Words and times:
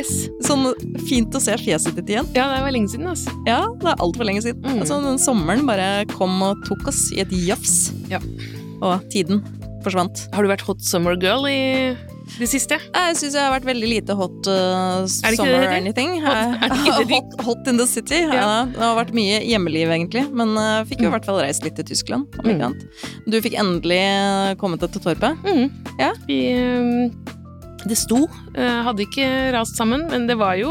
Yes. 0.00 0.12
Sånn 0.46 0.66
fint 1.08 1.34
å 1.36 1.40
se 1.44 1.54
fjeset 1.60 1.96
ditt 2.00 2.10
igjen. 2.16 2.28
Ja, 2.36 2.48
det 2.54 2.60
var 2.64 2.72
lenge 2.74 2.88
siden, 2.92 3.06
altså. 3.12 3.32
Ja, 3.48 3.62
det 3.80 3.92
er 3.92 4.00
altfor 4.02 4.24
lenge 4.28 4.42
siden. 4.44 4.64
Mm. 4.64 4.80
Altså, 4.82 5.00
den 5.04 5.20
sommeren 5.22 5.66
bare 5.68 5.90
kom 6.16 6.40
og 6.46 6.62
tok 6.68 6.88
oss 6.92 7.06
i 7.14 7.20
et 7.24 7.32
jafs. 7.46 7.90
Ja. 8.10 8.20
Og 8.80 9.04
tiden 9.12 9.42
forsvant. 9.84 10.26
Har 10.34 10.44
du 10.44 10.50
vært 10.50 10.64
hot 10.66 10.82
summer 10.84 11.14
girl 11.20 11.46
i 11.48 11.94
det 12.38 12.46
siste? 12.46 12.76
Jeg 12.94 13.16
syns 13.18 13.34
jeg 13.34 13.42
har 13.42 13.50
vært 13.54 13.64
veldig 13.66 13.88
lite 13.90 14.14
hot 14.14 14.46
uh, 14.52 15.02
Er 15.02 15.34
ikke 15.34 15.40
summer 15.40 15.64
det 15.64 15.78
anything. 15.80 16.12
Hot- 16.22 16.76
ikke 16.86 17.06
hot, 17.14 17.34
hot 17.48 17.70
in 17.72 17.80
the 17.80 17.86
city. 17.88 18.20
Ja. 18.26 18.36
Ja. 18.36 18.50
Det 18.70 18.80
har 18.84 18.94
vært 19.00 19.12
mye 19.16 19.40
hjemmeliv, 19.48 19.90
egentlig. 19.96 20.26
Men 20.36 20.52
uh, 20.60 20.84
fikk 20.88 21.00
jo 21.02 21.08
i 21.08 21.10
Mm. 21.10 21.16
hvert 21.16 21.26
fall 21.28 21.40
reist 21.42 21.64
litt 21.66 21.76
til 21.80 21.88
Tyskland. 21.90 22.28
Om 22.38 22.44
ikke 22.52 22.60
Mm. 22.60 22.66
annet. 22.68 23.04
Du 23.26 23.40
fikk 23.44 23.56
endelig 23.58 24.00
uh, 24.04 24.54
kommet 24.60 24.84
deg 24.84 24.92
til 24.96 25.04
Torpet. 25.08 25.44
Mm. 25.48 25.68
Ja. 25.98 26.12
Vi, 26.28 26.38
ehm, 26.54 27.36
det 27.88 27.96
sto. 27.98 28.24
eh, 28.54 28.80
Hadde 28.86 29.06
ikke 29.06 29.28
rast 29.54 29.76
sammen, 29.78 30.08
men 30.10 30.26
det 30.28 30.36
var 30.40 30.56
jo 30.60 30.70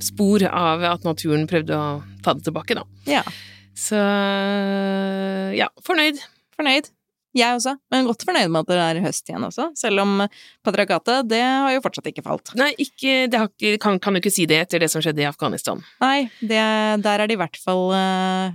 spor 0.00 0.42
av 0.48 0.82
at 0.96 1.04
naturen 1.04 1.46
prøvde 1.50 1.76
å 1.76 2.00
ta 2.24 2.32
det 2.34 2.46
tilbake, 2.46 2.74
da. 2.78 2.84
Ja. 3.10 3.22
Så 3.76 3.98
ja, 5.56 5.68
fornøyd. 5.86 6.18
Fornøyd. 6.56 6.90
Jeg 7.30 7.54
også, 7.60 7.76
men 7.94 8.08
godt 8.08 8.24
fornøyd 8.26 8.50
med 8.50 8.64
at 8.64 8.70
det 8.72 8.78
er 8.82 8.98
høst 9.04 9.28
igjen 9.30 9.44
også. 9.46 9.68
Selv 9.78 10.02
om 10.02 10.16
patriarkatet, 10.66 11.28
det 11.30 11.38
har 11.44 11.70
jo 11.76 11.82
fortsatt 11.84 12.08
ikke 12.10 12.24
falt. 12.26 12.50
Nei, 12.58 12.72
ikke, 12.82 13.28
det 13.30 13.38
har 13.38 13.46
ikke, 13.52 13.76
kan, 13.84 14.00
kan 14.02 14.16
du 14.16 14.18
ikke 14.18 14.32
si 14.34 14.48
det 14.50 14.58
etter 14.64 14.82
det 14.82 14.88
som 14.90 15.04
skjedde 15.04 15.22
i 15.22 15.28
Afghanistan. 15.28 15.78
Nei, 16.02 16.24
det, 16.40 16.58
der 17.04 17.22
er 17.22 17.30
det 17.30 17.36
i 17.36 17.38
hvert 17.38 17.60
fall 17.62 17.94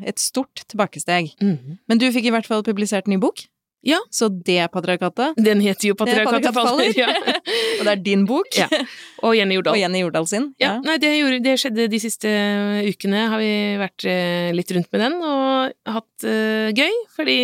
et 0.04 0.20
stort 0.20 0.66
tilbakesteg. 0.68 1.32
Mhm. 1.40 1.78
Men 1.88 2.02
du 2.04 2.10
fikk 2.12 2.28
i 2.28 2.34
hvert 2.36 2.50
fall 2.52 2.66
publisert 2.68 3.08
ny 3.08 3.16
bok. 3.24 3.46
Ja. 3.86 4.00
Så 4.10 4.30
det 4.30 4.64
patriarkatet, 4.74 5.38
Den 5.38 5.62
heter 5.62 5.92
jo 5.92 5.96
Patriarkatet 6.00 6.54
faller. 6.56 6.90
Ja. 6.96 7.10
og 7.12 7.86
det 7.86 7.92
er 7.92 8.02
din 8.02 8.26
bok, 8.26 8.50
Ja. 8.58 8.68
Og 9.26 9.36
Jenny 9.38 9.56
og 9.56 9.62
Jordal. 9.62 9.80
Jenny 9.80 10.02
Jordal 10.02 10.28
sin. 10.30 10.48
Ja, 10.62 10.76
nei, 10.84 10.98
det, 11.02 11.12
gjorde, 11.20 11.40
det 11.46 11.56
skjedde 11.62 11.88
de 11.92 12.00
siste 12.02 12.30
ukene. 12.86 13.26
Har 13.32 13.42
vi 13.42 13.54
vært 13.82 14.06
eh, 14.10 14.50
litt 14.56 14.74
rundt 14.76 14.90
med 14.94 15.04
den 15.06 15.18
og 15.22 15.96
hatt 15.96 16.28
uh, 16.28 16.70
gøy. 16.76 16.94
Fordi, 17.16 17.38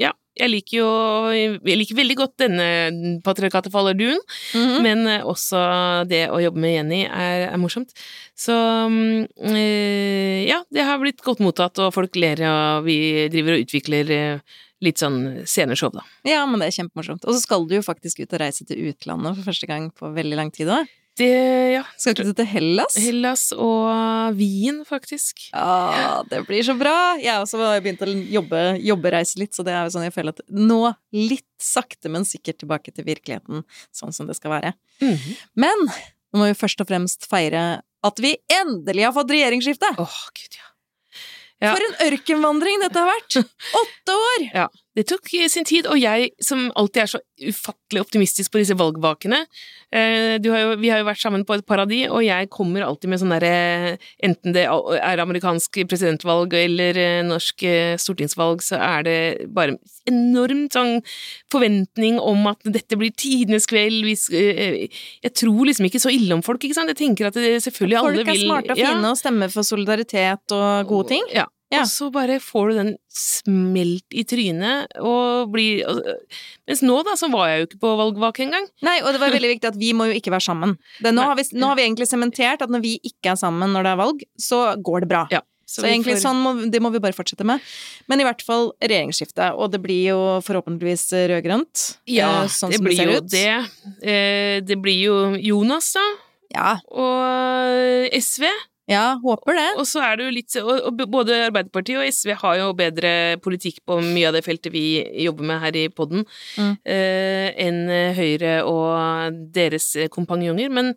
ja, 0.00 0.12
jeg 0.38 0.50
liker 0.50 0.76
jo 0.78 0.90
Jeg 1.34 1.78
liker 1.78 1.98
veldig 1.98 2.16
godt 2.18 2.34
denne 2.42 2.66
Patriarkatet 3.24 3.72
faller-duen, 3.72 4.20
-hmm. 4.54 4.80
men 4.82 5.06
eh, 5.06 5.26
også 5.26 6.06
det 6.08 6.28
å 6.30 6.40
jobbe 6.40 6.60
med 6.60 6.74
Jenny 6.74 7.02
er, 7.04 7.50
er 7.50 7.58
morsomt. 7.58 7.92
Så 8.36 8.54
mm, 8.54 9.26
eh, 9.54 10.48
ja, 10.48 10.62
det 10.70 10.86
har 10.86 10.98
blitt 10.98 11.22
godt 11.22 11.40
mottatt, 11.40 11.78
og 11.78 11.94
folk 11.94 12.16
ler, 12.16 12.40
og 12.46 12.84
vi 12.84 13.28
driver 13.28 13.56
og 13.56 13.66
utvikler 13.66 14.10
eh, 14.10 14.38
litt 14.80 14.98
sånn 14.98 15.42
sceneshow, 15.44 15.92
da. 15.92 16.04
Ja, 16.24 16.46
men 16.46 16.60
det 16.60 16.70
er 16.70 16.78
kjempemorsomt. 16.78 17.26
Og 17.26 17.36
så 17.36 17.42
skal 17.42 17.66
du 17.68 17.76
jo 17.76 17.84
faktisk 17.84 18.22
ut 18.22 18.32
og 18.32 18.40
reise 18.40 18.64
til 18.64 18.90
utlandet 18.90 19.36
for 19.36 19.50
første 19.52 19.68
gang 19.68 19.90
på 19.92 20.14
veldig 20.16 20.38
lang 20.40 20.52
tid 20.54 20.72
òg. 20.72 20.88
Det, 21.18 21.26
ja. 21.74 21.82
Skal 21.98 22.14
ikke 22.14 22.24
du 22.30 22.36
til 22.38 22.48
Hellas? 22.48 22.96
Hellas 23.02 23.42
og 23.56 24.36
Wien, 24.38 24.80
faktisk. 24.88 25.42
Ja, 25.50 26.22
det 26.30 26.44
blir 26.48 26.62
så 26.64 26.76
bra! 26.78 26.94
Jeg 27.20 27.34
har 27.34 27.44
også 27.44 27.60
begynt 27.82 28.04
å 28.06 28.08
jobbe, 28.08 28.62
jobbereise 28.84 29.40
litt, 29.42 29.52
så 29.56 29.66
det 29.66 29.74
er 29.74 29.84
jo 29.84 29.94
sånn 29.96 30.06
jeg 30.06 30.14
føler 30.14 30.36
at 30.36 30.42
nå, 30.48 30.80
litt 31.16 31.46
sakte, 31.60 32.12
men 32.12 32.24
sikkert 32.28 32.62
tilbake 32.62 32.94
til 32.94 33.04
virkeligheten, 33.08 33.66
sånn 33.92 34.14
som 34.16 34.30
det 34.30 34.38
skal 34.38 34.54
være. 34.56 34.72
Mhm. 35.04 35.36
Men 35.66 35.86
nå 35.90 36.40
må 36.40 36.48
vi 36.52 36.58
først 36.58 36.80
og 36.84 36.88
fremst 36.88 37.26
feire 37.28 37.82
at 38.06 38.20
vi 38.22 38.36
endelig 38.62 39.08
har 39.08 39.16
fått 39.16 39.34
regjeringsskifte! 39.34 39.92
Åh, 40.00 40.20
gud, 40.36 40.60
ja. 40.60 40.66
Ja. 41.60 41.74
For 41.74 41.84
en 41.84 41.98
ørkenvandring 42.06 42.80
dette 42.80 42.96
har 43.02 43.10
vært! 43.10 43.36
Åtte 43.82 44.14
år! 44.16 44.44
Ja, 44.54 44.68
det 45.00 45.06
tok 45.08 45.30
eh, 45.38 45.48
sin 45.48 45.64
tid, 45.64 45.86
og 45.88 45.96
jeg 46.00 46.30
som 46.44 46.66
alltid 46.78 47.02
er 47.02 47.10
så 47.14 47.20
ufattelig 47.40 48.02
optimistisk 48.02 48.52
på 48.52 48.60
disse 48.60 48.76
valgvakene 48.76 49.38
eh, 49.96 50.36
du 50.42 50.50
har 50.52 50.60
jo, 50.60 50.74
Vi 50.82 50.90
har 50.92 51.00
jo 51.00 51.06
vært 51.08 51.22
sammen 51.22 51.46
på 51.48 51.56
et 51.56 51.64
par 51.66 51.80
av 51.80 51.88
de, 51.88 52.02
og 52.12 52.20
jeg 52.24 52.50
kommer 52.52 52.84
alltid 52.84 53.12
med 53.12 53.22
sånn 53.22 53.32
derre 53.32 53.96
Enten 54.26 54.56
det 54.56 54.66
er 54.66 55.22
amerikansk 55.24 55.80
presidentvalg 55.88 56.52
eller 56.58 57.00
eh, 57.00 57.20
norsk 57.26 57.64
stortingsvalg, 58.02 58.64
så 58.64 58.80
er 58.80 59.06
det 59.06 59.18
bare 59.56 59.78
enormt 60.10 60.76
sånn 60.76 60.98
forventning 61.52 62.18
om 62.20 62.44
at 62.50 62.60
dette 62.68 62.98
blir 63.00 63.14
tidenes 63.16 63.68
kveld 63.70 64.04
Jeg 64.04 65.32
tror 65.36 65.62
liksom 65.68 65.88
ikke 65.88 66.02
så 66.02 66.12
ille 66.12 66.36
om 66.36 66.44
folk, 66.44 66.64
ikke 66.64 66.76
sant? 66.76 66.92
Jeg 66.92 67.00
tenker 67.00 67.30
at 67.30 67.38
det, 67.38 67.56
selvfølgelig 67.64 68.00
alle 68.00 68.12
vil 68.18 68.26
Folk 68.26 68.34
er 68.34 68.44
smarte 68.44 68.76
og 68.76 68.82
Ja. 68.82 68.92
fine 68.92 69.14
og 69.14 69.20
stemmer 69.20 69.52
for 69.52 69.66
solidaritet 69.66 70.56
og 70.56 70.90
gode 70.90 71.08
ting. 71.14 71.24
Ja. 71.34 71.46
Ja. 71.70 71.84
Og 71.84 71.90
så 71.92 72.08
bare 72.10 72.40
får 72.42 72.70
du 72.72 72.74
den 72.80 72.88
smelt 73.14 74.16
i 74.18 74.24
trynet, 74.26 74.90
og 74.98 75.52
blir 75.52 75.84
Mens 76.66 76.82
nå, 76.82 76.96
da, 77.06 77.14
så 77.18 77.28
var 77.30 77.48
jeg 77.50 77.60
jo 77.62 77.66
ikke 77.68 77.80
på 77.84 77.92
valgvake 78.00 78.42
engang. 78.46 78.66
Nei, 78.86 78.96
og 79.04 79.12
det 79.14 79.20
var 79.22 79.30
veldig 79.36 79.52
viktig 79.56 79.70
at 79.70 79.78
vi 79.78 79.92
må 79.94 80.08
jo 80.10 80.16
ikke 80.18 80.32
være 80.34 80.46
sammen. 80.48 80.74
Det, 80.98 81.12
nå, 81.14 81.22
har 81.30 81.38
vi, 81.38 81.44
nå 81.54 81.70
har 81.70 81.78
vi 81.78 81.84
egentlig 81.86 82.08
sementert 82.10 82.64
at 82.66 82.72
når 82.74 82.82
vi 82.84 82.96
ikke 83.06 83.32
er 83.34 83.38
sammen 83.40 83.70
når 83.74 83.86
det 83.86 83.92
er 83.94 84.00
valg, 84.02 84.24
så 84.38 84.60
går 84.82 85.04
det 85.06 85.08
bra. 85.12 85.22
Ja, 85.30 85.40
Så, 85.70 85.84
så 85.84 85.86
egentlig 85.86 86.16
får- 86.18 86.24
sånn 86.24 86.40
må, 86.42 86.52
det 86.74 86.80
må 86.82 86.90
vi 86.90 86.98
bare 87.04 87.14
fortsette 87.14 87.46
med. 87.46 87.62
Men 88.10 88.18
i 88.22 88.26
hvert 88.26 88.42
fall 88.42 88.72
regjeringsskifte, 88.82 89.52
og 89.54 89.70
det 89.70 89.78
blir 89.84 90.08
jo 90.10 90.18
forhåpentligvis 90.42 91.06
rød-grønt. 91.30 91.84
Ja, 92.10 92.32
eh, 92.42 92.50
sånn 92.50 92.74
det 92.74 92.82
blir 92.82 92.98
det 92.98 93.06
jo 93.06 93.20
ut. 93.22 93.30
det. 93.30 93.46
Eh, 94.02 94.56
det 94.66 94.78
blir 94.82 94.98
jo 95.06 95.20
Jonas, 95.38 95.92
da, 95.94 96.02
Ja, 96.50 96.70
og 96.90 98.10
SV. 98.18 98.48
Ja, 98.90 99.04
håper 99.22 99.54
det. 99.56 99.66
Og 99.78 99.86
så 99.88 100.02
er 100.02 100.16
det 100.18 100.26
jo 100.26 100.34
litt 100.34 100.56
Og, 100.60 100.70
og 100.90 101.00
både 101.14 101.36
Arbeiderpartiet 101.46 102.00
og 102.02 102.08
SV 102.10 102.34
har 102.42 102.56
jo 102.58 102.70
bedre 102.74 103.12
politikk 103.44 103.78
på 103.86 104.00
mye 104.02 104.28
av 104.28 104.34
det 104.36 104.42
feltet 104.44 104.72
vi 104.74 104.84
jobber 105.24 105.46
med 105.52 105.60
her 105.62 105.76
i 105.78 105.88
podden, 105.94 106.26
Mm. 106.58 106.72
eh, 106.84 107.48
enn 107.66 107.80
Høyre 108.18 108.56
og 108.66 109.38
deres 109.54 109.92
kompanjonger. 110.10 110.68
Men 110.70 110.94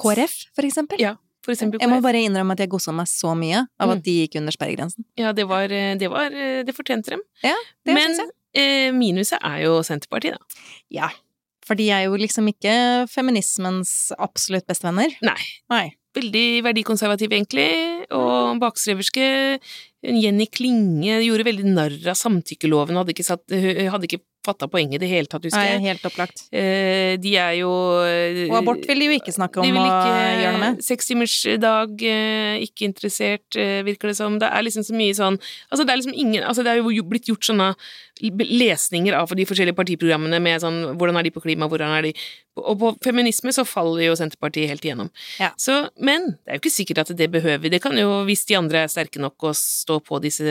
KrF, 0.00 0.38
for 0.56 0.64
eksempel. 0.64 1.00
Ja, 1.02 1.16
for 1.44 1.52
eksempel 1.52 1.80
Jeg 1.82 1.90
må 1.90 2.00
bare 2.04 2.20
innrømme 2.24 2.52
at 2.56 2.62
jeg 2.64 2.70
godsa 2.72 2.92
meg 2.94 3.06
så 3.10 3.34
mye 3.36 3.66
av 3.80 3.88
Mm. 3.90 3.96
at 3.96 4.02
de 4.04 4.14
gikk 4.26 4.36
under 4.40 4.52
sperregrensen. 4.52 5.04
Ja, 5.18 5.32
det 5.32 5.46
var 5.48 5.68
Det, 5.68 6.08
var, 6.10 6.30
det 6.30 6.74
fortjente 6.76 7.10
dem. 7.10 7.20
Ja, 7.42 7.56
det 7.84 7.94
Men 7.94 8.16
jeg. 8.16 8.30
eh, 8.54 8.92
minuset 8.92 9.38
er 9.42 9.64
jo 9.64 9.80
Senterpartiet, 9.82 10.38
da. 10.38 10.62
Ja. 10.90 11.10
For 11.66 11.74
de 11.76 11.90
er 11.90 12.04
jo 12.06 12.16
liksom 12.16 12.48
ikke 12.48 13.06
feminismens 13.08 14.10
absolutt 14.18 14.66
bestevenner. 14.66 15.12
Nei. 15.22 15.36
Nei. 15.70 15.94
Veldig 16.14 16.64
verdikonservativ, 16.64 17.30
egentlig, 17.30 17.99
og 18.16 18.60
bakstreverske. 18.62 19.58
Jenny 20.00 20.46
Klinge 20.48 21.18
gjorde 21.20 21.44
veldig 21.44 21.72
narr 21.76 21.96
av 22.08 22.16
samtykkeloven, 22.16 22.96
hadde 22.96 23.12
ikke, 23.12 23.26
satt, 23.26 23.44
hadde 23.52 24.08
ikke 24.08 24.22
fatta 24.44 24.68
poenget 24.72 24.96
i 24.96 25.00
det 25.02 25.08
hele 25.10 25.28
tatt, 25.28 25.44
husker 25.44 25.60
jeg. 25.60 25.80
Nei, 25.80 25.90
helt 25.90 26.04
opplagt. 26.08 26.44
Eh, 26.48 27.16
de 27.20 27.34
er 27.36 27.58
jo 27.58 27.70
Og 27.70 28.56
abort 28.56 28.86
vil 28.88 29.02
de 29.02 29.10
jo 29.10 29.16
ikke 29.18 29.34
snakke 29.36 29.60
om 29.60 29.68
de 29.68 29.74
vil 29.74 29.82
å 29.82 29.88
ikke 29.88 30.20
gjøre 30.40 30.52
noe 30.54 30.62
med. 30.62 30.84
Sekstimersdag, 30.86 32.04
eh, 32.08 32.64
ikke 32.64 32.88
interessert, 32.88 33.48
eh, 33.56 33.82
virker 33.86 34.08
det 34.08 34.16
som. 34.16 34.38
Det 34.40 34.48
er 34.48 34.64
liksom 34.64 34.86
så 34.86 34.96
mye 34.96 35.16
sånn 35.16 35.36
Altså, 35.70 35.84
det 35.84 35.92
er 35.92 36.00
liksom 36.00 36.16
ingen 36.16 36.42
Altså, 36.42 36.64
det 36.64 36.72
er 36.72 36.80
jo 36.80 37.04
blitt 37.04 37.28
gjort 37.28 37.44
sånne 37.44 37.74
lesninger 38.20 39.14
av 39.16 39.28
de 39.32 39.44
forskjellige 39.48 39.76
partiprogrammene 39.76 40.40
med 40.40 40.60
sånn 40.60 40.96
Hvordan 40.96 41.18
er 41.18 41.28
de 41.28 41.30
på 41.30 41.44
klima, 41.44 41.68
hvordan 41.68 41.92
er 41.98 42.08
de 42.08 42.14
Og 42.56 42.78
på 42.80 42.94
feminisme 43.04 43.52
så 43.52 43.64
faller 43.64 44.08
jo 44.08 44.16
Senterpartiet 44.16 44.68
helt 44.68 44.84
igjennom. 44.84 45.10
Ja. 45.38 45.52
Så, 45.56 45.88
men 46.00 46.36
det 46.44 46.48
er 46.48 46.58
jo 46.58 46.64
ikke 46.64 46.78
sikkert 46.80 47.04
at 47.04 47.16
det 47.16 47.30
behøver 47.30 47.62
vi. 47.62 47.70
Det 47.72 47.80
kan 47.80 47.96
jo, 48.00 48.24
hvis 48.28 48.44
de 48.48 48.56
andre 48.58 48.84
er 48.84 48.88
sterke 48.92 49.20
nok 49.22 49.36
og 49.50 49.54
står 49.58 50.00
på 50.06 50.20
disse 50.24 50.44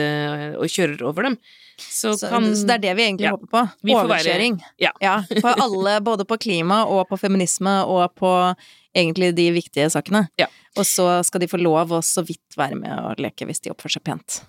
og 0.56 0.66
kjører 0.70 1.02
over 1.08 1.22
dem, 1.28 1.36
så, 1.80 2.12
Så, 2.18 2.28
kan 2.28 2.44
så 2.54 2.66
det 2.68 2.74
er 2.74 2.82
det 2.84 2.96
vi 2.98 3.02
egentlig 3.08 3.24
Ja. 3.28 3.36
håper 3.36 3.48
på. 3.54 3.62
Vi 3.82 3.92
får 3.94 4.08
være- 4.08 4.20
Overkjøring. 4.20 4.60
ja. 5.00 5.22
For 5.40 5.54
alle, 5.64 6.00
både 6.10 6.24
på 6.28 6.36
klima 6.38 6.82
og 6.86 7.08
på 7.08 7.18
feminisme 7.18 7.72
og 7.88 8.14
på 8.14 8.32
egentlig 8.94 9.34
de 9.34 9.50
viktige 9.54 9.88
sakene. 9.90 10.28
Ja. 10.38 10.46
Og 10.76 10.84
så 10.84 11.22
skal 11.24 11.40
de 11.40 11.46
få 11.48 11.58
lov 11.60 11.88
å 11.90 12.02
så 12.04 12.22
vidt 12.26 12.56
være 12.56 12.74
med 12.78 12.92
og 12.98 13.16
leke 13.22 13.46
hvis 13.46 13.60
de 13.64 13.70
oppfører 13.70 13.96
seg 13.98 14.04
pent. 14.04 14.42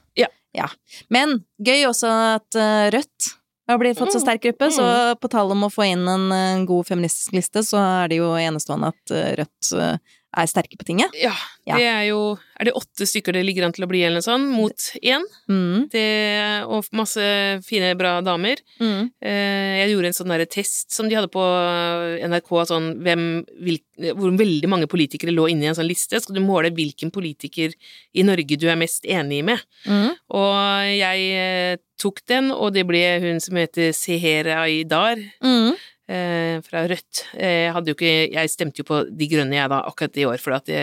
Ja. 0.54 0.68
Men 1.10 1.46
gøy 1.64 1.86
også 1.88 2.10
at 2.36 2.56
eh, 2.60 2.90
Rødt 2.92 3.30
har 3.70 3.78
blitt 3.80 3.96
fått 3.98 4.12
så 4.12 4.20
Mm. 4.20 4.26
sterk 4.26 4.42
gruppe, 4.44 4.68
så 4.76 5.16
på 5.16 5.30
tale 5.32 5.52
om 5.56 5.64
å 5.64 5.70
få 5.72 5.86
inn 5.88 6.04
en 6.06 6.26
en 6.36 6.66
god 6.66 6.86
feministisk 6.90 7.32
liste, 7.32 7.64
så 7.64 7.78
er 8.04 8.10
det 8.10 8.18
jo 8.18 8.34
enestående 8.36 8.90
at 8.92 9.12
eh, 9.16 9.36
Rødt 9.40 9.72
eh, 9.80 9.98
er 10.38 10.48
sterke 10.48 10.78
på 10.80 10.86
tinget. 10.88 11.12
Ja, 11.20 11.34
Ja. 11.68 11.76
det 11.78 11.86
er 11.86 12.04
jo 12.10 12.38
Er 12.62 12.66
det 12.66 12.74
åtte 12.78 13.06
stykker 13.10 13.34
det 13.34 13.42
ligger 13.46 13.66
an 13.66 13.74
til 13.74 13.86
å 13.86 13.90
bli, 13.90 14.04
eller 14.04 14.20
noe 14.20 14.26
sånt, 14.26 14.48
mot 14.54 14.78
én? 15.02 15.24
Mm. 15.50 15.90
Det, 15.90 16.64
og 16.70 16.86
masse 16.94 17.20
fine, 17.66 17.96
bra 17.98 18.22
damer. 18.22 18.58
Mm. 18.80 19.10
Eh, 19.22 19.82
Jeg 19.82 19.90
gjorde 19.96 20.06
en 20.12 20.14
sånn 20.14 20.30
derre 20.30 20.46
test 20.48 20.92
som 20.94 21.10
de 21.10 21.16
hadde 21.18 21.32
på 21.34 21.42
NRK, 21.42 22.52
sånn 22.70 22.90
hvem, 23.02 23.24
hvil, 23.66 23.80
hvor 24.14 24.32
veldig 24.38 24.70
mange 24.70 24.88
politikere 24.92 25.34
lå 25.34 25.48
inne 25.50 25.66
i 25.66 25.72
en 25.72 25.78
sånn 25.78 25.90
liste. 25.90 26.22
Skal 26.22 26.36
du 26.38 26.42
måle 26.46 26.70
hvilken 26.70 27.10
politiker 27.14 27.74
i 28.14 28.22
Norge 28.28 28.58
du 28.62 28.68
er 28.70 28.78
mest 28.80 29.06
enig 29.10 29.42
med? 29.44 29.60
Mm. 29.88 30.12
Og 30.38 30.92
jeg 31.02 31.32
eh, 31.34 31.78
tok 32.02 32.22
den, 32.30 32.52
og 32.52 32.74
det 32.74 32.86
ble 32.90 33.02
hun 33.22 33.40
som 33.44 33.58
heter 33.58 33.92
Seher 33.94 34.50
Aydar. 34.58 35.18
Mm. 35.44 35.74
Eh, 36.12 36.60
fra 36.66 36.84
Rødt. 36.90 37.22
Jeg, 37.38 37.72
hadde 37.76 37.92
jo 37.92 37.96
ikke, 37.98 38.14
jeg 38.34 38.52
stemte 38.52 38.82
jo 38.84 38.88
på 38.88 39.02
De 39.08 39.28
Grønne, 39.32 39.56
jeg, 39.58 39.72
da, 39.72 39.80
akkurat 39.88 40.20
i 40.20 40.26
år, 40.28 40.42
for 40.44 40.58
det, 40.68 40.82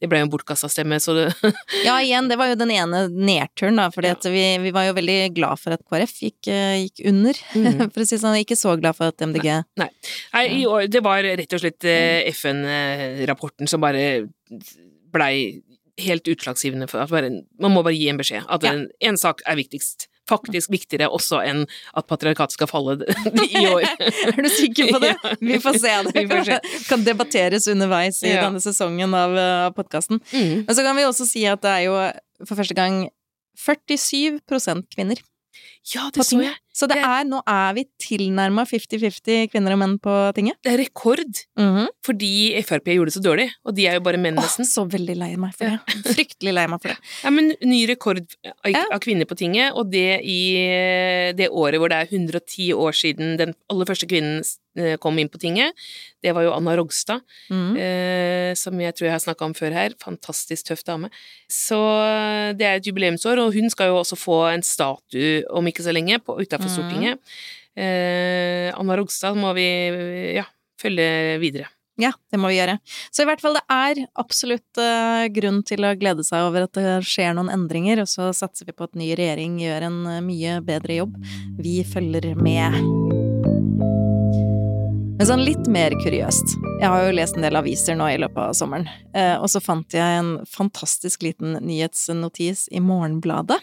det 0.00 0.10
ble 0.10 0.22
jo 0.22 0.26
en 0.26 0.32
bortkasta 0.32 0.70
stemme, 0.72 0.98
så 1.02 1.14
det 1.18 1.26
Ja, 1.86 1.98
igjen, 2.00 2.30
det 2.30 2.38
var 2.40 2.50
jo 2.50 2.58
den 2.60 2.72
ene 2.74 3.04
nedturen, 3.12 3.80
da, 3.80 3.88
fordi 3.94 4.12
ja. 4.14 4.18
vi, 4.34 4.44
vi 4.64 4.74
var 4.74 4.88
jo 4.88 4.96
veldig 4.98 5.18
glad 5.36 5.60
for 5.62 5.76
at 5.76 5.84
KrF 5.86 6.14
gikk, 6.26 6.50
eh, 6.52 6.78
gikk 6.86 7.04
under, 7.12 7.42
mm. 7.54 7.82
for 7.92 8.04
å 8.04 8.08
si 8.08 8.20
sånn. 8.22 8.38
Ikke 8.40 8.58
så 8.58 8.76
glad 8.80 8.98
for 8.98 9.12
at 9.12 9.26
MDG 9.28 9.50
Nei, 9.78 9.90
i 10.48 10.62
år, 10.68 10.88
det 10.92 11.04
var 11.04 11.22
rett 11.24 11.58
og 11.58 11.62
slett 11.62 11.86
eh, 11.88 12.24
FN-rapporten 12.32 13.70
som 13.70 13.82
bare 13.84 14.24
blei 15.12 15.62
helt 16.00 16.28
utslagsgivende 16.28 16.88
for 16.90 17.02
at 17.02 17.12
bare, 17.12 17.30
man 17.60 17.74
må 17.74 17.82
bare 17.84 17.96
gi 17.96 18.08
en 18.10 18.20
beskjed. 18.20 18.46
At 18.48 18.64
Ja. 18.64 18.72
en, 18.72 18.88
en 19.00 19.18
sak 19.20 19.42
er 19.46 19.58
viktigst. 19.60 20.08
Faktisk 20.32 20.72
viktigere 20.72 21.10
også 21.12 21.42
enn 21.44 21.64
at 21.94 22.08
patriarkatet 22.10 22.56
skal 22.56 22.70
falle 22.70 22.96
i 23.52 23.64
år. 23.68 23.84
Er 24.32 24.40
du 24.42 24.50
sikker 24.52 24.92
på 24.96 25.00
det? 25.04 25.12
Vi 25.44 25.58
får 25.62 25.78
se. 25.82 25.94
Det 26.08 26.14
Vi 26.22 26.26
får 26.32 26.44
se. 26.48 26.60
kan 26.88 27.04
debatteres 27.06 27.68
underveis 27.72 28.22
i 28.24 28.32
Ja. 28.34 28.46
denne 28.48 28.62
sesongen 28.64 29.12
av, 29.18 29.36
uh, 29.36 29.70
podkasten. 29.76 30.22
Mm. 30.32 30.64
Men 30.66 30.74
så 30.78 30.84
kan 30.86 30.96
vi 30.98 31.04
også 31.08 31.28
si 31.28 31.44
at 31.50 31.60
det 31.64 31.74
er 31.78 31.84
jo 31.90 31.98
for 32.48 32.58
første 32.58 32.74
gang 32.78 33.04
47% 33.62 34.86
kvinner 34.94 35.20
Ja, 35.94 36.08
det 36.14 36.24
så 36.26 36.40
jeg. 36.42 36.54
Så 36.72 36.86
det 36.88 36.96
er, 37.04 37.24
nå 37.28 37.42
er 37.46 37.74
vi 37.76 37.82
tilnærma 38.00 38.62
50-50 38.64 39.50
kvinner 39.52 39.74
og 39.74 39.78
menn 39.82 39.98
på 40.00 40.12
tinget. 40.34 40.56
Det 40.64 40.72
er 40.72 40.78
rekord, 40.80 41.42
Mhm. 41.58 41.86
fordi 42.06 42.30
Frp 42.64 42.86
gjorde 42.94 43.10
det 43.12 43.16
så 43.18 43.22
dårlig, 43.22 43.48
og 43.66 43.74
de 43.76 43.86
er 43.86 43.94
jo 43.98 44.00
bare 44.00 44.16
menn, 44.16 44.38
Åh, 44.38 44.42
nesten. 44.42 44.64
så 44.64 44.86
veldig 44.88 45.16
lei 45.20 45.36
meg 45.36 45.52
for 45.54 45.68
det. 45.68 45.80
Fryktelig 46.16 46.54
lei 46.54 46.66
meg 46.66 46.80
for 46.80 46.88
det. 46.88 46.98
Ja, 47.24 47.30
men 47.30 47.52
ny 47.62 47.86
rekord 47.86 48.22
av, 48.46 48.70
Ja. 48.72 48.84
av 48.90 49.00
kvinner 49.04 49.26
på 49.28 49.36
tinget, 49.36 49.72
og 49.76 49.90
det 49.92 50.20
i 50.24 50.38
eh, 50.56 51.32
det 51.36 51.50
året 51.50 51.78
hvor 51.78 51.88
det 51.92 51.98
er 52.00 52.08
110 52.16 52.72
år 52.72 52.92
siden 52.96 53.36
den 53.36 53.54
aller 53.68 53.84
første 53.84 54.08
kvinnen 54.08 54.40
kom 55.02 55.18
inn 55.20 55.28
på 55.28 55.40
tinget. 55.40 55.76
Det 56.22 56.32
var 56.32 56.46
jo 56.46 56.54
Anna 56.54 56.72
Rogstad, 56.78 57.20
mm. 57.52 57.72
eh, 57.76 58.52
som 58.58 58.78
jeg 58.80 58.96
tror 58.96 59.08
jeg 59.08 59.16
har 59.16 59.24
snakka 59.24 59.48
om 59.48 59.56
før 59.56 59.74
her. 59.76 59.96
Fantastisk 60.00 60.70
tøff 60.70 60.84
dame. 60.88 61.10
Så 61.50 61.80
eh, 62.06 62.52
det 62.56 62.68
er 62.68 62.80
et 62.80 62.88
jubileumsår, 62.88 63.42
og 63.42 63.52
hun 63.56 63.72
skal 63.72 63.92
jo 63.92 64.00
også 64.00 64.18
få 64.18 64.38
en 64.52 64.64
statue 64.64 65.42
om 65.52 65.68
ikke 65.68 65.84
så 65.84 65.94
lenge 65.94 66.20
utafor 66.24 66.68
mm. 66.68 66.72
Stortinget. 66.72 67.36
Eh, 67.76 68.72
Anna 68.72 68.96
Rogstad 69.00 69.36
må 69.38 69.52
vi 69.58 69.68
ja, 70.38 70.48
følge 70.80 71.38
videre. 71.42 71.70
Ja, 72.00 72.12
det 72.32 72.40
må 72.40 72.48
vi 72.48 72.56
gjøre. 72.56 72.78
Så 73.12 73.24
i 73.24 73.28
hvert 73.28 73.42
fall 73.44 73.58
det 73.58 73.64
er 73.70 74.02
absolutt 74.20 74.80
eh, 74.80 75.28
grunn 75.34 75.60
til 75.68 75.84
å 75.84 75.92
glede 75.98 76.24
seg 76.24 76.48
over 76.48 76.66
at 76.66 76.78
det 76.78 77.02
skjer 77.06 77.36
noen 77.36 77.52
endringer, 77.52 78.02
og 78.02 78.10
så 78.10 78.30
satser 78.36 78.70
vi 78.70 78.76
på 78.76 78.88
at 78.88 78.96
ny 78.98 79.12
regjering 79.12 79.60
gjør 79.60 79.90
en 79.90 80.04
eh, 80.16 80.22
mye 80.24 80.60
bedre 80.64 81.02
jobb. 81.02 81.18
Vi 81.60 81.82
følger 81.84 82.32
med. 82.38 83.11
Men 85.22 85.28
sånn 85.28 85.44
litt 85.46 85.68
mer 85.70 85.94
kuriøst. 85.94 86.56
Jeg 86.80 86.88
har 86.90 87.04
jo 87.04 87.10
lest 87.14 87.36
en 87.38 87.44
del 87.44 87.54
aviser 87.54 87.94
nå 87.94 88.08
i 88.10 88.16
løpet 88.18 88.40
av 88.42 88.56
sommeren, 88.58 88.88
eh, 89.14 89.36
og 89.38 89.46
så 89.52 89.60
fant 89.62 89.94
jeg 89.94 90.16
en 90.18 90.32
fantastisk 90.50 91.22
liten 91.22 91.54
nyhetsnotis 91.62 92.64
i 92.74 92.80
Morgenbladet 92.82 93.60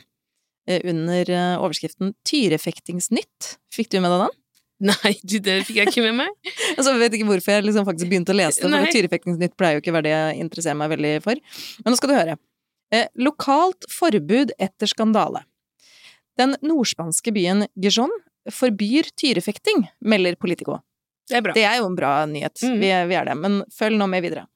eh, 0.71 0.79
under 0.87 1.33
eh, 1.35 1.57
overskriften 1.59 2.13
Tyrefektingsnytt. 2.23 3.51
Fikk 3.75 3.91
du 3.91 3.99
med 3.99 4.15
deg 4.15 4.23
den? 4.23 4.39
Nei, 4.93 5.13
det 5.19 5.59
fikk 5.67 5.81
jeg 5.81 5.91
ikke 5.91 6.07
med 6.07 6.21
meg. 6.21 6.39
Altså, 6.77 6.93
jeg 6.93 7.03
vet 7.03 7.19
ikke 7.19 7.29
hvorfor 7.33 7.57
jeg 7.57 7.67
liksom 7.67 7.91
faktisk 7.91 8.13
begynte 8.15 8.31
å 8.31 8.39
lese 8.39 8.63
det, 8.63 8.71
for 8.71 8.95
Tyrefektingsnytt 8.95 9.59
pleier 9.59 9.75
jo 9.75 9.83
ikke 9.83 9.91
å 9.91 9.99
være 9.99 10.07
det 10.07 10.15
jeg 10.15 10.41
interesserer 10.47 10.79
meg 10.79 10.95
veldig 10.95 11.15
for. 11.27 11.45
Men 11.83 11.91
nå 11.91 11.99
skal 11.99 12.13
du 12.13 12.19
høre. 12.21 12.41
Eh, 12.95 13.09
lokalt 13.19 13.83
forbud 13.99 14.55
etter 14.55 14.95
skandale. 14.95 15.43
Den 16.39 16.55
nordspanske 16.63 17.35
byen 17.35 17.67
Gijon 17.75 18.15
forbyr 18.47 19.11
tyrefekting, 19.19 19.89
melder 19.99 20.39
Politico. 20.39 20.85
Det 21.29 21.37
er. 21.37 21.53
Det 21.53 21.63
er 21.65 21.77
jo 21.79 21.85
en 21.91 21.95
bra 21.97 22.13
nyhet, 22.25 22.57
Mm. 22.65 22.79
vi, 22.81 22.89
er, 22.91 23.05
vi 23.07 23.15
er 23.15 23.25
det, 23.29 23.37
men 23.37 23.59
følg 23.71 23.97
nå 23.97 24.07
med 24.09 24.23
videre. 24.25 24.47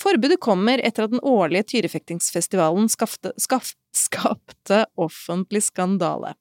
Forbudet 0.00 0.38
kommer 0.40 0.80
etter 0.84 1.04
at 1.06 1.10
den 1.14 1.20
årlige 1.24 1.64
tyrefektingsfestivalen 1.72 2.88
skapte, 2.92 3.32
skap, 3.40 3.64
skapte 3.96 4.82
offentlig 5.00 5.62
skandale. 5.64 6.34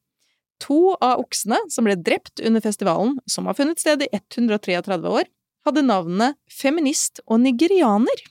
To 0.63 0.95
av 1.04 1.19
oksene 1.24 1.57
som 1.72 1.86
ble 1.88 1.95
drept 2.00 2.39
under 2.44 2.62
festivalen, 2.63 3.18
som 3.27 3.45
har 3.48 3.56
funnet 3.57 3.80
sted 3.80 4.04
i 4.04 4.10
133 4.12 4.98
år, 5.12 5.27
hadde 5.66 5.83
navnene 5.88 6.33
feminist 6.51 7.19
og 7.28 7.39
nigerianer. 7.44 8.25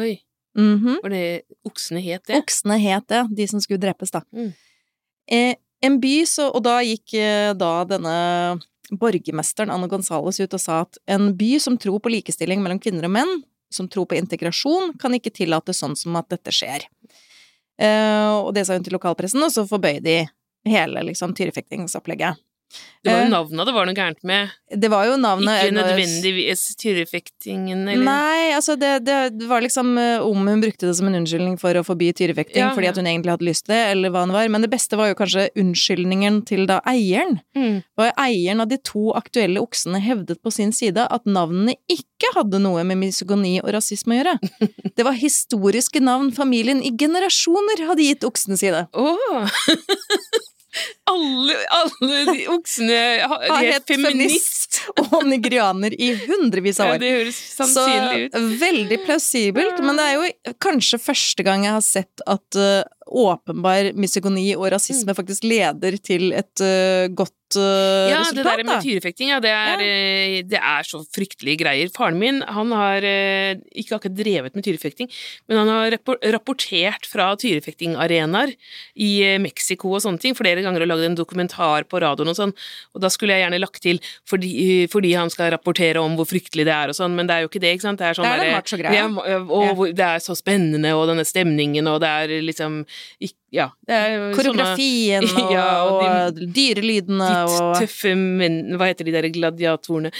Oi, 0.00 0.20
Mhm. 0.56 1.00
var 1.02 1.10
det 1.10 1.42
oksene 1.66 2.00
het 2.02 2.24
det? 2.26 2.36
Oksene 2.42 2.78
het 2.80 3.06
det, 3.08 3.22
de 3.36 3.46
som 3.46 3.60
skulle 3.60 3.80
drepes, 3.80 4.10
da. 4.10 4.20
Mm. 4.34 4.54
Eh, 5.28 5.54
en 5.82 6.00
by, 6.00 6.24
så, 6.24 6.50
og 6.54 6.62
da 6.62 6.78
gikk 6.80 7.14
eh, 7.14 7.52
da 7.54 7.84
denne 7.84 8.60
borgermesteren 9.00 9.72
Anne 9.74 9.88
Gonzales 9.90 10.40
ut 10.40 10.56
og 10.56 10.62
sa 10.62 10.80
at 10.84 10.98
en 11.10 11.32
by 11.38 11.56
som 11.62 11.78
tror 11.80 12.00
på 12.04 12.12
likestilling 12.12 12.62
mellom 12.64 12.80
kvinner 12.82 13.08
og 13.08 13.14
menn, 13.16 13.34
som 13.74 13.88
tror 13.90 14.06
på 14.10 14.18
integrasjon, 14.18 14.94
kan 15.00 15.14
ikke 15.16 15.34
tillate 15.34 15.74
sånn 15.74 15.96
som 15.98 16.16
at 16.20 16.30
dette 16.32 16.52
skjer. 16.54 16.86
Uh, 17.80 18.46
og 18.46 18.52
det 18.54 18.66
sa 18.66 18.76
hun 18.76 18.84
til 18.86 18.94
lokalpressen, 18.94 19.42
og 19.42 19.50
så 19.50 19.66
forbøy 19.66 19.98
de 20.04 20.20
hele 20.68 21.02
liksom 21.10 21.34
tyrefektingsopplegget. 21.36 22.38
Det 23.04 23.12
var 23.12 23.18
Eh, 23.18 23.24
jo 23.26 23.30
navnet 23.30 23.68
det 23.68 23.72
var 23.74 23.86
noe 23.86 23.94
gærent 23.96 24.22
med. 24.26 24.52
Det 24.74 24.88
var 24.90 25.04
jo 25.06 25.16
navnet 25.20 25.66
Ikke 25.66 25.74
nødvendigvis 25.76 26.62
tyrefektingen, 26.80 27.84
eller 27.88 28.04
Nei, 28.06 28.54
altså 28.56 28.76
det, 28.80 29.04
det 29.04 29.48
var 29.48 29.62
liksom 29.62 29.92
eh, 30.00 30.24
om 30.24 30.48
hun 30.48 30.62
brukte 30.62 30.88
det 30.88 30.94
som 30.98 31.10
en 31.10 31.18
unnskyldning 31.20 31.58
for 31.60 31.76
å 31.76 31.84
forby 31.86 32.10
tyrefekting 32.16 32.62
Ja, 32.62 32.72
fordi 32.74 32.88
at 32.90 32.98
hun 32.98 33.06
egentlig 33.10 33.34
hadde 33.34 33.46
lyst 33.46 33.66
til 33.66 33.74
det, 33.76 33.82
eller 33.92 34.14
hva 34.14 34.24
det 34.26 34.36
var. 34.36 34.48
Men 34.54 34.64
det 34.64 34.72
beste 34.72 34.98
var 34.98 35.12
jo 35.12 35.18
kanskje 35.18 35.50
unnskyldningen 35.60 36.40
til 36.48 36.64
da 36.70 36.80
eieren. 36.88 37.38
Mm. 37.58 37.82
Og 38.00 38.08
eieren 38.24 38.64
av 38.64 38.72
de 38.72 38.80
to 38.80 39.10
aktuelle 39.18 39.62
oksene 39.62 40.00
hevdet 40.02 40.40
på 40.42 40.54
sin 40.54 40.72
side 40.74 41.04
at 41.04 41.28
navnene 41.28 41.76
ikke 41.90 42.32
hadde 42.38 42.62
noe 42.64 42.86
med 42.88 43.02
misogoni 43.02 43.58
og 43.60 43.74
rasisme 43.76 44.16
å 44.16 44.22
gjøre. 44.22 44.38
Det 44.96 45.04
var 45.06 45.18
historiske 45.18 46.00
navn 46.02 46.32
familien 46.34 46.80
i 46.82 46.94
generasjoner 46.96 47.84
hadde 47.90 48.08
gitt 48.08 48.26
oksene 48.26 48.58
sine. 48.58 48.86
Åh! 48.96 49.50
alle, 51.10 51.54
alle 51.78 52.18
de 52.32 52.46
oksene 52.50 52.98
ha- 53.22 53.40
Har 53.48 53.64
het 53.64 53.86
feminist 53.86 54.80
og 54.98 55.22
nigerianer 55.28 55.94
i 55.94 56.10
hundrevis 56.24 56.80
av 56.80 56.86
Ja, 56.88 56.94
år. 56.96 56.98
det 57.04 57.12
høres 57.18 57.38
Så 57.54 57.68
sannsynlig 57.68 58.24
ut. 58.26 58.38
veldig 58.64 58.98
plausibelt, 59.04 59.78
men 59.84 59.96
det 60.00 60.04
er 60.08 60.14
jo 60.18 60.54
kanskje 60.64 60.98
første 61.04 61.44
gang 61.46 61.64
jeg 61.68 61.76
har 61.76 61.84
sett 61.86 62.24
at 62.26 62.58
uh, 62.58 62.82
åpenbar 63.06 63.92
misogoni 64.00 64.48
og 64.56 64.70
rasisme 64.74 65.14
faktisk 65.14 65.44
leder 65.46 65.98
til 66.02 66.32
et 66.32 66.64
uh, 66.64 67.06
godt 67.14 67.32
uh, 67.56 68.10
Ja, 68.10 68.20
det 68.34 68.44
der 68.44 68.62
med 68.64 68.82
tyrefekting, 68.84 69.28
ja, 69.32 69.40
det 69.40 69.50
er, 69.50 69.80
eh, 69.84 70.42
det 70.46 70.58
er 70.60 70.82
så 70.88 71.00
fryktelige 71.14 71.60
greier. 71.62 71.90
Faren 71.94 72.18
min, 72.18 72.40
han 72.42 72.70
har 72.72 73.04
uh, 73.04 73.60
ikke 73.74 73.96
akkurat 73.98 74.16
drevet 74.16 74.54
med 74.56 74.64
tyrefekting, 74.66 75.10
men 75.48 75.58
han 75.62 75.68
har 75.68 75.98
rapportert 76.34 77.06
fra 77.06 77.32
tyrefektingarenaer 77.40 78.54
i 78.96 79.10
Mexico 79.42 79.94
og 79.94 80.02
sånne 80.04 80.20
ting, 80.22 80.34
flere 80.38 80.62
ganger 80.64 80.84
og 80.84 80.90
lagd 80.92 81.06
en 81.08 81.18
dokumentar 81.18 81.86
på 81.90 82.00
radioen 82.02 82.32
og 82.32 82.38
sånn, 82.38 82.54
og 82.94 83.04
da 83.04 83.10
skulle 83.12 83.36
jeg 83.36 83.44
gjerne 83.46 83.60
lagt 83.62 83.82
til 83.84 84.00
fordi, 84.28 84.86
fordi 84.92 85.14
han 85.16 85.30
skal 85.32 85.52
rapportere 85.54 86.02
om 86.02 86.16
hvor 86.18 86.28
fryktelig 86.30 86.66
det 86.68 86.74
er 86.74 86.92
og 86.92 86.98
sånn, 86.98 87.14
men 87.18 87.28
det 87.30 87.36
er 87.36 87.44
jo 87.46 87.50
ikke 87.52 87.62
det, 87.64 87.74
ikke 87.76 87.86
sant? 87.88 88.00
Det 88.02 88.08
er 88.10 88.18
sånn 88.18 88.28
Det 88.28 88.32
er 88.32 88.42
den 88.42 88.50
derre- 88.50 88.60
macho-greia. 88.60 88.94
Ja, 88.94 89.40
og 89.44 89.64
Ja. 89.64 89.74
hvor- 89.74 89.94
det 89.94 90.06
er 90.10 90.18
så 90.24 90.34
spennende, 90.36 90.94
og 90.96 91.08
denne 91.08 91.24
stemningen, 91.24 91.86
og 91.88 92.00
det 92.00 92.08
er 92.08 92.42
liksom 92.42 92.84
ikk- 93.22 93.38
Ja, 93.54 93.68
sånne 93.86 94.32
Koreografien 94.34 95.24
og, 95.28 95.50
Ja, 95.54 95.66
og 95.86 96.00
og 96.02 96.40
dyrelydene 96.56 97.28
og 97.46 97.76
tøffe 97.78 98.14
menn 98.18 98.74
Hva 98.74 98.88
heter 98.90 99.06
de 99.06 99.14
der 99.14 99.28
gladiatorene? 99.34 100.10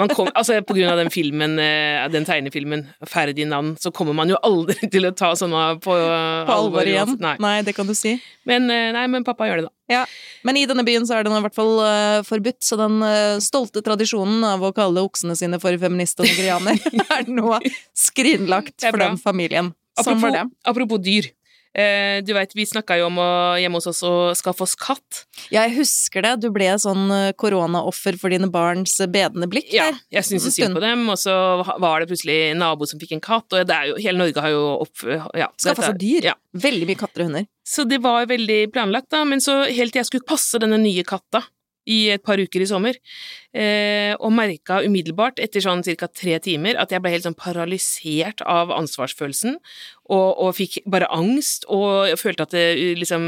Man 0.00 0.10
kom, 0.10 0.30
altså 0.34 0.58
På 0.66 0.76
grunn 0.76 0.90
av 0.90 0.98
den 0.98 1.12
filmen, 1.14 1.56
eh, 1.62 2.02
den 2.10 2.26
tegnefilmen, 2.26 2.86
Ferdinand, 3.10 3.78
så 3.82 3.92
kommer 3.94 4.16
man 4.16 4.32
jo 4.32 4.38
aldri 4.42 4.88
til 4.94 5.06
å 5.06 5.12
ta 5.16 5.32
sånne 5.38 5.62
på, 5.84 5.94
på 5.94 6.56
alvor 6.56 6.88
igjen. 6.88 7.14
Nei. 7.22 7.36
Nei, 7.42 7.54
det 7.66 7.76
kan 7.76 7.88
du 7.88 7.94
si. 7.96 8.16
Men, 8.48 8.66
eh, 8.72 8.90
nei, 8.96 9.04
men 9.12 9.26
pappa 9.26 9.48
gjør 9.48 9.62
det, 9.62 9.68
da. 9.68 10.04
Men 10.44 10.58
i 10.58 10.64
denne 10.68 10.84
byen 10.86 11.06
så 11.06 11.18
er 11.18 11.24
det 11.24 11.32
nå 11.32 11.38
i 11.40 11.44
hvert 11.44 11.56
fall 11.56 11.74
uh, 11.80 12.24
forbudt, 12.26 12.60
så 12.64 12.78
den 12.80 12.98
uh, 13.04 13.36
stolte 13.44 13.82
tradisjonen 13.84 14.44
av 14.48 14.64
å 14.64 14.72
kalle 14.76 15.04
oksene 15.04 15.36
sine 15.38 15.60
for 15.62 15.76
feminist 15.80 16.20
og 16.20 16.28
nigerianer 16.28 16.80
er 17.18 17.28
nå 17.28 17.58
skrinlagt 17.96 18.78
for 18.88 19.00
den 19.00 19.20
familien. 19.20 19.72
Sånn 20.00 20.18
Apropos, 20.18 20.54
apropos 20.72 21.04
dyr. 21.04 21.30
Eh, 21.74 22.20
du 22.22 22.30
veit, 22.36 22.52
vi 22.54 22.62
snakka 22.70 23.00
jo 23.00 23.08
om 23.08 23.16
å 23.18 23.30
hjemme 23.58 23.80
hos 23.80 23.88
oss 23.90 24.04
å 24.06 24.12
skaffe 24.38 24.62
oss 24.62 24.76
katt. 24.78 25.24
Ja, 25.50 25.64
jeg 25.64 25.74
husker 25.80 26.22
det. 26.22 26.36
Du 26.44 26.48
ble 26.54 26.68
sånn 26.78 27.08
uh, 27.10 27.32
koronaoffer 27.34 28.14
for 28.20 28.30
dine 28.30 28.46
barns 28.52 28.94
uh, 29.02 29.08
bedende 29.10 29.48
blikk 29.50 29.72
Ja, 29.74 29.88
jeg 30.14 30.28
syntes 30.28 30.54
synd 30.54 30.78
på 30.78 30.84
dem, 30.84 31.02
og 31.10 31.18
så 31.18 31.34
var 31.82 31.98
det 31.98 32.12
plutselig 32.12 32.38
en 32.52 32.62
nabo 32.62 32.86
som 32.86 33.02
fikk 33.02 33.16
en 33.16 33.24
katt, 33.24 33.48
og 33.50 33.66
det 33.66 33.74
er 33.74 33.90
jo, 33.90 33.98
hele 34.06 34.22
Norge 34.22 34.44
har 34.44 34.54
jo 34.54 34.62
opp... 34.84 35.02
Ja, 35.34 35.50
Skaffa 35.58 35.90
seg 35.90 35.98
dyr. 35.98 36.30
Ja. 36.30 36.36
Veldig 36.54 36.86
mye 36.92 37.00
katter 37.00 37.24
og 37.24 37.32
hunder. 37.32 37.50
Så 37.66 37.88
det 37.90 37.98
var 38.04 38.30
veldig 38.30 38.60
planlagt, 38.70 39.10
da, 39.10 39.24
men 39.26 39.42
så 39.42 39.64
helt 39.64 39.96
til 39.96 40.04
jeg 40.04 40.12
skulle 40.12 40.30
passe 40.30 40.62
denne 40.62 40.78
nye 40.78 41.02
katta 41.08 41.42
i 41.90 41.98
et 42.14 42.22
par 42.24 42.40
uker 42.40 42.62
i 42.64 42.68
sommer, 42.68 42.96
eh, 43.52 44.14
og 44.16 44.32
merka 44.32 44.80
umiddelbart, 44.84 45.40
etter 45.42 45.64
sånn 45.64 45.84
cirka 45.84 46.08
tre 46.08 46.38
timer, 46.42 46.78
at 46.80 46.94
jeg 46.94 47.02
ble 47.04 47.12
helt 47.12 47.26
sånn 47.26 47.36
paralysert 47.36 48.40
av 48.48 48.72
ansvarsfølelsen, 48.74 49.58
og, 50.12 50.40
og 50.44 50.50
fikk 50.56 50.82
bare 50.90 51.08
angst, 51.14 51.64
og 51.72 52.10
jeg 52.10 52.18
følte 52.20 52.44
at 52.44 52.54
det, 52.54 52.64
liksom, 53.00 53.24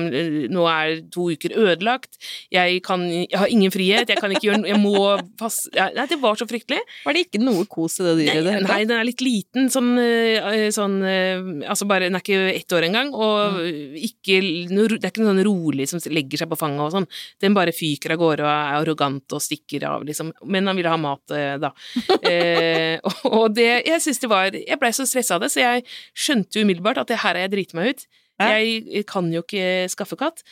nå 0.52 0.66
er 0.68 1.00
to 1.12 1.30
uker 1.33 1.54
ødelagt, 1.56 2.18
jeg, 2.52 2.83
kan, 2.85 3.06
jeg 3.09 3.33
har 3.33 3.52
ingen 3.52 3.73
frihet, 3.73 4.11
jeg 4.12 4.21
kan 4.21 4.33
ikke 4.33 4.49
gjøre 4.50 4.61
noe, 4.62 4.73
jeg 4.73 4.83
må 4.83 5.04
passe 5.40 5.73
Nei, 5.76 6.04
det 6.09 6.18
var 6.21 6.37
så 6.38 6.47
fryktelig. 6.49 6.78
Var 7.04 7.14
det 7.16 7.23
ikke 7.26 7.40
noe 7.42 7.64
kos 7.71 7.99
i 8.00 8.04
det 8.06 8.14
dyret? 8.18 8.45
Nei, 8.47 8.61
nei, 8.64 8.78
den 8.88 8.97
er 8.99 9.06
litt 9.09 9.23
liten, 9.25 9.71
sånn, 9.73 9.95
eh, 10.00 10.68
sånn 10.75 10.99
eh, 11.06 11.49
Altså 11.66 11.88
bare, 11.88 12.09
den 12.09 12.18
er 12.18 12.25
ikke 12.25 12.52
ett 12.52 12.76
år 12.76 12.87
engang, 12.88 13.12
og 13.14 13.59
ikke, 13.66 14.40
det 14.40 14.99
er 15.00 15.11
ikke 15.11 15.25
noe 15.25 15.33
sånn 15.33 15.45
rolig 15.47 15.88
som 15.90 16.02
legger 16.12 16.42
seg 16.42 16.50
på 16.50 16.59
fanget 16.61 16.85
og 16.85 16.92
sånn. 16.95 17.09
Den 17.42 17.56
bare 17.56 17.75
fyker 17.76 18.14
av 18.14 18.21
gårde 18.21 18.45
og 18.45 18.50
er 18.50 18.76
arrogant 18.80 19.37
og 19.37 19.42
stikker 19.42 19.87
av, 19.88 20.04
liksom. 20.06 20.33
Men 20.45 20.68
han 20.71 20.78
ville 20.78 20.92
ha 20.92 21.00
mat, 21.00 21.25
eh, 21.35 21.56
da. 21.62 21.73
eh, 22.30 23.00
og 23.30 23.54
det 23.56 23.66
Jeg 23.87 24.02
syns 24.02 24.21
det 24.23 24.28
var 24.30 24.54
Jeg 24.54 24.78
blei 24.80 24.90
så 24.95 25.06
stressa 25.09 25.37
av 25.37 25.45
det, 25.45 25.50
så 25.52 25.62
jeg 25.62 25.85
skjønte 26.16 26.66
umiddelbart 26.67 26.99
at 27.03 27.13
det 27.13 27.21
her 27.23 27.35
har 27.35 27.45
jeg 27.47 27.55
driti 27.55 27.79
meg 27.79 27.95
ut. 27.95 28.09
Jeg 28.43 29.07
kan 29.09 29.31
jo 29.33 29.45
ikke 29.47 29.87
skaffe 29.89 30.19
katt. 30.21 30.43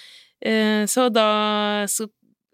Eh, 0.44 0.84
så 0.90 1.10
da 1.12 1.28
så 1.90 2.08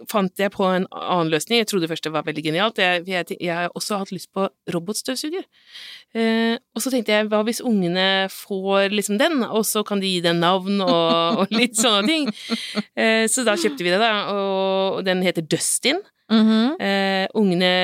fant 0.08 0.40
jeg 0.40 0.52
på 0.54 0.64
en 0.64 0.86
annen 0.94 1.30
løsning. 1.32 1.60
Jeg 1.60 1.68
trodde 1.70 1.88
først 1.90 2.06
det 2.06 2.12
var 2.14 2.24
veldig 2.26 2.44
genialt. 2.44 2.78
Jeg, 2.80 3.04
jeg, 3.08 3.36
jeg 3.36 3.56
har 3.56 3.74
også 3.76 3.98
hatt 4.00 4.12
lyst 4.14 4.30
på 4.36 4.46
robotstøvsuger. 4.72 5.44
Eh, 6.16 6.56
og 6.74 6.84
så 6.84 6.92
tenkte 6.92 7.12
jeg, 7.14 7.28
hva 7.30 7.42
hvis 7.46 7.62
ungene 7.66 8.28
får 8.32 8.94
liksom 8.94 9.20
den, 9.20 9.42
og 9.44 9.64
så 9.68 9.84
kan 9.86 10.00
de 10.02 10.14
gi 10.14 10.22
den 10.24 10.40
navn 10.42 10.80
og, 10.86 11.40
og 11.44 11.52
litt 11.54 11.76
sånne 11.80 12.06
ting. 12.08 12.30
Eh, 12.94 13.26
så 13.30 13.44
da 13.46 13.58
kjøpte 13.60 13.84
vi 13.84 13.92
det, 13.92 14.00
da, 14.00 14.14
og 14.32 15.04
den 15.08 15.24
heter 15.26 15.44
Dustin. 15.44 16.00
Mhm. 16.30 16.78
Eh, 16.78 17.26
ungene 17.36 17.74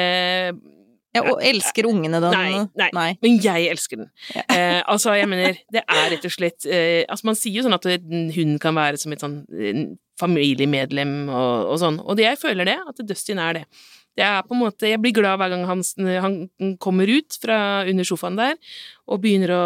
Ja, 1.17 1.25
og 1.33 1.43
elsker 1.45 1.89
ungene 1.91 2.21
den? 2.23 2.37
Nei, 2.77 2.89
nei. 2.97 3.09
Men 3.25 3.39
jeg 3.43 3.69
elsker 3.73 4.03
den. 4.05 4.11
Ja. 4.35 4.45
Eh, 4.53 4.81
altså, 4.85 5.15
jeg 5.19 5.29
mener, 5.31 5.59
det 5.73 5.83
er 5.85 6.11
rett 6.13 6.25
og 6.29 6.35
slett 6.35 6.67
eh, 6.69 7.03
Altså, 7.09 7.29
man 7.29 7.39
sier 7.39 7.59
jo 7.61 7.67
sånn 7.67 7.77
at 7.77 7.87
hun 8.37 8.57
kan 8.63 8.77
være 8.77 9.01
som 9.01 9.15
et 9.15 9.25
sånn 9.25 9.41
familiemedlem 10.21 11.27
og, 11.29 11.73
og 11.73 11.79
sånn, 11.83 11.99
og 12.01 12.17
det, 12.19 12.27
jeg 12.31 12.41
føler 12.41 12.69
det, 12.69 12.77
at 12.89 13.03
Dustin 13.09 13.41
er 13.43 13.61
det. 13.61 13.65
Det 14.17 14.25
er 14.25 14.39
på 14.49 14.55
en 14.57 14.63
måte 14.63 14.89
Jeg 14.89 15.01
blir 15.05 15.13
glad 15.13 15.37
hver 15.37 15.51
gang 15.53 15.67
han, 15.69 15.83
han 16.25 16.37
kommer 16.81 17.11
ut 17.11 17.37
fra 17.43 17.59
under 17.85 18.07
sofaen 18.09 18.39
der 18.39 18.55
og 19.05 19.21
begynner 19.21 19.53
å, 19.53 19.65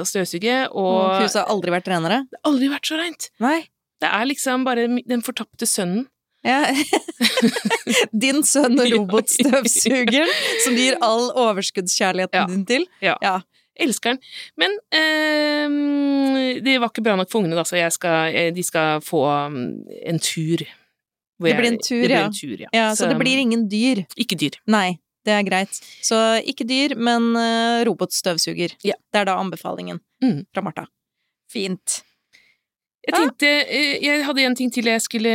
å 0.00 0.06
støvsuge, 0.08 0.62
og 0.72 0.94
Og 0.94 1.18
huset 1.26 1.42
har 1.42 1.52
aldri 1.52 1.74
vært 1.74 1.90
renere? 1.92 2.22
Det 2.30 2.40
har 2.40 2.50
aldri 2.50 2.70
vært 2.72 2.88
så 2.88 2.96
reint. 3.00 3.28
Nei. 3.44 3.58
Det 4.00 4.08
er 4.08 4.24
liksom 4.30 4.64
bare 4.64 4.86
den 4.88 5.20
fortapte 5.24 5.68
sønnen. 5.68 6.06
Ja. 6.46 6.62
Din 8.24 8.42
sønn 8.46 8.78
robotstøvsugeren, 8.80 10.30
som 10.64 10.76
du 10.76 10.80
gir 10.80 10.96
all 11.04 11.28
overskuddskjærligheten 11.36 12.38
Ja. 12.40 12.46
din 12.48 12.64
til? 12.68 12.86
Ja. 13.04 13.16
Ja. 13.22 13.34
Elsker 13.80 14.14
den. 14.14 14.20
Men 14.60 14.74
eh, 14.92 16.60
det 16.64 16.78
var 16.80 16.90
ikke 16.90 17.04
bra 17.04 17.14
nok 17.16 17.30
for 17.32 17.40
ungene, 17.40 17.56
da, 17.58 17.64
så 17.68 17.78
jeg 17.78 17.92
skal, 17.96 18.34
eh, 18.36 18.50
de 18.56 18.64
skal 18.66 19.00
få 19.04 19.22
um, 19.46 19.60
en 20.04 20.18
tur. 20.20 20.64
hvor 21.40 21.48
Det 21.48 21.56
blir 21.56 21.70
en 21.72 21.78
tur, 21.80 22.02
det 22.02 22.08
blir 22.10 22.16
ja. 22.18 22.24
En 22.26 22.32
tur, 22.36 22.56
ja. 22.66 22.68
Ja, 22.76 22.88
så 22.96 23.08
det 23.08 23.16
blir 23.20 23.38
ingen 23.40 23.68
dyr? 23.72 24.02
Ikke 24.20 24.36
dyr. 24.36 24.58
Nei, 24.68 24.98
det 25.24 25.32
er 25.32 25.42
greit. 25.48 25.80
Så 26.04 26.18
ikke 26.44 26.66
dyr, 26.68 26.96
men 26.96 27.30
eh, 27.40 27.84
robotstøvsuger. 27.88 28.76
Ja. 28.84 28.96
Det 29.12 29.22
er 29.22 29.30
da 29.30 29.38
anbefalingen 29.40 30.00
Mm. 30.22 30.42
fra 30.52 30.60
Martha. 30.60 30.82
Fint. 31.48 32.02
Jeg 33.06 33.16
tenkte, 33.16 33.48
eh, 33.64 33.94
jeg 34.04 34.24
hadde 34.26 34.42
en 34.44 34.56
ting 34.58 34.70
til 34.72 34.90
jeg 34.90 35.00
skulle 35.00 35.30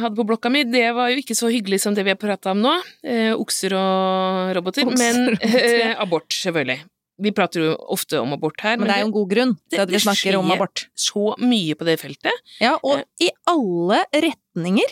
hadde 0.00 0.18
på 0.18 0.26
blokka 0.26 0.50
mi. 0.50 0.64
Det 0.66 0.88
var 0.96 1.12
jo 1.12 1.20
ikke 1.22 1.36
så 1.38 1.50
hyggelig 1.52 1.78
som 1.84 1.94
det 1.94 2.02
vi 2.06 2.10
har 2.10 2.18
prata 2.18 2.50
om 2.50 2.62
nå. 2.64 2.72
Eh, 3.06 3.30
okser 3.38 3.76
og 3.78 4.50
roboter. 4.58 4.88
Okser 4.90 4.98
men 4.98 5.30
roboter, 5.36 5.68
ja. 5.78 5.92
eh, 5.92 6.02
abort, 6.02 6.28
selvfølgelig. 6.34 6.80
Vi 7.22 7.30
prater 7.30 7.62
jo 7.62 7.74
ofte 7.94 8.18
om 8.18 8.32
abort 8.34 8.58
her, 8.66 8.74
Men 8.76 8.88
det 8.90 8.94
er 8.96 9.04
jo 9.04 9.10
en 9.12 9.14
god 9.14 9.28
grunn 9.30 9.52
til 9.70 9.82
at 9.84 9.92
vi 9.92 10.00
snakker 10.02 10.34
om 10.40 10.48
skjer. 10.48 10.56
abort. 10.58 10.86
så 10.98 11.26
mye 11.38 11.76
på 11.78 11.86
det 11.86 12.00
feltet. 12.02 12.40
Ja, 12.58 12.74
og 12.82 13.04
i 13.22 13.30
alle 13.46 14.00
retninger. 14.10 14.40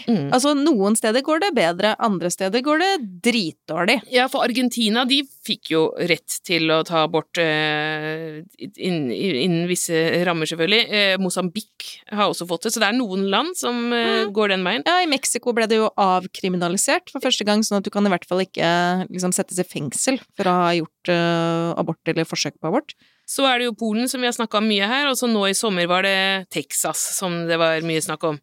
Mm. 0.08 0.30
Altså, 0.34 0.52
noen 0.58 0.96
steder 0.98 1.22
går 1.24 1.40
det 1.44 1.50
bedre, 1.54 1.94
andre 2.02 2.30
steder 2.34 2.62
går 2.66 2.82
det 2.82 2.90
dritdårlig. 3.28 4.00
Ja, 4.12 4.26
for 4.32 4.42
Argentina 4.46 5.04
de 5.08 5.20
fikk 5.46 5.70
jo 5.74 5.82
rett 6.10 6.40
til 6.46 6.70
å 6.74 6.80
ta 6.86 7.04
abort 7.06 7.38
eh, 7.38 8.42
innen, 8.76 9.10
innen 9.14 9.68
visse 9.70 9.94
rammer, 10.26 10.50
selvfølgelig. 10.50 10.82
Eh, 10.90 11.14
Mosambik 11.22 11.88
har 12.10 12.28
også 12.32 12.46
fått 12.50 12.66
det, 12.68 12.74
så 12.74 12.82
det 12.82 12.90
er 12.90 12.98
noen 12.98 13.28
land 13.32 13.56
som 13.58 13.84
eh, 13.92 14.10
Mm. 14.12 14.32
går 14.34 14.48
den 14.52 14.64
veien. 14.66 14.82
Ja, 14.86 14.98
i 15.02 15.08
Mexico 15.10 15.52
ble 15.56 15.64
det 15.70 15.78
jo 15.78 15.88
avkriminalisert 15.98 17.10
for 17.12 17.22
første 17.24 17.46
gang, 17.48 17.62
sånn 17.64 17.78
at 17.80 17.86
du 17.86 17.90
kan 17.94 18.06
i 18.06 18.10
hvert 18.12 18.26
fall 18.28 18.42
ikke 18.44 18.68
liksom, 19.08 19.32
settes 19.34 19.58
i 19.62 19.66
fengsel 19.66 20.18
for 20.36 20.50
å 20.50 20.54
ha 20.66 20.70
gjort 20.76 21.10
eh, 21.12 21.72
abort 21.80 22.10
eller 22.10 22.28
forsøk 22.28 22.58
på 22.60 22.70
abort. 22.70 22.94
Så 23.28 23.46
er 23.48 23.58
det 23.62 23.68
jo 23.70 23.74
Polen, 23.78 24.08
som 24.10 24.20
vi 24.20 24.28
har 24.28 24.34
snakka 24.36 24.58
om 24.60 24.66
mye 24.68 24.86
her, 24.90 25.06
og 25.08 25.16
så 25.16 25.28
nå 25.30 25.46
i 25.48 25.54
sommer 25.56 25.86
var 25.88 26.02
det 26.04 26.48
Texas, 26.52 27.00
som 27.16 27.44
det 27.48 27.56
var 27.60 27.80
mye 27.86 28.02
snakk 28.04 28.24
om. 28.28 28.40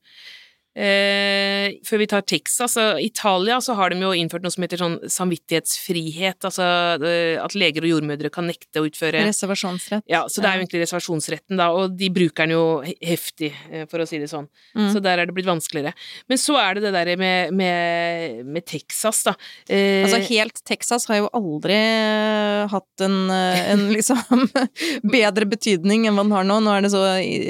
Eh, 0.77 1.79
før 1.83 1.99
vi 2.03 2.07
tar 2.07 2.21
Texas 2.29 2.75
og 2.79 2.99
Italia, 3.01 3.57
så 3.61 3.73
har 3.75 3.89
de 3.89 4.03
jo 4.03 4.11
innført 4.13 4.43
noe 4.45 4.53
som 4.53 4.63
heter 4.63 4.79
sånn 4.79 4.97
samvittighetsfrihet, 5.11 6.45
altså 6.45 6.67
eh, 7.03 7.39
at 7.41 7.55
leger 7.57 7.87
og 7.87 7.93
jordmødre 7.95 8.29
kan 8.33 8.45
nekte 8.47 8.83
å 8.83 8.85
utføre 8.87 9.23
Reservasjonsrett. 9.25 10.05
Ja, 10.09 10.21
så 10.29 10.43
det 10.43 10.51
er 10.51 10.59
jo 10.59 10.63
egentlig 10.63 10.83
reservasjonsretten, 10.83 11.57
da, 11.59 11.71
og 11.73 11.95
de 11.97 12.11
bruker 12.13 12.45
den 12.45 12.53
jo 12.53 12.63
heftig, 12.85 13.49
eh, 13.73 13.87
for 13.89 14.03
å 14.03 14.07
si 14.09 14.21
det 14.21 14.29
sånn. 14.31 14.45
Mm. 14.77 14.91
Så 14.93 15.01
der 15.03 15.19
er 15.23 15.29
det 15.29 15.35
blitt 15.35 15.49
vanskeligere. 15.49 15.95
Men 16.29 16.41
så 16.41 16.59
er 16.61 16.77
det 16.77 16.85
det 16.85 16.93
derre 16.95 17.17
med, 17.19 17.55
med, 17.57 18.45
med 18.45 18.67
Texas, 18.69 19.23
da. 19.27 19.35
Eh, 19.67 20.05
Altså, 20.05 20.21
helt 20.29 20.61
Texas 20.65 21.09
har 21.09 21.19
jo 21.19 21.31
aldri 21.35 21.75
eh, 21.75 22.69
hatt 22.71 23.03
en, 23.03 23.17
en 23.33 23.87
liksom 23.91 24.45
bedre 25.17 25.49
betydning 25.49 26.05
enn 26.07 26.15
hva 26.15 26.23
den 26.27 26.37
har 26.37 26.47
nå. 26.47 26.59
Nå 26.63 26.77
er 26.77 26.85
det 26.85 26.93
så 26.93 27.03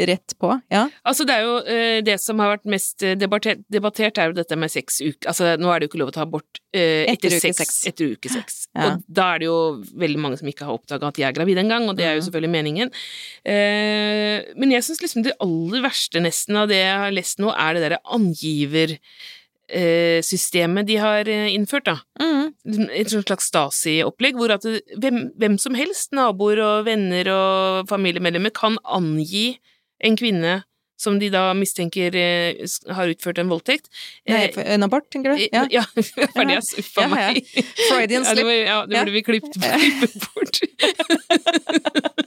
rett 0.10 0.36
på. 0.40 0.56
Ja. 0.72 0.88
Altså, 1.04 1.28
det 1.28 1.36
er 1.36 1.46
jo 1.46 2.02
det 2.06 2.18
som 2.24 2.40
har 2.42 2.56
vært 2.56 2.68
mest 2.70 3.04
debattert, 3.16 3.62
debattert, 3.72 4.18
er 4.18 4.30
jo 4.30 4.36
dette 4.38 4.58
med 4.60 4.70
seks 4.74 5.00
uker 5.02 5.30
Altså, 5.32 5.56
nå 5.58 5.70
er 5.72 5.80
det 5.80 5.88
jo 5.88 5.92
ikke 5.94 6.02
lov 6.04 6.12
å 6.12 6.16
ta 6.18 6.22
abort 6.26 6.60
eh, 6.74 7.06
Etter 7.10 7.32
etter, 7.34 7.50
uke 7.50 7.54
seks, 7.60 7.80
etter 7.90 8.14
uke 8.14 8.30
seks. 8.34 8.60
Ja. 8.76 8.92
Og 8.96 9.04
da 9.08 9.28
er 9.34 9.40
det 9.40 9.48
jo 9.50 9.58
veldig 10.06 10.20
mange 10.20 10.38
som 10.42 10.48
ikke 10.52 10.68
har 10.68 10.78
oppdaga 10.78 11.08
at 11.10 11.16
de 11.20 11.24
er 11.28 11.34
gravide 11.38 11.64
engang, 11.64 11.88
og 11.90 11.98
det 11.98 12.06
er 12.06 12.14
jo 12.16 12.22
Mhm. 12.22 12.28
selvfølgelig 12.30 12.54
meningen. 12.58 12.92
Eh, 13.46 14.54
men 14.60 14.72
jeg 14.72 14.84
syns 14.86 15.02
liksom 15.04 15.24
det 15.26 15.36
aller 15.42 15.82
verste 15.86 16.22
nesten 16.24 16.56
av 16.60 16.70
det 16.72 16.80
jeg 16.84 16.98
har 17.04 17.12
lest 17.16 17.40
nå, 17.42 17.52
er 17.56 17.74
det 17.76 17.84
derre 17.88 18.02
angiver 18.16 18.96
eh, 19.70 20.20
systemet 20.26 20.88
de 20.90 20.96
har 21.02 21.28
eh, 21.30 21.50
innført, 21.54 21.86
da. 21.90 21.98
Mm. 22.22 22.54
Liksom 22.66 22.90
Et 22.94 23.12
slags 23.28 23.50
Stasi-opplegg, 23.52 24.38
hvor 24.40 24.54
at 24.56 24.66
hvem, 24.98 25.30
hvem 25.38 25.58
som 25.62 25.76
helst, 25.78 26.12
naboer 26.18 26.62
og 26.66 26.86
venner 26.90 27.30
og 27.34 27.90
familiemedlemmer, 27.92 28.54
kan 28.56 28.78
angi 28.86 29.60
en 30.02 30.16
kvinne 30.18 30.64
som 31.00 31.16
de 31.22 31.30
da 31.32 31.46
mistenker 31.56 32.16
eh, 32.20 32.60
har 32.96 33.08
utført 33.14 33.40
en 33.40 33.50
voldtekt. 33.52 33.88
Nei, 34.28 34.50
Eh, 34.52 34.74
en 34.76 34.84
abort, 34.84 35.08
tenker 35.14 35.36
du? 35.38 35.46
ja, 35.52 35.66
Ja. 35.72 35.84
ferdig, 35.96 36.58
ass. 36.60 36.74
Uff 36.78 36.92
a 36.98 37.02
Ja, 37.02 37.08
ja. 37.08 37.14
meg. 37.16 37.44
Freudian 37.88 38.24
Ja, 38.28 38.34
det, 38.36 38.44
slip. 38.44 38.68
ja, 38.68 38.80
det 38.86 38.96
burde 39.00 39.16
vi 39.16 39.24
klippet, 39.24 39.56
bort. 40.36 40.60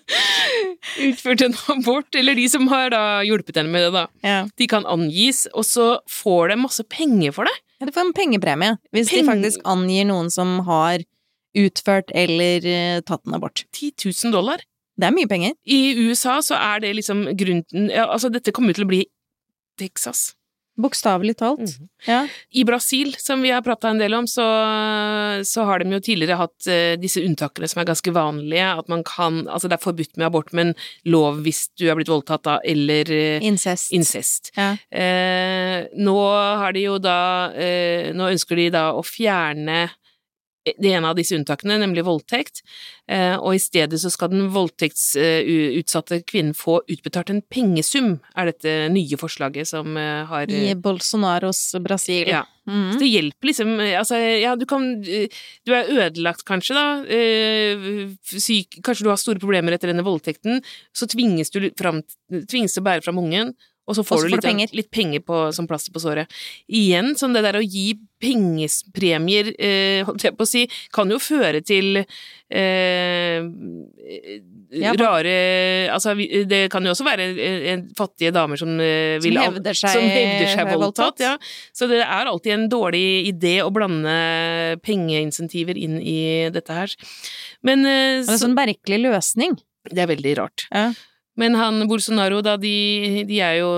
Utført 1.02 1.40
en 1.46 1.54
abort, 1.72 2.14
eller 2.18 2.34
de 2.36 2.48
som 2.52 2.66
har 2.72 2.90
da 2.92 3.02
hjulpet 3.26 3.56
henne 3.60 3.72
med 3.72 3.86
det, 3.86 3.92
da. 3.94 4.06
Ja. 4.26 4.38
De 4.58 4.66
kan 4.70 4.86
angis, 4.88 5.44
og 5.56 5.64
så 5.68 5.86
får 6.10 6.52
de 6.52 6.58
masse 6.64 6.84
penger 6.92 7.32
for 7.36 7.48
det. 7.48 7.54
Ja, 7.80 7.86
de 7.88 7.94
får 7.94 8.06
en 8.08 8.14
pengepremie 8.16 8.76
hvis 8.94 9.10
de 9.10 9.24
faktisk 9.26 9.64
angir 9.68 10.04
noen 10.06 10.28
som 10.30 10.60
har 10.68 11.02
utført 11.58 12.12
eller 12.16 12.64
eh, 12.68 13.00
tatt 13.04 13.26
en 13.26 13.34
abort. 13.36 13.64
10 13.74 13.92
000 14.06 14.32
dollar. 14.32 14.62
Det 14.98 15.08
er 15.08 15.16
mye 15.16 15.30
penger. 15.30 15.56
I 15.64 15.80
USA 16.08 16.38
så 16.44 16.58
er 16.58 16.84
det 16.84 16.94
liksom 16.98 17.24
grunnen 17.38 17.90
ja, 17.90 18.06
Altså, 18.10 18.30
dette 18.32 18.52
kommer 18.54 18.76
til 18.76 18.84
å 18.86 18.92
bli 18.92 19.02
Texas. 19.80 20.32
Bokstavelig 20.80 21.34
talt. 21.36 21.60
Mhm. 21.60 21.88
Ja. 22.06 22.20
I 22.56 22.62
Brasil, 22.64 23.12
som 23.20 23.42
vi 23.44 23.50
har 23.52 23.60
prata 23.62 23.90
en 23.90 23.98
del 24.00 24.14
om, 24.16 24.24
så, 24.26 24.44
så 25.44 25.66
har 25.68 25.82
de 25.82 25.92
jo 25.92 26.00
tidligere 26.00 26.38
hatt 26.40 26.68
uh, 26.68 26.94
disse 27.00 27.20
unntakene 27.20 27.68
som 27.68 27.82
er 27.82 27.88
ganske 27.90 28.14
vanlige. 28.16 28.70
At 28.80 28.88
man 28.88 29.04
kan 29.04 29.42
Altså, 29.52 29.68
det 29.68 29.76
er 29.76 29.84
forbudt 29.84 30.16
med 30.16 30.26
abort, 30.30 30.52
men 30.56 30.72
lov 31.04 31.42
hvis 31.44 31.66
du 31.76 31.86
er 31.90 31.98
blitt 31.98 32.08
voldtatt 32.08 32.44
da, 32.48 32.56
eller 32.64 33.04
uh, 33.12 33.44
Incest. 33.44 33.92
incest. 33.92 34.52
Ja. 34.56 34.72
Uh, 34.88 35.92
nå 36.00 36.16
har 36.62 36.72
de 36.72 36.86
jo 36.86 36.96
da 37.02 37.18
Nå 38.16 38.30
ønsker 38.32 38.56
de 38.56 38.70
da 38.72 38.86
å 38.96 39.02
fjerne 39.04 39.90
det 40.64 40.92
ene 40.94 41.08
av 41.10 41.16
disse 41.18 41.34
unntakene, 41.36 41.78
nemlig 41.82 42.04
voldtekt, 42.06 42.62
eh, 43.10 43.34
og 43.34 43.56
i 43.56 43.62
stedet 43.62 43.98
så 43.98 44.10
skal 44.12 44.30
den 44.32 44.48
voldtektsutsatte 44.54 46.20
kvinnen 46.28 46.54
få 46.56 46.80
utbetalt 46.90 47.32
en 47.34 47.42
pengesum, 47.52 48.16
er 48.38 48.52
dette 48.52 48.74
nye 48.94 49.18
forslaget 49.18 49.68
som 49.72 49.96
eh, 49.98 50.22
har 50.28 50.50
I 50.50 50.70
eh, 50.70 50.78
Bolsonaros 50.78 51.64
Brasil. 51.82 52.30
Ja. 52.30 52.44
Mhm. 52.62 52.92
Så 52.94 52.98
det 53.02 53.08
hjelper 53.10 53.48
liksom 53.48 53.70
Altså, 53.82 54.18
ja, 54.38 54.52
du 54.54 54.62
kan 54.70 54.84
Du 55.02 55.72
er 55.74 55.88
ødelagt, 55.90 56.44
kanskje, 56.46 56.76
da. 56.78 57.02
eh, 57.10 58.12
Syk 58.22 58.78
Kanskje 58.86 59.02
du 59.02 59.10
har 59.10 59.18
store 59.18 59.42
problemer 59.42 59.74
etter 59.74 59.90
denne 59.90 60.04
voldtekten. 60.06 60.62
Så 60.94 61.08
tvinges 61.10 61.50
du 61.50 61.58
fram 61.74 62.04
Tvinges 62.30 62.76
til 62.76 62.84
å 62.84 62.86
bære 62.86 63.02
fram 63.02 63.18
ungen, 63.18 63.50
Og 63.90 63.96
så 63.98 64.04
får 64.06 64.14
Også 64.16 64.28
du 64.28 64.30
får 64.30 64.36
litt, 64.36 64.42
du 64.44 64.46
penger. 64.46 64.68
litt 64.78 64.90
penger 64.94 65.20
på, 65.26 65.38
som 65.52 65.66
plaster 65.66 65.90
på 65.90 65.98
såret. 65.98 66.30
Igjen, 66.70 67.16
sånn 67.18 67.34
det 67.34 67.42
der 67.42 67.58
å 67.58 67.62
gi 67.66 67.96
pengespremier, 68.22 69.48
eh, 69.58 70.04
holdt 70.06 70.22
jeg 70.28 70.36
på 70.38 70.46
å 70.46 70.48
si, 70.48 70.62
kan 70.94 71.10
jo 71.10 71.18
føre 71.18 71.58
til 71.66 71.98
eh, 71.98 73.42
Ja, 74.78 74.94
rare 74.96 75.34
Altså, 75.92 76.14
det 76.46 76.62
kan 76.72 76.86
jo 76.86 76.92
også 76.94 77.04
være 77.06 77.26
en 77.74 77.84
fattige 77.98 78.32
damer 78.34 78.60
som 78.60 78.72
eh, 78.80 79.18
vil 79.22 79.34
Som 79.36 79.42
hevder 79.50 79.74
seg, 79.82 79.96
som 79.98 80.06
hevder 80.06 80.48
seg 80.54 80.72
voldtatt. 80.76 81.22
Ja. 81.26 81.34
Så 81.74 81.90
det 81.90 82.00
er 82.04 82.30
alltid 82.30 82.54
en 82.56 82.68
dårlig 82.72 83.04
idé 83.34 83.58
å 83.66 83.70
blande 83.74 84.78
pengeinsentiver 84.86 85.76
inn 85.78 85.98
i 86.00 86.48
dette 86.54 86.72
her. 86.76 86.94
Men 87.66 87.82
eh, 87.84 88.20
Det 88.22 88.28
er 88.30 88.36
en 88.38 88.44
sånn 88.46 88.58
merkelig 88.58 89.02
løsning. 89.08 89.58
det 89.90 90.04
er 90.04 90.06
veldig 90.14 90.36
rart. 90.38 90.68
Ja. 90.70 90.92
Men 91.40 91.56
han 91.56 91.80
Bolsonaro, 91.88 92.42
da, 92.44 92.58
de, 92.60 93.24
de 93.28 93.38
er 93.40 93.62
jo 93.62 93.70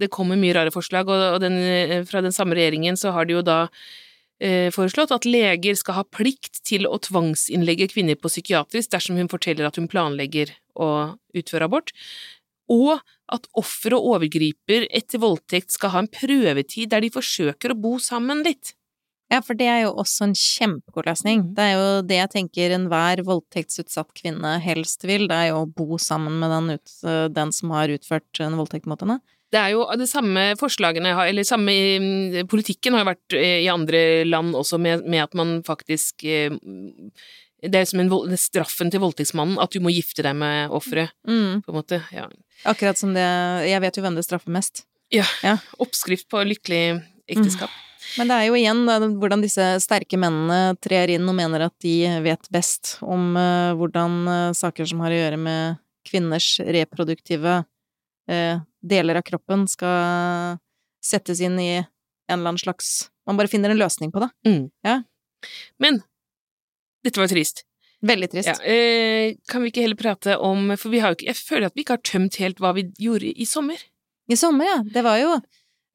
Det 0.00 0.08
kommer 0.12 0.38
mye 0.40 0.54
rare 0.56 0.72
forslag, 0.72 1.10
og, 1.12 1.40
den, 1.42 1.58
eh, 1.60 2.02
fra 2.08 2.22
den 2.24 2.32
samme 2.32 2.56
regjeringen 2.56 2.96
så 2.96 3.12
har 3.12 3.28
de 3.28 3.36
jo 3.36 3.42
da 3.44 3.66
eh, 4.40 4.70
foreslått 4.72 5.12
at 5.12 5.28
leger 5.28 5.76
skal 5.76 6.00
ha 6.00 6.06
plikt 6.08 6.62
til 6.64 6.88
å 6.88 7.00
tvangsinnlegge 7.00 7.90
kvinner 7.92 8.16
på 8.20 8.32
psykiatrisk 8.32 8.94
dersom 8.94 9.20
hun 9.20 9.30
forteller 9.32 9.68
at 9.68 9.76
hun 9.80 9.90
planlegger 9.92 10.54
å 10.76 11.18
utføre 11.36 11.68
abort, 11.68 11.92
og 12.72 12.98
at 13.32 13.46
offer 13.58 13.96
og 13.96 14.08
overgriper 14.16 14.86
etter 14.94 15.22
voldtekt 15.22 15.74
skal 15.74 15.92
ha 15.94 16.02
en 16.02 16.10
prøvetid 16.10 16.92
der 16.92 17.02
de 17.02 17.12
forsøker 17.14 17.72
å 17.72 17.78
bo 17.78 17.96
sammen 18.02 18.44
litt. 18.46 18.75
Ja, 19.32 19.40
for 19.42 19.58
det 19.58 19.66
er 19.66 19.80
jo 19.82 19.94
også 19.98 20.28
en 20.28 20.34
kjempegod 20.38 21.08
løsning. 21.08 21.40
Mhm. 21.42 21.54
Det 21.56 21.64
er 21.64 21.72
jo 21.74 22.02
det 22.06 22.18
jeg 22.20 22.30
tenker 22.30 22.74
enhver 22.76 23.22
voldtektsutsatt 23.26 24.12
kvinne 24.14 24.56
helst 24.62 25.02
vil, 25.08 25.26
det 25.28 25.34
er 25.36 25.48
jo 25.50 25.64
å 25.64 25.70
bo 25.70 25.98
sammen 25.98 26.38
med 26.38 26.50
den, 26.54 26.76
ut, 26.78 27.32
den 27.34 27.52
som 27.52 27.70
har 27.74 27.88
utført 27.90 28.40
en 28.40 28.54
voldtekt 28.58 28.86
mot 28.86 29.00
henne. 29.02 29.18
Det 29.54 29.60
er 29.62 29.70
jo 29.76 29.84
det 29.96 30.08
samme 30.10 30.56
forslagene, 30.58 31.12
eller 31.22 31.46
samme 31.46 31.70
mm, 32.02 32.48
politikken 32.50 32.96
har 32.96 33.04
jo 33.04 33.10
vært 33.12 33.36
eh, 33.38 33.60
i 33.62 33.68
andre 33.70 34.00
land 34.26 34.54
også, 34.58 34.78
med, 34.82 35.04
med 35.06 35.22
at 35.22 35.34
man 35.38 35.62
faktisk 35.66 36.24
eh, 36.26 36.50
Det 37.62 37.78
er 37.80 37.86
som 37.88 38.00
en 38.02 38.36
straffen 38.36 38.90
til 38.90 39.00
voldtektsmannen, 39.00 39.56
at 39.62 39.70
du 39.72 39.80
må 39.80 39.90
gifte 39.94 40.22
deg 40.26 40.34
med 40.36 40.70
offeret, 40.70 41.10
Mm. 41.26 41.62
på 41.62 41.72
en 41.72 41.78
måte. 41.78 42.02
Ja. 42.12 42.26
Akkurat 42.64 42.98
som 42.98 43.14
det 43.14 43.24
Jeg 43.70 43.80
vet 43.80 43.96
jo 43.96 44.02
hvem 44.02 44.14
det 44.18 44.24
straffer 44.26 44.50
mest. 44.50 44.84
Ja, 45.10 45.24
Oppskrift 45.78 46.28
på 46.28 46.42
lykkelig 46.42 47.02
ekteskap. 47.30 47.70
Men 48.18 48.30
det 48.30 48.36
er 48.36 48.46
jo 48.48 48.56
igjen 48.58 48.84
da, 48.86 48.98
hvordan 49.02 49.42
disse 49.44 49.64
sterke 49.82 50.18
mennene 50.20 50.76
trer 50.82 51.10
inn 51.16 51.26
og 51.28 51.36
mener 51.36 51.66
at 51.66 51.74
de 51.84 51.96
vet 52.24 52.48
best 52.54 52.96
om 53.04 53.34
uh, 53.36 53.74
hvordan 53.78 54.16
uh, 54.28 54.54
saker 54.56 54.88
som 54.88 55.02
har 55.04 55.14
å 55.14 55.18
gjøre 55.18 55.40
med 55.40 55.80
kvinners 56.06 56.48
reproduktive 56.62 57.58
uh, 57.64 58.56
deler 58.86 59.20
av 59.20 59.26
kroppen 59.26 59.66
skal 59.70 60.60
settes 61.04 61.42
inn 61.42 61.58
i 61.62 61.72
en 61.80 61.86
eller 62.38 62.52
annen 62.52 62.62
slags 62.62 63.08
Man 63.26 63.38
bare 63.38 63.50
finner 63.50 63.72
en 63.72 63.78
løsning 63.78 64.12
på 64.14 64.20
det. 64.22 64.28
Men 65.82 65.96
dette 67.02 67.18
var 67.18 67.30
trist. 67.30 67.64
Veldig 68.06 68.28
trist. 68.30 68.50
Ja, 68.62 69.32
kan 69.50 69.64
vi 69.64 69.70
ikke 69.72 69.82
heller 69.82 69.98
prate 69.98 70.36
om 70.38 70.68
For 70.78 70.92
vi 70.92 71.00
har 71.00 71.10
jo 71.10 71.16
ikke 71.16 71.30
Jeg 71.30 71.38
føler 71.38 71.66
at 71.66 71.74
vi 71.74 71.82
ikke 71.82 71.96
har 71.96 72.04
tømt 72.06 72.38
helt 72.42 72.60
hva 72.62 72.70
vi 72.76 72.84
gjorde 73.02 73.32
i 73.32 73.46
sommer. 73.48 73.82
I 74.30 74.38
sommer, 74.38 74.68
ja. 74.68 74.78
Det 74.94 75.02
var 75.06 75.18
jo 75.18 75.32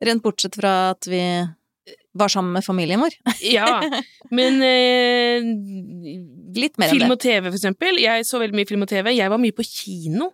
rent 0.04 0.24
bortsett 0.24 0.58
fra 0.60 0.74
at 0.92 1.08
vi 1.08 1.22
var 2.18 2.32
sammen 2.32 2.54
med 2.54 2.66
familien 2.66 3.02
vår. 3.02 3.16
Ja, 3.46 3.80
men 4.32 4.62
eh, 4.68 5.46
Litt 6.58 6.78
mer 6.82 6.92
Film 6.92 7.14
og 7.14 7.22
TV, 7.24 7.48
for 7.48 7.56
eksempel. 7.56 8.00
Jeg 8.02 8.26
så 8.28 8.42
veldig 8.42 8.58
mye 8.58 8.68
film 8.68 8.84
og 8.84 8.92
TV. 8.92 9.14
Jeg 9.16 9.32
var 9.32 9.40
mye 9.40 9.56
på 9.56 9.66
kino. 9.68 10.34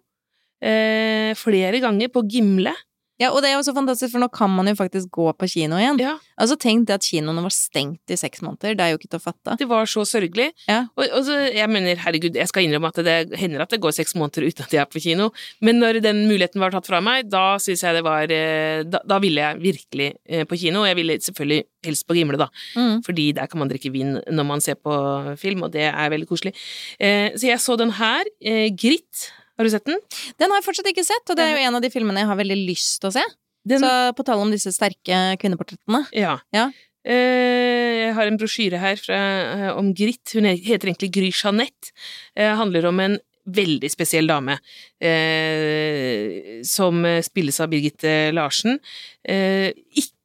Eh, 0.57 1.33
flere 1.37 1.81
ganger 1.83 2.09
på 2.09 2.23
Gimle. 2.25 2.73
Ja, 3.19 3.31
og 3.33 3.41
det 3.41 3.49
er 3.49 3.55
jo 3.57 3.63
så 3.65 3.73
fantastisk, 3.73 4.11
for 4.13 4.21
nå 4.21 4.27
kan 4.29 4.51
man 4.53 4.67
jo 4.69 4.75
faktisk 4.77 5.09
gå 5.15 5.31
på 5.37 5.47
kino 5.49 5.77
igjen. 5.81 5.97
Ja, 6.03 6.17
Altså, 6.37 6.53
tenk 6.61 6.85
det 6.85 6.93
at 6.99 7.01
kinoene 7.01 7.41
var 7.41 7.49
stengt 7.49 8.11
i 8.13 8.15
seks 8.15 8.43
måneder. 8.45 8.75
Det 8.77 8.83
er 8.85 8.91
jo 8.93 8.97
ikke 8.99 9.09
til 9.09 9.17
å 9.17 9.23
fatte. 9.23 9.55
det 9.57 9.65
var 9.67 9.87
så 9.89 10.03
sørgelig. 10.05 10.51
Ja. 10.69 10.83
Og, 10.95 11.07
og 11.17 11.23
så, 11.25 11.33
jeg 11.49 11.65
mener, 11.73 11.97
herregud, 11.97 12.35
jeg 12.37 12.47
skal 12.51 12.67
innrømme 12.67 12.91
at 12.93 12.99
det 13.07 13.15
hender 13.41 13.63
at 13.65 13.73
det 13.73 13.79
går 13.81 13.95
seks 13.97 14.13
måneder 14.13 14.45
uten 14.45 14.67
at 14.67 14.75
jeg 14.75 14.81
er 14.83 14.85
på 14.91 15.01
kino, 15.01 15.31
men 15.65 15.79
når 15.81 15.97
den 16.05 16.27
muligheten 16.29 16.61
var 16.61 16.75
tatt 16.75 16.85
fra 16.85 16.99
meg, 17.01 17.25
da 17.33 17.55
syns 17.57 17.81
jeg 17.81 17.97
det 17.97 18.03
var 18.05 18.29
eh, 18.29 18.83
da, 18.85 19.01
da 19.09 19.17
ville 19.23 19.41
jeg 19.41 19.63
virkelig 19.65 20.11
eh, 20.29 20.45
på 20.45 20.59
kino. 20.61 20.83
Og 20.85 20.87
jeg 20.91 20.99
ville 21.01 21.17
selvfølgelig 21.25 21.63
helst 21.89 22.05
på 22.07 22.19
Gimle, 22.19 22.37
da, 22.37 22.49
Mm. 22.77 23.01
fordi 23.05 23.31
der 23.33 23.47
kan 23.49 23.57
man 23.63 23.69
drikke 23.73 23.89
vin 23.91 24.19
når 24.29 24.45
man 24.45 24.61
ser 24.61 24.75
på 24.77 24.93
film, 25.41 25.63
og 25.65 25.73
det 25.73 25.87
er 25.89 26.09
veldig 26.13 26.27
koselig. 26.29 26.53
Eh, 27.01 27.31
så 27.33 27.49
jeg 27.49 27.59
så 27.65 27.75
den 27.81 27.95
her, 27.97 28.29
Gritt. 28.77 29.31
Har 29.57 29.65
du 29.65 29.73
sett 29.73 29.87
den? 29.89 30.01
Den 30.37 30.51
har 30.53 30.59
jeg 30.61 30.67
fortsatt 30.67 30.89
ikke 30.91 31.05
sett, 31.05 31.25
og 31.31 31.37
det 31.37 31.45
er 31.45 31.55
jo 31.55 31.67
en 31.67 31.77
av 31.79 31.83
de 31.83 31.89
filmene 31.93 32.21
jeg 32.21 32.29
har 32.29 32.39
veldig 32.39 32.57
lyst 32.67 32.99
til 33.01 33.09
å 33.09 33.15
se. 33.17 33.23
den 33.67 33.81
Så 33.81 33.93
på 34.15 34.25
tale 34.27 34.43
om 34.45 34.51
disse 34.53 34.71
sterke 34.75 35.21
kvinneportrettene. 35.41 36.03
Ja. 36.15 36.37
Ja. 36.55 36.69
Eh, 37.07 38.07
jeg 38.07 38.13
har 38.17 38.29
en 38.29 38.37
brosjyre 38.37 38.81
her 38.81 38.99
fra, 39.01 39.15
eh, 39.15 39.71
om 39.77 39.93
Gritt. 39.93 40.33
Hun 40.35 40.45
heter 40.45 40.91
egentlig 40.91 41.11
Gry 41.11 41.31
Jeanette. 41.31 41.91
Eh, 42.35 42.53
handler 42.55 42.85
om 42.85 42.99
en 42.99 43.17
veldig 43.47 43.89
spesiell 43.89 44.27
dame 44.27 44.57
eh, 44.99 46.61
som 46.67 46.99
spilles 47.23 47.59
av 47.63 47.69
Birgitte 47.71 48.33
Larsen. 48.35 48.77
Eh, 49.23 49.71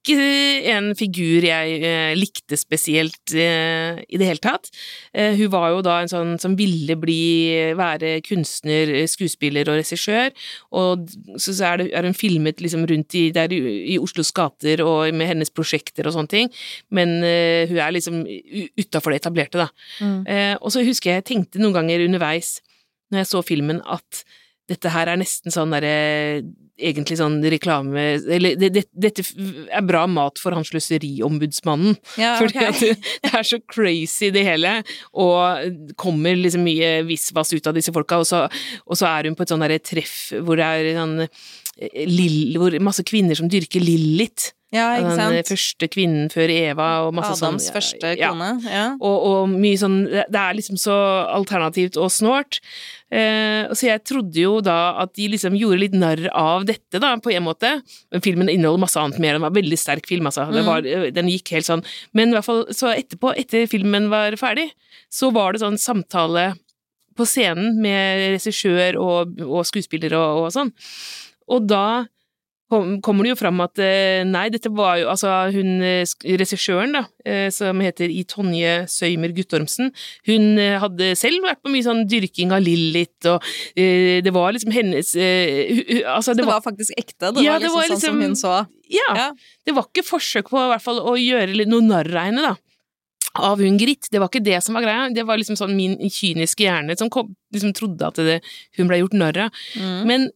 ikke 0.03 0.73
en 0.73 0.91
figur 0.99 1.47
jeg 1.47 1.79
eh, 1.87 2.12
likte 2.19 2.59
spesielt 2.59 3.35
eh, 3.38 4.03
i 4.03 4.19
det 4.19 4.29
hele 4.29 4.43
tatt. 4.43 4.69
Eh, 5.15 5.37
hun 5.38 5.53
var 5.53 5.71
jo 5.73 5.83
da 5.87 6.01
en 6.03 6.11
sånn 6.11 6.35
som 6.43 6.57
ville 6.59 6.97
bli, 6.99 7.23
være 7.79 8.17
kunstner, 8.27 8.93
skuespiller 9.11 9.71
og 9.71 9.79
regissør, 9.79 10.35
og 10.75 11.07
så, 11.37 11.55
så 11.55 11.71
er, 11.71 11.83
det, 11.83 11.88
er 11.95 12.09
hun 12.09 12.19
filmet 12.19 12.61
liksom 12.62 12.85
rundt 12.91 13.17
i, 13.19 13.29
der 13.35 13.55
i, 13.55 13.97
Oslos 14.03 14.33
gater 14.35 14.83
og 14.83 15.15
med 15.15 15.31
hennes 15.31 15.53
prosjekter 15.55 16.09
og 16.09 16.17
sånne 16.17 16.33
ting, 16.33 16.53
men 16.91 17.21
hun 17.23 17.79
er 17.79 17.95
liksom 17.95 18.23
utafor 18.81 19.15
det 19.15 19.23
etablerte, 19.23 19.62
da. 19.62 19.69
Mm. 20.03 20.21
Eh, 20.27 20.55
og 20.59 20.73
så 20.75 20.83
husker 20.85 21.12
jeg 21.12 21.23
jeg 21.23 21.29
tenkte 21.29 21.62
noen 21.62 21.77
ganger 21.77 22.05
underveis, 22.07 22.57
når 23.12 23.23
jeg 23.23 23.31
så 23.31 23.43
filmen, 23.45 23.83
at 23.85 24.25
dette 24.73 24.93
her 24.93 25.11
er 25.13 25.21
nesten 25.21 25.55
sånn 25.55 25.75
derre 25.75 26.43
Egentlig 26.83 27.19
sånn 27.21 27.37
reklame 27.53 28.03
Eller 28.33 28.57
det, 28.59 28.71
det, 28.75 28.83
dette 28.91 29.23
er 29.23 29.85
bra 29.87 30.07
mat 30.11 30.41
for 30.41 30.57
han 30.57 30.65
sløseriombudsmannen. 30.67 31.99
Ja, 32.19 32.33
Fordi 32.41 32.65
at 32.65 32.81
det, 32.81 32.95
det 33.23 33.33
er 33.39 33.47
så 33.47 33.61
crazy, 33.71 34.33
det 34.35 34.43
hele, 34.49 34.73
og 35.13 35.93
kommer 36.01 36.39
liksom 36.39 36.65
mye 36.67 37.05
visvas 37.07 37.53
ut 37.53 37.69
av 37.69 37.77
disse 37.77 37.93
folka, 37.95 38.23
og 38.23 38.27
så, 38.27 38.47
og 38.89 38.99
så 38.99 39.11
er 39.13 39.29
hun 39.29 39.37
på 39.39 39.45
et 39.45 39.53
sånn 39.53 39.63
derre 39.63 39.79
treff 39.85 40.17
hvor 40.41 40.59
det 40.59 40.67
er 40.67 40.91
sånn 40.97 41.15
eh, 41.23 42.03
lill, 42.09 42.57
hvor 42.59 42.81
masse 42.83 43.05
kvinner 43.07 43.39
som 43.39 43.53
dyrker 43.53 43.85
Lillit. 43.85 44.51
Ja, 44.73 44.87
ikke 44.97 45.17
Den 45.21 45.45
første 45.45 45.89
kvinnen 45.93 46.31
før 46.33 46.49
Eva, 46.49 46.87
og 47.05 47.13
masse 47.13 47.35
sånn 47.37 47.59
Adams 47.59 47.67
første 47.75 48.15
ja, 48.17 48.31
kone. 48.33 48.47
Ja. 48.65 48.85
og, 48.97 49.17
og 49.29 49.51
mye 49.53 49.77
sånn 49.77 49.99
Det 50.09 50.39
er 50.41 50.57
liksom 50.57 50.79
så 50.81 50.95
alternativt 51.29 51.99
og 52.01 52.09
snålt. 52.15 52.59
Eh, 53.13 53.69
så 53.77 53.91
jeg 53.91 54.01
trodde 54.09 54.41
jo 54.41 54.55
da 54.65 54.95
at 55.03 55.13
de 55.19 55.27
liksom 55.35 55.59
gjorde 55.61 55.83
litt 55.83 55.97
narr 56.01 56.25
av 56.33 56.65
dette, 56.65 56.97
da, 57.03 57.11
på 57.21 57.35
en 57.37 57.45
måte. 57.45 57.75
Men 58.11 58.25
filmen 58.25 58.49
inneholder 58.49 58.81
masse 58.87 58.97
annet 59.03 59.21
mer. 59.21 59.37
Den 59.37 59.45
var 59.45 59.53
en 59.53 59.59
veldig 59.61 59.79
sterk 59.83 60.09
film, 60.09 60.31
altså. 60.31 60.49
Det 60.49 60.63
Mm. 60.65 60.71
var, 60.71 60.89
den 61.21 61.29
gikk 61.29 61.53
helt 61.53 61.69
sånn. 61.69 61.85
Men 62.17 62.33
i 62.33 62.39
hvert 62.39 62.49
fall, 62.49 62.65
så 62.73 62.95
etterpå, 62.97 63.35
etter 63.37 63.69
filmen 63.69 64.09
var 64.09 64.33
ferdig, 64.41 64.71
så 65.13 65.29
var 65.37 65.53
det 65.53 65.61
sånn 65.61 65.77
samtale 65.77 66.55
på 67.15 67.27
scenen 67.29 67.77
med 67.85 68.39
regissør 68.41 68.97
og, 68.97 69.37
og 69.45 69.67
skuespiller 69.69 70.17
og, 70.17 70.47
og 70.47 70.53
sånn. 70.57 70.73
Og 71.53 71.67
da 71.69 72.07
kommer 73.05 73.27
det 73.27 73.33
jo 73.35 73.39
fram 73.39 73.61
at 73.65 73.79
eh, 73.83 74.23
nei, 74.29 74.47
dette 74.55 74.71
var 74.75 74.97
jo 75.01 75.09
altså 75.13 75.31
hun 75.55 75.83
eh, 75.85 76.03
regissøren, 76.41 76.95
da, 76.97 77.03
eh, 77.29 77.49
som 77.55 77.81
heter 77.85 78.11
I. 78.13 78.23
Tonje 78.33 78.75
Søymer 78.89 79.33
Guttormsen, 79.37 79.91
hun 80.29 80.57
hadde 80.83 81.13
selv 81.19 81.45
vært 81.45 81.61
på 81.63 81.73
mye 81.75 81.85
sånn 81.85 82.05
dyrking 82.09 82.55
av 82.57 82.63
Lillit, 82.65 83.29
og 83.29 83.45
det 83.77 84.33
var 84.33 84.53
liksom 84.57 84.73
hennes 84.73 85.13
Altså, 85.13 86.33
Det 86.33 86.43
det 86.43 86.47
var 86.49 86.59
var 86.61 86.65
faktisk 86.65 86.93
ekte. 86.97 87.33
Det 87.35 87.45
Ja, 87.45 87.55
var 87.55 87.61
det 87.61 87.69
liksom 87.69 87.77
var 87.77 87.89
sånn 87.91 88.01
som 88.01 88.19
liksom- 88.19 88.23
hun 88.23 88.35
så. 88.37 88.67
Ja, 88.89 89.15
Ja. 89.17 89.31
det 89.67 89.75
var 89.75 89.85
ikke 89.89 90.05
forsøk 90.07 90.49
på 90.51 90.59
i 90.61 90.69
hvert 90.73 90.83
fall 90.83 91.01
å 91.01 91.15
gjøre 91.17 91.67
noe 91.67 91.81
narr 91.81 92.09
av 92.17 92.25
henne, 92.29 92.43
da. 92.43 92.57
Av 93.35 93.59
hun 93.59 93.79
Gritt. 93.79 94.09
Det 94.13 94.21
var 94.21 94.29
ikke 94.29 94.45
det 94.45 94.63
som 94.63 94.75
var 94.75 94.83
greia. 94.85 95.09
Det 95.15 95.25
var 95.25 95.39
liksom 95.39 95.57
sånn 95.57 95.75
min 95.75 95.97
kyniske 95.99 96.67
hjerne 96.67 96.97
som 96.99 97.09
kom, 97.09 97.35
liksom 97.55 97.73
trodde 97.73 98.03
at 98.07 98.15
det, 98.21 98.43
hun 98.77 98.89
ble 98.89 98.99
gjort 99.01 99.15
narr 99.17 99.39
av. 99.47 99.51
Mm. 99.79 100.07
Men, 100.07 100.31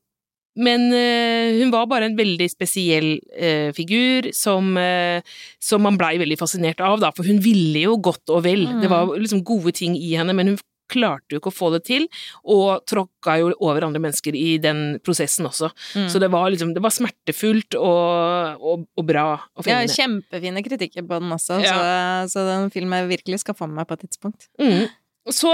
men 0.57 0.87
uh, 0.93 1.57
hun 1.61 1.73
var 1.75 1.89
bare 1.91 2.09
en 2.11 2.17
veldig 2.19 2.49
spesiell 2.53 3.17
uh, 3.37 3.73
figur 3.77 4.31
som, 4.37 4.73
uh, 4.81 5.21
som 5.63 5.85
man 5.85 5.99
blei 6.01 6.17
veldig 6.23 6.39
fascinert 6.41 6.81
av, 6.85 7.01
da, 7.03 7.13
for 7.17 7.29
hun 7.29 7.43
ville 7.45 7.87
jo 7.87 7.99
godt 8.01 8.33
og 8.33 8.45
vel. 8.47 8.67
Mm. 8.69 8.81
Det 8.85 8.93
var 8.93 9.13
liksom 9.21 9.45
gode 9.47 9.75
ting 9.77 9.97
i 9.99 10.15
henne, 10.17 10.35
men 10.37 10.55
hun 10.55 10.59
klarte 10.87 11.35
jo 11.35 11.41
ikke 11.41 11.51
å 11.51 11.55
få 11.55 11.71
det 11.75 11.81
til, 11.89 12.05
og 12.47 12.85
tråkka 12.87 13.37
jo 13.41 13.49
over 13.59 13.89
andre 13.89 13.99
mennesker 14.05 14.37
i 14.39 14.57
den 14.63 15.01
prosessen 15.03 15.49
også. 15.49 15.73
Mm. 15.99 16.05
Så 16.13 16.21
det 16.23 16.29
var 16.31 16.47
liksom, 16.55 16.75
det 16.77 16.83
var 16.85 16.95
smertefullt 16.95 17.75
og, 17.81 18.63
og, 18.63 18.85
og 18.95 19.09
bra 19.09 19.25
og 19.35 19.67
Ja, 19.67 19.81
kjempefine 19.91 20.63
kritikker 20.67 21.03
på 21.07 21.19
den 21.19 21.35
også, 21.35 21.59
Ja. 21.65 21.75
så, 22.31 22.37
så 22.37 22.47
den 22.47 22.71
filmen 22.75 23.03
jeg 23.03 23.17
virkelig 23.17 23.43
skal 23.43 23.59
få 23.59 23.67
med 23.67 23.81
meg 23.81 23.91
på 23.91 23.99
et 23.99 24.07
tidspunkt. 24.07 24.47
Mm. 24.63 24.87
Så 25.35 25.51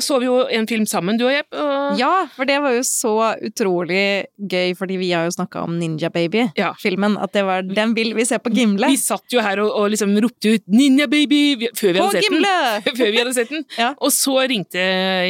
så 0.00 0.18
vi 0.20 0.26
jo 0.26 0.38
en 0.48 0.66
film 0.66 0.86
sammen, 0.86 1.18
du 1.20 1.26
og 1.26 1.32
jeg. 1.32 1.44
Og, 1.52 1.98
Ja, 1.98 2.26
for 2.34 2.44
det 2.48 2.56
var 2.62 2.72
jo 2.74 2.82
så 2.86 3.12
utrolig 3.44 4.26
gøy, 4.38 4.74
fordi 4.78 4.96
vi 4.98 5.10
har 5.12 5.24
jo 5.28 5.34
snakka 5.36 5.62
om 5.64 5.78
Ninja 5.78 6.10
Baby-filmen. 6.10 7.16
Ja. 7.18 7.22
At 7.24 7.32
det 7.36 7.44
var 7.44 7.62
den 7.62 7.94
vil 7.94 8.14
vi 8.16 8.24
se 8.24 8.38
på 8.38 8.52
Gimle. 8.54 8.88
Vi 8.90 8.96
satt 9.00 9.24
jo 9.32 9.40
her 9.44 9.60
og, 9.62 9.70
og 9.70 9.90
liksom 9.92 10.14
ropte 10.24 10.54
ut 10.56 10.64
'Ninja 10.68 11.06
Baby!' 11.06 11.68
før 11.76 11.92
vi 11.92 11.98
På 11.98 12.06
hadde 12.08 12.20
sett 12.22 12.30
den. 12.30 12.40
Gimle! 12.40 12.94
før 12.98 13.10
vi 13.10 13.18
hadde 13.18 13.34
sett 13.34 13.50
den. 13.50 13.64
Ja. 13.78 13.94
Og 14.00 14.12
så 14.12 14.36
ringte 14.48 14.84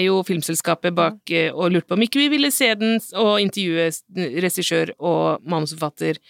jo 0.04 0.22
filmselskapet 0.22 0.94
bak 0.94 1.30
eh, 1.30 1.50
og 1.52 1.72
lurte 1.72 1.88
på 1.88 1.94
om 1.98 2.02
ikke 2.06 2.22
vi 2.22 2.28
ville 2.28 2.50
se 2.54 2.74
den, 2.74 3.00
og 3.14 3.40
intervjue 3.40 3.90
regissør 4.44 4.94
og 4.98 5.40
manusforfatter 5.44 6.20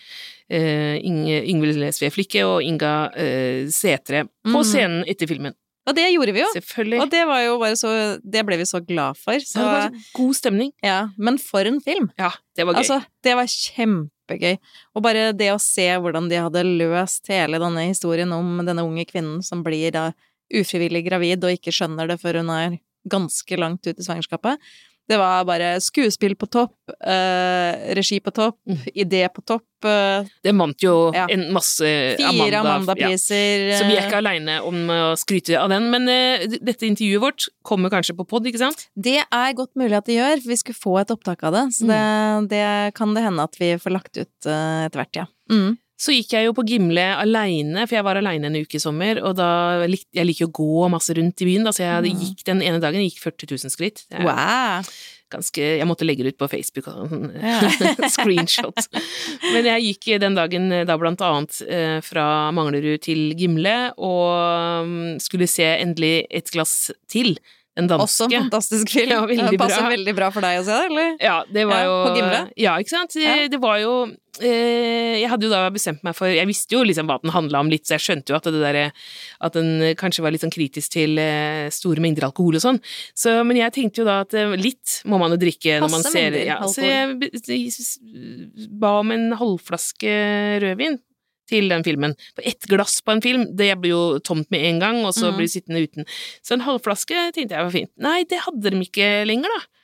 Uh, 0.53 1.01
Ingvild 1.01 1.49
Yngvild 1.49 1.95
Sve 1.97 2.11
Flikke 2.13 2.43
og 2.45 2.61
Inga 2.63 3.09
uh, 3.17 3.65
Setre 3.73 4.27
på 4.45 4.53
Mm. 4.61 4.65
scenen 4.69 5.05
etter 5.09 5.27
filmen. 5.27 5.55
Og 5.85 5.97
det 5.97 6.07
gjorde 6.15 6.33
vi 6.33 6.41
jo. 6.41 6.49
Selvfølgelig. 6.57 7.01
Og 7.05 7.11
det 7.13 7.23
var 7.29 7.41
jo 7.45 7.57
bare 7.61 7.77
så 7.77 7.91
Det 8.25 8.45
ble 8.49 8.57
vi 8.57 8.67
så 8.69 8.81
glad 8.81 9.19
for. 9.21 9.37
Så, 9.45 9.59
det 9.61 9.67
var 9.69 9.89
så 9.91 10.17
god 10.17 10.39
stemning. 10.39 10.73
ja. 10.85 10.99
Men 11.19 11.39
for 11.39 11.69
en 11.69 11.81
film! 11.85 12.11
Ja, 12.21 12.31
det 12.57 12.65
var 12.67 12.79
gøy. 12.79 12.81
Altså, 12.83 13.01
det 13.25 13.35
var 13.37 13.51
kjempegøy. 13.53 14.57
Og 14.95 15.05
bare 15.05 15.27
det 15.37 15.51
å 15.53 15.61
se 15.61 15.87
hvordan 16.01 16.31
de 16.33 16.41
hadde 16.41 16.65
løst 16.65 17.29
hele 17.29 17.61
denne 17.61 17.85
historien 17.91 18.33
om 18.33 18.63
denne 18.65 18.87
unge 18.87 19.05
kvinnen 19.11 19.43
som 19.45 19.63
blir 19.67 19.93
da 19.93 20.09
ufrivillig 20.55 21.05
gravid 21.07 21.45
og 21.45 21.57
ikke 21.57 21.73
skjønner 21.75 22.09
det 22.09 22.21
før 22.23 22.41
hun 22.43 22.51
er 22.55 22.79
ganske 23.11 23.57
langt 23.61 23.85
ut 23.85 23.99
i 23.99 24.05
svangerskapet. 24.05 24.61
Det 25.07 25.19
var 25.21 25.45
bare 25.45 25.75
skuespill 25.85 26.33
på 26.41 26.47
topp, 26.49 26.73
eh, 27.05 27.93
regi 27.95 28.21
på 28.25 28.33
topp, 28.33 28.57
Mm. 28.67 28.79
idé 28.97 29.29
på 29.29 29.43
topp. 29.45 29.65
eh, 29.85 30.25
det 30.43 30.55
vant 30.57 30.81
jo 30.81 31.13
Ja. 31.13 31.27
en 31.29 31.53
masse 31.53 31.85
fire 32.17 32.25
Amanda-priser. 32.31 32.65
Amanda-priser. 32.65 33.79
Så 33.79 33.85
vi 33.87 33.97
er 33.97 34.01
eh, 34.01 34.09
ikke 34.09 34.17
aleine 34.23 34.63
om 34.65 34.75
å 34.89 35.13
skryte 35.21 35.59
av 35.61 35.69
den, 35.69 35.91
men 35.91 36.09
eh, 36.09 36.47
dette 36.63 36.87
intervjuet 36.89 37.21
vårt 37.21 37.49
kommer 37.63 37.91
kanskje 37.93 38.17
på 38.17 38.27
pod, 38.27 38.47
ikke 38.49 38.59
sant? 38.65 38.87
Det 38.97 39.19
er 39.31 39.53
godt 39.53 39.75
mulig 39.77 39.93
at 39.99 40.07
det 40.07 40.17
gjør, 40.17 40.41
for 40.41 40.49
vi 40.49 40.57
skulle 40.57 40.81
få 40.81 41.01
et 41.03 41.11
opptak 41.13 41.45
av 41.45 41.53
det. 41.53 41.65
Så 41.77 41.87
det, 41.87 42.49
det 42.49 42.95
kan 42.95 43.13
det 43.13 43.23
hende 43.25 43.43
at 43.45 43.55
vi 43.61 43.75
får 43.77 43.93
lagt 43.93 44.17
ut 44.17 44.47
eh, 44.49 44.87
etter 44.89 45.03
hvert, 45.05 45.17
ja. 45.21 45.27
Mm. 45.51 45.77
Så 45.97 46.11
gikk 46.13 46.33
jeg 46.35 46.49
jo 46.49 46.53
på 46.57 46.65
Gimle 46.67 47.05
aleine, 47.23 47.85
for 47.87 47.95
jeg 47.95 48.05
var 48.05 48.19
aleine 48.19 48.49
en 48.51 48.57
uke 48.59 48.77
i 48.77 48.83
sommer, 48.83 49.21
og 49.23 49.37
da 49.39 49.85
lik, 49.87 50.03
jeg 50.13 50.27
liker 50.27 50.47
jo 50.47 50.51
å 50.51 50.57
gå 50.59 50.89
masse 50.91 51.15
rundt 51.15 51.41
i 51.45 51.47
byen, 51.47 51.65
da, 51.65 51.71
så 51.71 51.85
jeg 51.87 52.13
Mm. 52.15 52.21
gikk 52.25 52.45
den 52.49 52.63
ene 52.67 52.81
dagen 52.83 53.01
jeg 53.01 53.13
gikk 53.13 53.23
40 53.23 53.53
000 53.65 53.71
skritt. 53.71 54.05
Er 54.11 54.25
Wow! 54.27 54.83
ganske, 55.35 55.59
jeg 55.81 55.87
måtte 55.89 56.05
legge 56.07 56.23
det 56.23 56.35
ut 56.35 56.39
på 56.39 56.47
Facebook 56.51 56.87
og 56.93 57.09
sånn 57.11 57.31
Ja. 57.43 58.09
screenshot. 58.11 58.77
Men 59.53 59.65
jeg 59.67 59.87
gikk 59.89 60.21
den 60.23 60.35
dagen 60.37 60.71
eh, 60.73 60.85
da 60.87 60.95
blant 61.01 61.23
annet 61.27 61.57
eh, 61.67 61.99
fra 62.07 62.51
Manglerud 62.55 63.01
til 63.03 63.33
Gimle, 63.39 63.93
og 63.99 64.87
mm, 64.87 65.19
skulle 65.25 65.49
se 65.51 65.67
endelig 65.79 66.27
et 66.31 66.51
glass 66.55 66.91
til. 67.11 67.37
Den 67.75 67.89
danske. 67.91 68.05
Også 68.07 68.27
en 68.29 68.45
fantastisk 68.45 68.91
film. 68.95 69.11
Ja, 69.11 69.23
veldig 69.27 69.51
det 69.51 69.59
passer 69.59 69.81
bra. 69.83 69.91
veldig 69.91 70.13
bra 70.15 70.29
for 70.31 70.45
deg 70.47 70.61
å 70.61 70.67
se 70.67 70.75
det, 70.79 70.91
eller? 70.93 71.09
Ja, 71.19 71.39
det 71.51 71.65
var 71.67 71.81
Ja, 71.81 71.87
jo 71.89 71.95
på 72.05 72.13
Gimle? 72.21 72.43
Ja, 72.63 72.75
ikke 72.79 72.93
sant. 72.93 73.17
Ja. 73.19 73.33
Det 73.51 73.59
var 73.59 73.81
jo 73.83 73.95
eh, 74.39 75.17
Jeg 75.19 75.31
hadde 75.33 75.49
jo 75.49 75.51
da 75.51 75.63
bestemt 75.75 76.05
meg 76.07 76.15
for 76.15 76.31
Jeg 76.31 76.47
visste 76.47 76.77
jo 76.77 76.85
liksom 76.87 77.09
hva 77.11 77.17
den 77.23 77.33
handla 77.35 77.65
om 77.65 77.73
litt, 77.73 77.83
så 77.89 77.97
jeg 77.97 78.05
skjønte 78.07 78.31
jo 78.31 78.37
at 78.39 78.47
det 78.47 78.61
derre 78.63 78.85
At 79.43 79.59
den 79.59 79.97
kanskje 79.99 80.23
var 80.23 80.35
litt 80.35 80.45
sånn 80.47 80.55
kritisk 80.55 80.95
til 80.95 81.19
eh, 81.19 81.67
store 81.75 82.03
mengder 82.05 82.29
alkohol 82.29 82.61
og 82.61 82.63
sånn. 82.63 82.79
Så, 83.11 83.41
men 83.43 83.59
jeg 83.59 83.75
tenkte 83.75 84.05
jo 84.05 84.07
da 84.07 84.21
at 84.23 84.37
eh, 84.39 84.55
litt 84.55 85.01
må 85.11 85.19
man 85.19 85.35
jo 85.35 85.41
drikke 85.43 85.81
når 85.83 85.91
man 85.97 86.07
ser 86.07 86.31
mengder 86.31 86.47
ja, 86.47 86.61
Så 86.71 86.87
jeg 86.87 87.33
jeg 87.43 88.71
ba 88.79 89.01
om 89.03 89.11
en 89.15 89.33
halvflaske 89.41 90.15
rødvin 90.63 91.01
til 91.51 91.71
den 91.73 91.85
filmen. 91.87 92.17
For 92.37 92.47
ett 92.47 92.69
glass 92.71 93.01
på 93.05 93.15
en 93.15 93.23
film, 93.25 93.47
det 93.57 93.71
blir 93.83 93.95
jo 93.95 94.03
tomt 94.25 94.51
med 94.55 94.67
en 94.71 94.83
gang, 94.83 95.01
og 95.05 95.15
så 95.17 95.31
mm. 95.31 95.39
blir 95.39 95.49
du 95.49 95.55
sittende 95.55 95.85
uten. 95.85 96.11
Så 96.45 96.57
en 96.57 96.67
halvflaske 96.67 97.31
tenkte 97.37 97.57
jeg 97.57 97.69
var 97.69 97.75
fint. 97.75 97.93
Nei, 98.01 98.21
det 98.29 98.43
hadde 98.47 98.75
de 98.75 98.85
ikke 98.87 99.15
lenger, 99.29 99.53
da. 99.55 99.75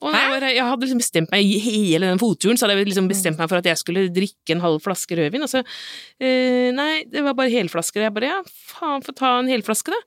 Og 0.00 0.14
jeg, 0.16 0.54
jeg 0.56 0.64
hadde 0.64 0.86
liksom 0.86 1.00
bestemt 1.02 1.32
meg 1.32 1.44
i 1.44 1.58
hele 1.60 2.08
den 2.08 2.20
fotturen, 2.20 2.56
så 2.56 2.64
hadde 2.64 2.78
jeg 2.78 2.88
liksom 2.88 3.08
bestemt 3.10 3.40
meg 3.40 3.50
for 3.50 3.60
at 3.60 3.66
jeg 3.68 3.80
skulle 3.80 4.06
drikke 4.14 4.54
en 4.54 4.62
halv 4.64 4.80
flaske 4.80 5.18
rødvin, 5.18 5.44
og 5.44 5.50
så 5.52 5.60
eh, 5.60 6.70
Nei, 6.72 7.02
det 7.10 7.20
var 7.26 7.36
bare 7.36 7.52
helflasker. 7.52 8.06
Jeg 8.06 8.14
bare 8.16 8.30
ja, 8.30 8.38
faen, 8.48 9.04
få 9.04 9.12
ta 9.16 9.34
en 9.42 9.50
helflaske, 9.52 9.92
da. 9.92 10.00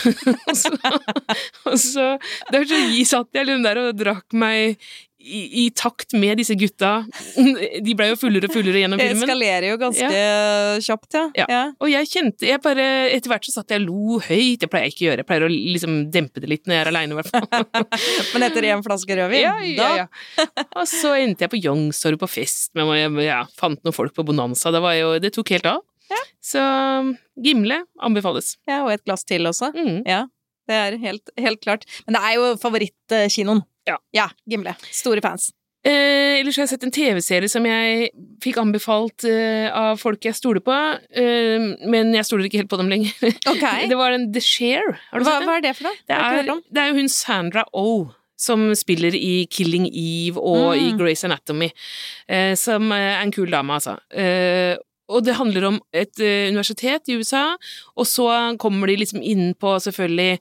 og 0.52 0.54
så, 0.60 0.70
og 1.66 1.80
så 1.82 2.06
der 2.54 2.68
så 2.70 2.80
satt 3.10 3.34
jeg 3.34 3.48
liksom 3.48 3.66
der 3.66 3.82
og 3.82 3.98
drakk 3.98 4.38
meg 4.38 4.78
i, 5.24 5.40
i 5.64 5.70
takt 5.76 6.12
med 6.18 6.38
disse 6.40 6.54
gutta. 6.58 6.92
De 7.86 7.94
ble 7.96 8.10
jo 8.12 8.18
fullere 8.20 8.48
og 8.50 8.54
fullere 8.54 8.82
gjennom 8.82 9.00
filmen. 9.00 9.22
Det 9.22 9.28
eskalerer 9.28 9.68
jo 9.70 9.78
ganske 9.80 10.10
kjapt, 10.84 11.16
ja. 11.16 11.46
Ja. 11.50 11.62
Og 11.80 11.90
jeg 11.92 12.10
kjente 12.10 12.48
jeg 12.48 12.62
bare, 12.64 12.86
Etter 13.14 13.32
hvert 13.32 13.48
så 13.48 13.56
satt 13.56 13.72
jeg 13.74 13.82
og 13.82 13.88
lo 13.88 14.18
høyt. 14.24 14.60
Det 14.62 14.70
pleier 14.72 14.88
jeg 14.88 14.94
ikke 14.94 15.04
å 15.04 15.08
gjøre. 15.08 15.24
Jeg 15.24 15.30
pleier 15.30 15.46
å 15.46 15.50
liksom 15.52 15.98
dempe 16.14 16.42
det 16.44 16.50
litt 16.50 16.68
når 16.68 16.76
jeg 16.76 16.84
er 16.84 16.92
aleine, 16.92 17.16
i 17.16 17.20
hvert 17.20 17.32
fall. 17.32 17.88
Men 18.34 18.46
etter 18.48 18.68
en 18.72 18.84
flaske 18.86 19.18
rødvin, 19.18 19.42
Ja, 19.44 19.56
ja, 19.64 19.90
ja. 20.04 20.46
Og 20.78 20.86
så 20.90 21.14
endte 21.18 21.46
jeg 21.46 21.54
på 21.54 21.60
Youngstorget 21.60 22.20
på 22.20 22.30
fest, 22.30 22.72
men 22.76 22.88
jeg 22.96 23.26
ja, 23.26 23.42
fant 23.58 23.80
noen 23.84 23.96
folk 23.96 24.14
på 24.16 24.24
Bonanza. 24.26 24.72
Det, 24.74 24.80
var 24.84 24.96
jo, 24.98 25.14
det 25.22 25.32
tok 25.34 25.54
helt 25.54 25.68
av. 25.70 25.82
Ja. 26.10 26.20
Så 26.44 26.62
Gimle 27.40 27.80
anbefales. 28.02 28.54
Ja, 28.68 28.82
og 28.84 28.92
et 28.94 29.04
glass 29.06 29.24
til 29.26 29.46
også. 29.48 29.70
Mm. 29.74 30.02
Ja, 30.06 30.24
det 30.70 30.78
er 30.78 30.96
helt, 31.02 31.34
helt 31.40 31.60
klart. 31.64 31.84
Men 32.06 32.18
det 32.18 32.22
er 32.24 32.38
jo 32.38 32.54
favorittkinoen. 32.62 33.64
Ja. 33.88 33.98
ja, 34.16 34.30
Gimle. 34.48 34.72
Store 34.94 35.20
fans. 35.24 35.50
Eh, 35.84 36.40
ellers 36.40 36.56
har 36.56 36.64
jeg 36.64 36.70
sett 36.72 36.84
en 36.86 36.94
TV-serie 36.94 37.50
som 37.52 37.66
jeg 37.68 38.06
fikk 38.40 38.56
anbefalt 38.62 39.26
eh, 39.28 39.66
av 39.68 39.98
folk 40.00 40.24
jeg 40.24 40.36
stoler 40.38 40.64
på, 40.64 40.72
eh, 40.72 41.66
men 41.92 42.14
jeg 42.16 42.24
stoler 42.24 42.48
ikke 42.48 42.62
helt 42.62 42.72
på 42.72 42.80
dem 42.80 42.88
lenger. 42.92 43.12
Okay. 43.54 43.84
Det 43.90 43.98
var 44.00 44.14
den 44.16 44.30
The 44.32 44.40
Share. 44.40 44.96
Har 45.10 45.20
du 45.20 45.28
Hva, 45.28 45.34
sett 45.34 45.44
den? 45.44 45.50
hva 45.50 45.56
er 45.58 45.66
det 45.66 45.74
for 45.76 45.90
noe? 45.90 46.00
Det 46.08 46.16
er, 46.16 46.52
det 46.72 46.80
er 46.82 46.88
jo 46.88 47.02
hun 47.02 47.12
Sandra 47.12 47.66
Oh 47.76 48.14
som 48.40 48.64
spiller 48.76 49.14
i 49.14 49.44
Killing 49.50 49.86
Eve 49.92 50.40
og 50.42 50.74
i 50.76 50.90
Grace 50.98 51.26
Anatomy, 51.28 51.68
eh, 52.28 52.54
som 52.58 52.90
eh, 52.92 53.12
er 53.14 53.22
en 53.22 53.32
kul 53.34 53.52
dame, 53.52 53.76
altså. 53.76 53.98
Og 55.08 55.24
det 55.24 55.36
handler 55.36 55.66
om 55.68 55.80
et 55.92 56.20
eh, 56.20 56.48
universitet 56.52 57.08
i 57.12 57.18
USA, 57.20 57.56
og 57.96 58.06
så 58.08 58.28
kommer 58.58 58.88
de 58.88 58.96
liksom 59.02 59.22
inn 59.22 59.52
på 59.54 59.76
selvfølgelig 59.84 60.38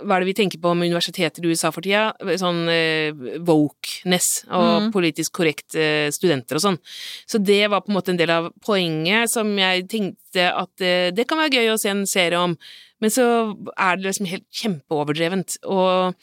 hva 0.00 0.16
er 0.16 0.22
det 0.22 0.30
vi 0.30 0.34
tenker 0.38 0.60
på 0.62 0.70
med 0.72 0.88
universiteter 0.88 1.44
i 1.44 1.50
USA 1.52 1.68
for 1.74 1.84
tida? 1.84 2.14
Sånn 2.40 2.62
eh, 2.72 3.12
wokeness 3.44 4.44
og 4.48 4.68
Mm. 4.86 4.92
politisk 4.94 5.34
korrekt 5.36 5.74
eh, 5.76 6.08
studenter 6.14 6.56
og 6.56 6.62
sånn. 6.64 6.78
Så 7.28 7.36
det 7.42 7.68
var 7.68 7.82
på 7.84 7.90
en 7.92 7.98
måte 7.98 8.14
en 8.14 8.16
del 8.20 8.30
av 8.32 8.48
poenget 8.64 9.28
som 9.28 9.50
jeg 9.58 9.84
tenkte 9.92 10.46
at 10.56 10.80
eh, 10.80 11.10
det 11.12 11.26
kan 11.28 11.38
være 11.42 11.58
gøy 11.58 11.74
å 11.74 11.78
se 11.82 11.90
en 11.92 12.06
serie 12.08 12.38
om, 12.40 12.56
men 13.00 13.10
så 13.12 13.26
er 13.76 13.96
det 13.98 14.06
liksom 14.08 14.30
helt 14.30 14.46
kjempeoverdrevent. 14.62 15.58
Og 15.68 16.14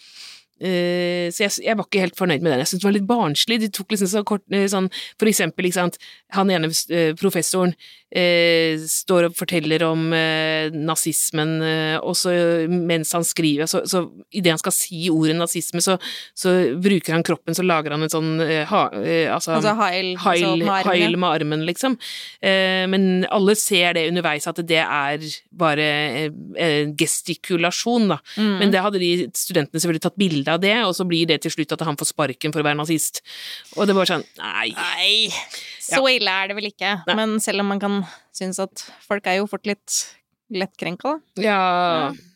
eh, 0.60 1.28
så 1.34 1.46
jeg, 1.46 1.54
jeg 1.68 1.78
var 1.78 1.88
ikke 1.88 2.04
helt 2.06 2.18
fornøyd 2.18 2.42
med 2.42 2.54
den. 2.54 2.64
Jeg 2.64 2.72
syntes 2.72 2.84
det 2.84 2.90
var 2.90 2.98
litt 2.98 3.10
barnslig. 3.10 3.60
De 3.62 3.70
tok 3.74 3.94
liksom 3.94 4.10
så 4.12 4.24
kort 4.28 4.44
eh, 4.54 4.66
sånn 4.72 4.90
For 5.20 5.30
eksempel, 5.30 5.70
ikke 5.70 5.80
sant, 5.80 6.02
han 6.36 6.52
ene 6.52 6.70
uh, 6.72 7.12
professoren 7.20 7.74
uh, 7.78 8.84
står 8.88 9.28
og 9.30 9.38
forteller 9.38 9.84
om 9.88 10.08
nazismen, 10.08 11.54
og 12.00 12.14
så 12.18 12.32
mens 12.72 13.12
han 13.16 13.26
skriver, 13.28 13.68
så, 13.70 13.82
så 13.90 14.04
idet 14.36 14.54
han 14.54 14.62
skal 14.62 14.74
si 14.76 15.08
ordet 15.12 15.36
nazisme, 15.38 15.82
så, 15.84 15.98
så 16.38 16.54
bruker 16.80 17.16
han 17.16 17.26
kroppen, 17.28 17.56
så 17.58 17.66
lager 17.66 17.94
han 17.94 18.06
en 18.06 18.12
sånn 18.12 18.30
ha, 18.70 18.82
altså, 19.34 19.58
Altså 19.58 19.74
Heil, 19.82 20.14
Heil, 20.24 20.46
altså 20.46 20.54
med 20.62 20.72
armen, 20.72 20.92
heil 20.94 21.18
med 21.20 21.30
armen, 21.30 21.66
liksom. 21.68 21.98
Men 22.94 23.28
alle 23.34 23.58
ser 23.60 23.98
det 23.98 24.08
underveis 24.12 24.48
at 24.50 24.62
det 24.68 24.82
er 24.84 25.28
bare 25.52 25.90
gestikulasjon, 27.00 28.08
da. 28.14 28.22
Mm. 28.38 28.56
Men 28.62 28.74
det 28.74 28.84
hadde 28.86 29.04
de 29.04 29.12
studentene 29.36 29.84
selvfølgelig 29.84 30.06
tatt 30.08 30.20
bilde 30.20 30.47
av 30.54 30.62
det, 30.64 30.76
og 30.86 30.94
så 30.98 31.06
blir 31.08 31.28
det 31.30 31.42
til 31.44 31.54
slutt 31.54 31.76
at 31.76 31.84
han 31.88 31.98
får 32.00 32.12
sparken 32.14 32.54
for 32.56 32.64
å 32.64 32.68
være 32.68 32.80
nazist. 32.80 33.22
Og 33.76 33.86
det 33.86 33.94
er 33.94 34.00
bare 34.00 34.12
sånn 34.14 34.26
Nei. 34.40 34.70
Nei, 34.78 35.10
så 35.84 36.04
ille 36.12 36.32
er 36.44 36.52
det 36.52 36.58
vel 36.60 36.70
ikke. 36.72 36.94
Nei. 37.08 37.18
Men 37.20 37.38
selv 37.44 37.64
om 37.64 37.72
man 37.74 37.82
kan 37.84 38.00
synes 38.36 38.60
at 38.64 38.86
folk 39.08 39.28
er 39.28 39.40
jo 39.42 39.48
fort 39.50 39.68
litt 39.70 40.02
lettkrenka, 40.54 41.18
da. 41.36 41.44
Ja 41.44 41.62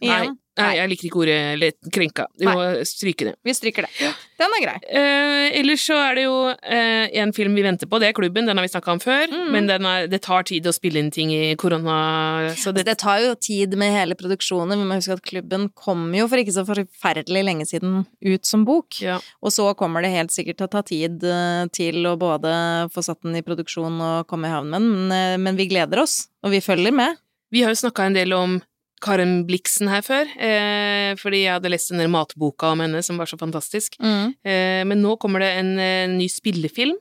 Ja, 0.04 0.22
Nei. 0.24 0.32
Nei, 0.62 0.76
jeg 0.78 0.90
liker 0.92 1.08
ikke 1.10 1.22
ordet 1.24 1.92
krenka. 1.94 2.26
Vi 2.40 2.46
må 2.50 2.66
stryke 2.88 3.26
det. 3.32 3.36
Vi 3.48 3.54
stryker 3.58 3.88
det. 3.88 4.12
Den 4.42 4.56
er 4.58 4.64
grei. 4.64 4.76
Eh, 4.90 5.60
ellers 5.60 5.84
så 5.86 5.98
er 6.02 6.16
det 6.18 6.24
jo 6.26 6.36
eh, 6.50 7.10
en 7.22 7.34
film 7.34 7.54
vi 7.58 7.62
venter 7.66 7.88
på, 7.90 8.00
det 8.02 8.10
er 8.10 8.16
Klubben. 8.18 8.46
Den 8.50 8.58
har 8.58 8.66
vi 8.66 8.72
snakka 8.74 8.92
om 8.96 9.00
før, 9.04 9.28
Mm. 9.32 9.52
men 9.54 9.68
den 9.70 9.86
er, 9.86 10.08
det 10.12 10.22
tar 10.26 10.44
tid 10.44 10.66
å 10.68 10.74
spille 10.74 11.00
inn 11.00 11.12
ting 11.14 11.32
i 11.34 11.56
korona, 11.56 12.52
så 12.58 12.74
det 12.74 12.86
Det 12.86 12.98
tar 13.00 13.20
jo 13.22 13.36
tid 13.36 13.76
med 13.78 13.94
hele 13.94 14.16
produksjonen. 14.16 14.78
Vi 14.78 14.88
må 14.90 14.98
huske 14.98 15.14
at 15.14 15.22
klubben 15.24 15.70
kom 15.76 16.10
jo 16.14 16.28
for 16.28 16.38
ikke 16.42 16.54
så 16.56 16.66
forferdelig 16.68 17.44
lenge 17.46 17.66
siden 17.70 18.06
ut 18.22 18.46
som 18.46 18.66
bok. 18.66 19.00
ja. 19.02 19.20
Og 19.42 19.52
så 19.52 19.74
kommer 19.78 20.02
det 20.02 20.12
helt 20.12 20.32
sikkert 20.32 20.58
til 20.58 20.68
å 20.68 20.72
ta 20.72 20.82
tid 20.82 21.24
eh, 21.24 21.66
til 21.74 22.04
å 22.06 22.18
både 22.20 22.90
få 22.92 23.04
satt 23.04 23.22
den 23.24 23.36
i 23.36 23.42
produksjon 23.46 24.02
og 24.02 24.28
komme 24.28 24.48
i 24.50 24.52
havn 24.52 24.70
med 24.70 24.82
den, 24.82 24.92
men, 25.08 25.12
eh, 25.12 25.38
men 25.38 25.56
vi 25.56 25.68
gleder 25.68 26.02
oss, 26.02 26.28
og 26.44 26.52
vi 26.52 26.60
følger 26.62 26.92
med. 26.94 27.18
Vi 27.52 27.62
har 27.64 27.72
jo 27.74 27.82
snakka 27.82 28.06
en 28.08 28.14
del 28.16 28.32
om 28.34 28.62
Karen 29.02 29.46
Blixen 29.48 29.90
her 29.90 30.04
før, 30.06 30.30
eh, 30.38 31.12
fordi 31.20 31.44
jeg 31.46 31.56
hadde 31.56 31.72
lest 31.74 31.90
den 31.90 32.04
der 32.04 32.12
matboka 32.12 32.72
om 32.76 32.84
henne 32.84 33.02
som 33.06 33.18
var 33.18 33.30
så 33.30 33.40
fantastisk. 33.40 33.98
Eh, 34.46 34.82
men 34.88 35.02
nå 35.02 35.16
kommer 35.22 35.44
det 35.44 35.52
en, 35.58 35.72
en 35.82 36.18
ny 36.20 36.28
spillefilm 36.30 37.00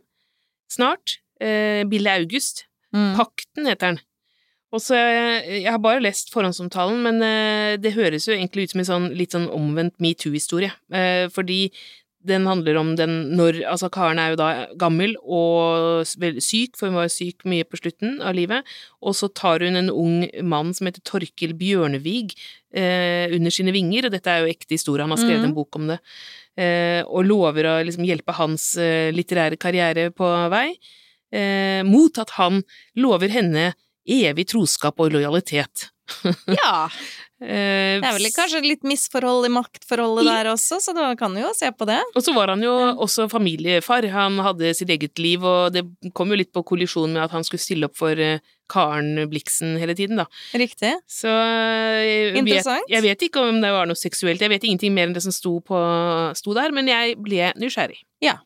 snart. 0.70 1.18
Eh, 1.40 1.84
Bille 1.90 2.14
August. 2.20 2.64
Mm. 2.94 3.12
Pakten 3.18 3.68
heter 3.68 3.92
den. 3.92 4.00
Og 4.70 4.78
så 4.82 4.94
Jeg 4.94 5.66
har 5.66 5.78
bare 5.82 6.02
lest 6.02 6.30
forhåndsomtalen, 6.30 7.00
men 7.02 7.22
eh, 7.26 7.76
det 7.76 7.94
høres 7.96 8.28
jo 8.28 8.34
egentlig 8.36 8.68
ut 8.68 8.74
som 8.74 8.82
en 8.82 8.90
sånn 8.90 9.08
litt 9.18 9.34
sånn 9.34 9.48
omvendt 9.50 9.98
metoo-historie. 10.02 10.70
Eh, 10.94 11.26
fordi 11.34 11.72
den 12.26 12.44
handler 12.48 12.76
om 12.76 12.92
den 12.98 13.14
når 13.36 13.62
Altså, 13.70 13.88
Karen 13.92 14.18
er 14.20 14.32
jo 14.32 14.38
da 14.40 14.48
gammel 14.78 15.14
og 15.22 16.04
syk, 16.04 16.76
for 16.76 16.90
hun 16.90 16.98
var 16.98 17.12
syk 17.12 17.46
mye 17.48 17.64
på 17.64 17.80
slutten 17.80 18.18
av 18.20 18.36
livet, 18.36 18.66
og 19.00 19.16
så 19.16 19.30
tar 19.32 19.64
hun 19.64 19.78
en 19.78 19.90
ung 19.92 20.26
mann 20.44 20.74
som 20.76 20.88
heter 20.88 21.04
Torkil 21.06 21.54
Bjørnevig 21.58 22.34
eh, 22.76 23.32
under 23.32 23.54
sine 23.54 23.74
vinger, 23.76 24.06
og 24.06 24.14
dette 24.14 24.32
er 24.32 24.44
jo 24.44 24.52
ekte 24.52 24.76
historie, 24.76 25.04
han 25.06 25.14
har 25.14 25.22
skrevet 25.22 25.46
mm. 25.46 25.50
en 25.50 25.56
bok 25.56 25.80
om 25.80 25.88
det, 25.92 26.00
eh, 26.60 27.00
og 27.06 27.28
lover 27.28 27.70
å 27.70 27.76
liksom 27.88 28.04
hjelpe 28.08 28.36
hans 28.36 28.72
eh, 28.80 29.08
litterære 29.16 29.60
karriere 29.60 30.10
på 30.12 30.28
vei, 30.52 30.68
eh, 31.32 31.80
mot 31.88 32.20
at 32.20 32.36
han 32.36 32.60
lover 33.00 33.32
henne 33.32 33.70
evig 34.10 34.50
troskap 34.52 35.00
og 35.00 35.16
lojalitet. 35.16 35.88
Ja. 36.50 36.88
Eh, 37.40 37.96
Det 38.00 38.04
er 38.04 38.16
vel 38.18 38.28
kanskje 38.36 38.60
litt 38.64 38.82
misforhold 38.84 39.46
i 39.48 39.52
maktforholdet 39.52 40.26
der 40.28 40.50
også, 40.52 40.76
så 40.84 40.92
du 40.92 41.00
kan 41.16 41.32
jo 41.40 41.50
se 41.56 41.70
på 41.72 41.86
det. 41.88 42.00
Og 42.14 42.22
så 42.24 42.34
var 42.36 42.52
han 42.52 42.60
jo 42.62 42.72
også 43.00 43.28
familiefar. 43.32 44.04
Han 44.12 44.36
hadde 44.44 44.74
sitt 44.76 44.92
eget 44.92 45.18
liv, 45.18 45.42
og 45.44 45.72
det 45.72 45.86
kom 46.14 46.28
jo 46.28 46.36
litt 46.36 46.52
på 46.52 46.62
kollisjon 46.68 47.12
med 47.16 47.24
at 47.24 47.32
han 47.32 47.46
skulle 47.46 47.62
stille 47.64 47.88
opp 47.88 47.96
for 47.96 48.12
eh, 48.20 48.42
Karen 48.70 49.24
Blixen 49.32 49.78
hele 49.80 49.96
tiden, 49.98 50.20
da. 50.20 50.26
Riktig. 50.54 50.92
Så 51.10 51.32
eh, 51.32 52.36
jeg 52.36 52.44
vet, 52.44 52.70
jeg 52.92 53.02
vet 53.08 53.26
ikke 53.30 53.48
om 53.48 53.58
det 53.64 53.72
var 53.74 53.88
noe 53.88 53.98
seksuelt. 53.98 54.40
Jeg 54.44 54.52
vet 54.52 54.68
ingenting 54.68 54.94
mer 54.94 55.08
enn 55.08 55.16
det 55.16 55.24
som 55.24 55.34
sto, 55.34 55.56
på, 55.64 55.80
sto 56.38 56.54
der, 56.54 56.70
men 56.76 56.92
jeg 56.92 57.16
ble 57.24 57.50
nysgjerrig. 57.58 58.02
Ja. 58.22 58.36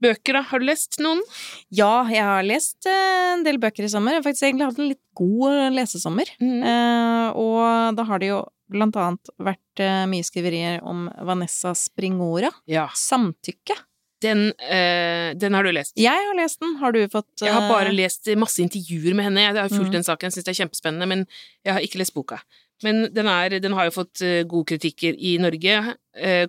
Bøker, 0.00 0.38
da? 0.38 0.44
Har 0.48 0.62
du 0.62 0.66
lest 0.68 0.96
noen? 1.02 1.20
Ja, 1.68 2.06
jeg 2.08 2.24
har 2.24 2.46
lest 2.46 2.88
eh, 2.88 3.34
en 3.34 3.44
del 3.44 3.60
bøker 3.60 3.84
i 3.84 3.90
sommer. 3.92 4.16
Jeg 4.16 4.22
har 4.22 4.26
faktisk 4.30 4.46
egentlig 4.48 4.70
hatt 4.70 4.80
en 4.80 4.88
litt 4.88 5.02
god 5.18 5.50
eh, 5.50 5.68
lesesommer. 5.76 6.32
Mm. 6.40 6.62
Eh, 6.70 7.38
og 7.40 7.98
da 7.98 8.06
har 8.08 8.22
det 8.22 8.30
jo 8.30 8.40
blant 8.70 8.96
annet 8.96 9.32
vært 9.42 9.82
eh, 9.84 10.06
mye 10.08 10.24
skriverier 10.24 10.80
om 10.88 11.08
Vanessa 11.28 11.74
Springora. 11.76 12.52
Ja. 12.70 12.88
Samtykke. 12.96 13.76
Den, 14.24 14.50
øh, 14.52 15.30
den 15.40 15.56
har 15.56 15.64
du 15.64 15.72
lest. 15.72 15.94
Jeg 16.00 16.24
har 16.28 16.36
lest 16.36 16.60
den. 16.64 16.74
Har 16.80 16.96
du 16.96 17.00
fått 17.12 17.44
Jeg 17.44 17.56
har 17.56 17.68
bare 17.68 17.92
lest 17.92 18.28
masse 18.40 18.60
intervjuer 18.64 19.16
med 19.16 19.30
henne. 19.30 19.46
Jeg 19.46 19.56
har 19.56 19.72
fulgt 19.72 19.92
mm. 19.92 19.98
den 19.98 20.06
saken, 20.06 20.32
syns 20.32 20.48
det 20.48 20.54
er 20.54 20.60
kjempespennende, 20.62 21.08
men 21.08 21.26
jeg 21.64 21.76
har 21.76 21.84
ikke 21.84 22.00
lest 22.00 22.16
boka. 22.16 22.40
Men 22.84 23.06
den, 23.12 23.28
er, 23.28 23.58
den 23.60 23.76
har 23.76 23.88
jo 23.88 23.96
fått 23.98 24.22
gode 24.48 24.68
kritikker 24.72 25.16
i 25.16 25.34
Norge, 25.40 25.96
øh, 26.16 26.46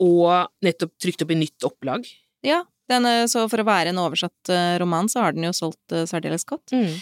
og 0.00 0.64
nettopp 0.64 0.96
trykt 1.00 1.24
opp 1.24 1.32
i 1.32 1.38
nytt 1.40 1.68
opplag. 1.68 2.08
Ja. 2.46 2.62
Den, 2.90 3.06
eh, 3.06 3.26
så 3.30 3.44
for 3.50 3.62
å 3.62 3.68
være 3.68 3.92
en 3.92 4.02
oversatt 4.02 4.50
eh, 4.52 4.74
roman, 4.82 5.08
så 5.10 5.24
har 5.24 5.36
den 5.36 5.46
jo 5.46 5.54
solgt 5.56 5.94
eh, 5.94 6.06
særdeles 6.10 6.46
godt. 6.48 6.74
Mm. 6.74 6.98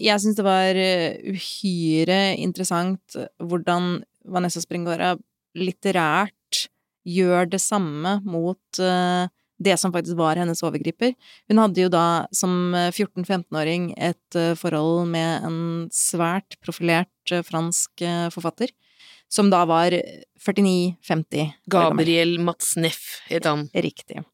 Jeg 0.00 0.22
syns 0.22 0.38
det 0.38 0.46
var 0.46 0.78
uhyre 0.78 2.20
interessant 2.38 3.16
hvordan 3.42 3.98
Vanessa 4.30 4.62
Springora 4.62 5.16
litterært 5.58 6.68
gjør 7.08 7.48
det 7.50 7.58
samme 7.64 8.18
mot 8.22 8.80
det 9.60 9.76
som 9.80 9.92
faktisk 9.92 10.16
var 10.20 10.38
hennes 10.40 10.62
overgriper. 10.64 11.12
Hun 11.50 11.60
hadde 11.60 11.82
jo 11.84 11.90
da 11.92 12.24
som 12.36 12.74
eh, 12.76 12.88
14-15-åring 12.94 13.90
et 13.98 14.40
forhold 14.60 15.10
med 15.10 15.46
en 15.48 15.60
svært 15.92 16.56
profilert 16.64 17.34
fransk 17.46 18.06
forfatter, 18.34 18.70
som 19.30 19.50
da 19.52 19.64
var 19.68 19.94
49-50. 20.40 21.56
Gabriel 21.70 22.38
Matsneff 22.42 23.20
het 23.28 23.46
han. 23.50 23.68
Riktig. 23.74 24.24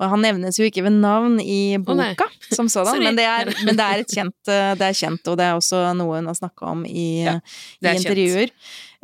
Og 0.00 0.08
han 0.12 0.24
nevnes 0.24 0.58
jo 0.60 0.68
ikke 0.68 0.84
ved 0.86 0.96
navn 0.98 1.38
i 1.42 1.76
boka 1.82 2.26
oh, 2.26 2.38
som 2.54 2.70
sådan, 2.70 3.02
men 3.02 3.18
det, 3.18 3.26
er, 3.28 3.52
men 3.66 3.78
det 3.78 3.84
er 3.84 4.02
et 4.04 4.16
kjent, 4.16 4.38
eh, 4.50 4.72
det 4.78 4.88
er 4.88 4.98
kjent, 4.98 5.30
og 5.30 5.38
det 5.40 5.46
er 5.46 5.58
også 5.58 5.84
noe 5.98 6.18
hun 6.18 6.30
har 6.30 6.38
snakka 6.38 6.72
om 6.72 6.82
i, 6.88 7.24
Ja, 7.24 7.38
i 7.82 7.90
er 7.90 8.00
intervjuer. 8.00 8.52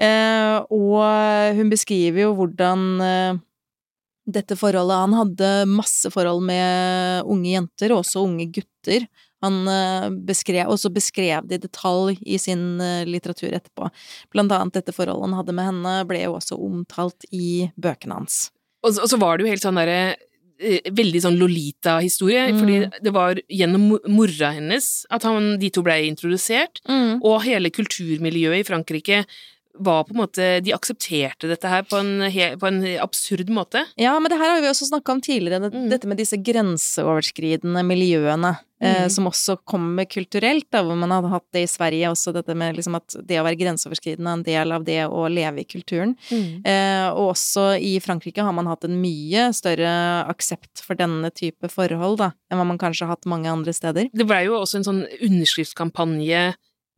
Uh, 0.00 0.64
og 0.72 1.56
hun 1.58 1.68
beskriver 1.68 2.22
jo 2.22 2.30
hvordan 2.38 2.84
uh, 3.04 3.40
dette 4.30 4.56
forholdet 4.56 4.96
Han 5.02 5.16
hadde 5.18 5.50
masse 5.68 6.08
forhold 6.12 6.44
med 6.46 7.26
unge 7.28 7.52
jenter, 7.52 7.92
og 7.92 8.04
også 8.04 8.24
unge 8.24 8.46
gutter. 8.54 9.06
Han 9.40 9.62
beskrev, 9.64 10.16
beskrev, 10.28 10.68
også 10.68 10.90
beskrev 10.92 11.46
det 11.48 11.60
i 11.60 11.62
detalj 11.62 12.18
i 12.20 12.36
sin 12.40 12.80
eh, 12.84 13.06
litteratur 13.08 13.54
etterpå. 13.56 13.88
Blant 14.32 14.52
annet 14.52 14.76
dette 14.76 14.92
forholdet 14.92 15.30
han 15.30 15.36
hadde 15.38 15.54
med 15.56 15.68
henne, 15.70 15.94
ble 16.08 16.20
jo 16.26 16.34
også 16.36 16.58
omtalt 16.60 17.24
i 17.32 17.70
bøkene 17.80 18.20
hans. 18.20 18.50
Og 18.84 18.94
så, 18.94 19.04
og 19.04 19.12
så 19.12 19.20
var 19.20 19.38
det 19.38 19.46
jo 19.46 19.54
helt 19.54 19.64
sånn 19.64 19.80
derre 19.80 20.00
eh, 20.10 20.26
Veldig 20.60 21.22
sånn 21.24 21.38
Lolita-historie, 21.40 22.50
Mm. 22.52 22.58
fordi 22.60 23.02
det 23.02 23.12
var 23.14 23.34
gjennom 23.48 23.88
mo- 23.92 24.00
mora 24.08 24.52
hennes 24.52 25.06
at 25.10 25.22
han, 25.22 25.58
de 25.58 25.70
to 25.70 25.80
ble 25.82 25.94
introdusert, 26.06 26.80
og 27.24 27.42
hele 27.44 27.70
kulturmiljøet 27.70 28.60
i 28.60 28.68
Frankrike 28.68 29.24
var 29.80 30.04
på 30.04 30.10
en 30.10 30.20
måte 30.26 30.62
De 30.62 30.72
aksepterte 30.72 31.48
dette 31.48 31.64
her 31.66 31.82
på 31.88 31.96
en, 31.98 32.20
på 32.58 32.66
en 32.68 32.82
absurd 33.00 33.48
måte. 33.48 33.86
Ja, 33.96 34.18
men 34.18 34.28
det 34.28 34.36
her 34.38 34.50
har 34.56 34.60
vi 34.60 34.66
også 34.68 34.90
snakka 34.90 35.12
om 35.12 35.20
tidligere, 35.22 35.62
det, 35.62 35.72
Mm. 35.72 35.88
dette 35.88 36.06
med 36.06 36.18
disse 36.18 36.36
grenseoverskridende 36.36 37.82
miljøene, 37.86 38.50
eh, 38.58 38.64
Mm. 38.80 39.10
som 39.12 39.26
også 39.28 39.58
kommer 39.68 40.06
kulturelt, 40.08 40.64
da, 40.72 40.80
hvor 40.80 40.96
man 40.96 41.12
hadde 41.12 41.28
hatt 41.28 41.44
det 41.52 41.66
i 41.66 41.68
Sverige 41.68 42.08
også, 42.08 42.32
dette 42.32 42.54
med 42.56 42.78
liksom 42.78 42.94
at 42.96 43.12
det 43.28 43.36
å 43.36 43.44
være 43.44 43.58
grenseoverskridende 43.60 44.30
er 44.30 44.38
en 44.38 44.44
del 44.46 44.72
av 44.72 44.86
det 44.86 45.02
å 45.04 45.26
leve 45.28 45.60
i 45.60 45.68
kulturen. 45.68 46.14
Eh, 46.32 47.08
og 47.10 47.34
også 47.34 47.74
i 47.76 47.98
Frankrike 48.00 48.40
har 48.46 48.56
man 48.56 48.70
hatt 48.70 48.86
en 48.88 48.96
mye 49.02 49.50
større 49.56 49.90
aksept 50.32 50.80
for 50.86 50.96
denne 50.96 51.28
type 51.36 51.68
forhold, 51.68 52.22
da, 52.22 52.30
enn 52.48 52.60
hva 52.60 52.66
man 52.72 52.80
kanskje 52.80 53.04
har 53.04 53.18
hatt 53.18 53.28
mange 53.28 53.52
andre 53.52 53.74
steder. 53.76 54.08
Det 54.16 54.26
blei 54.28 54.46
jo 54.46 54.56
også 54.62 54.80
en 54.80 54.88
sånn 54.88 55.04
underskriftskampanje 55.28 56.48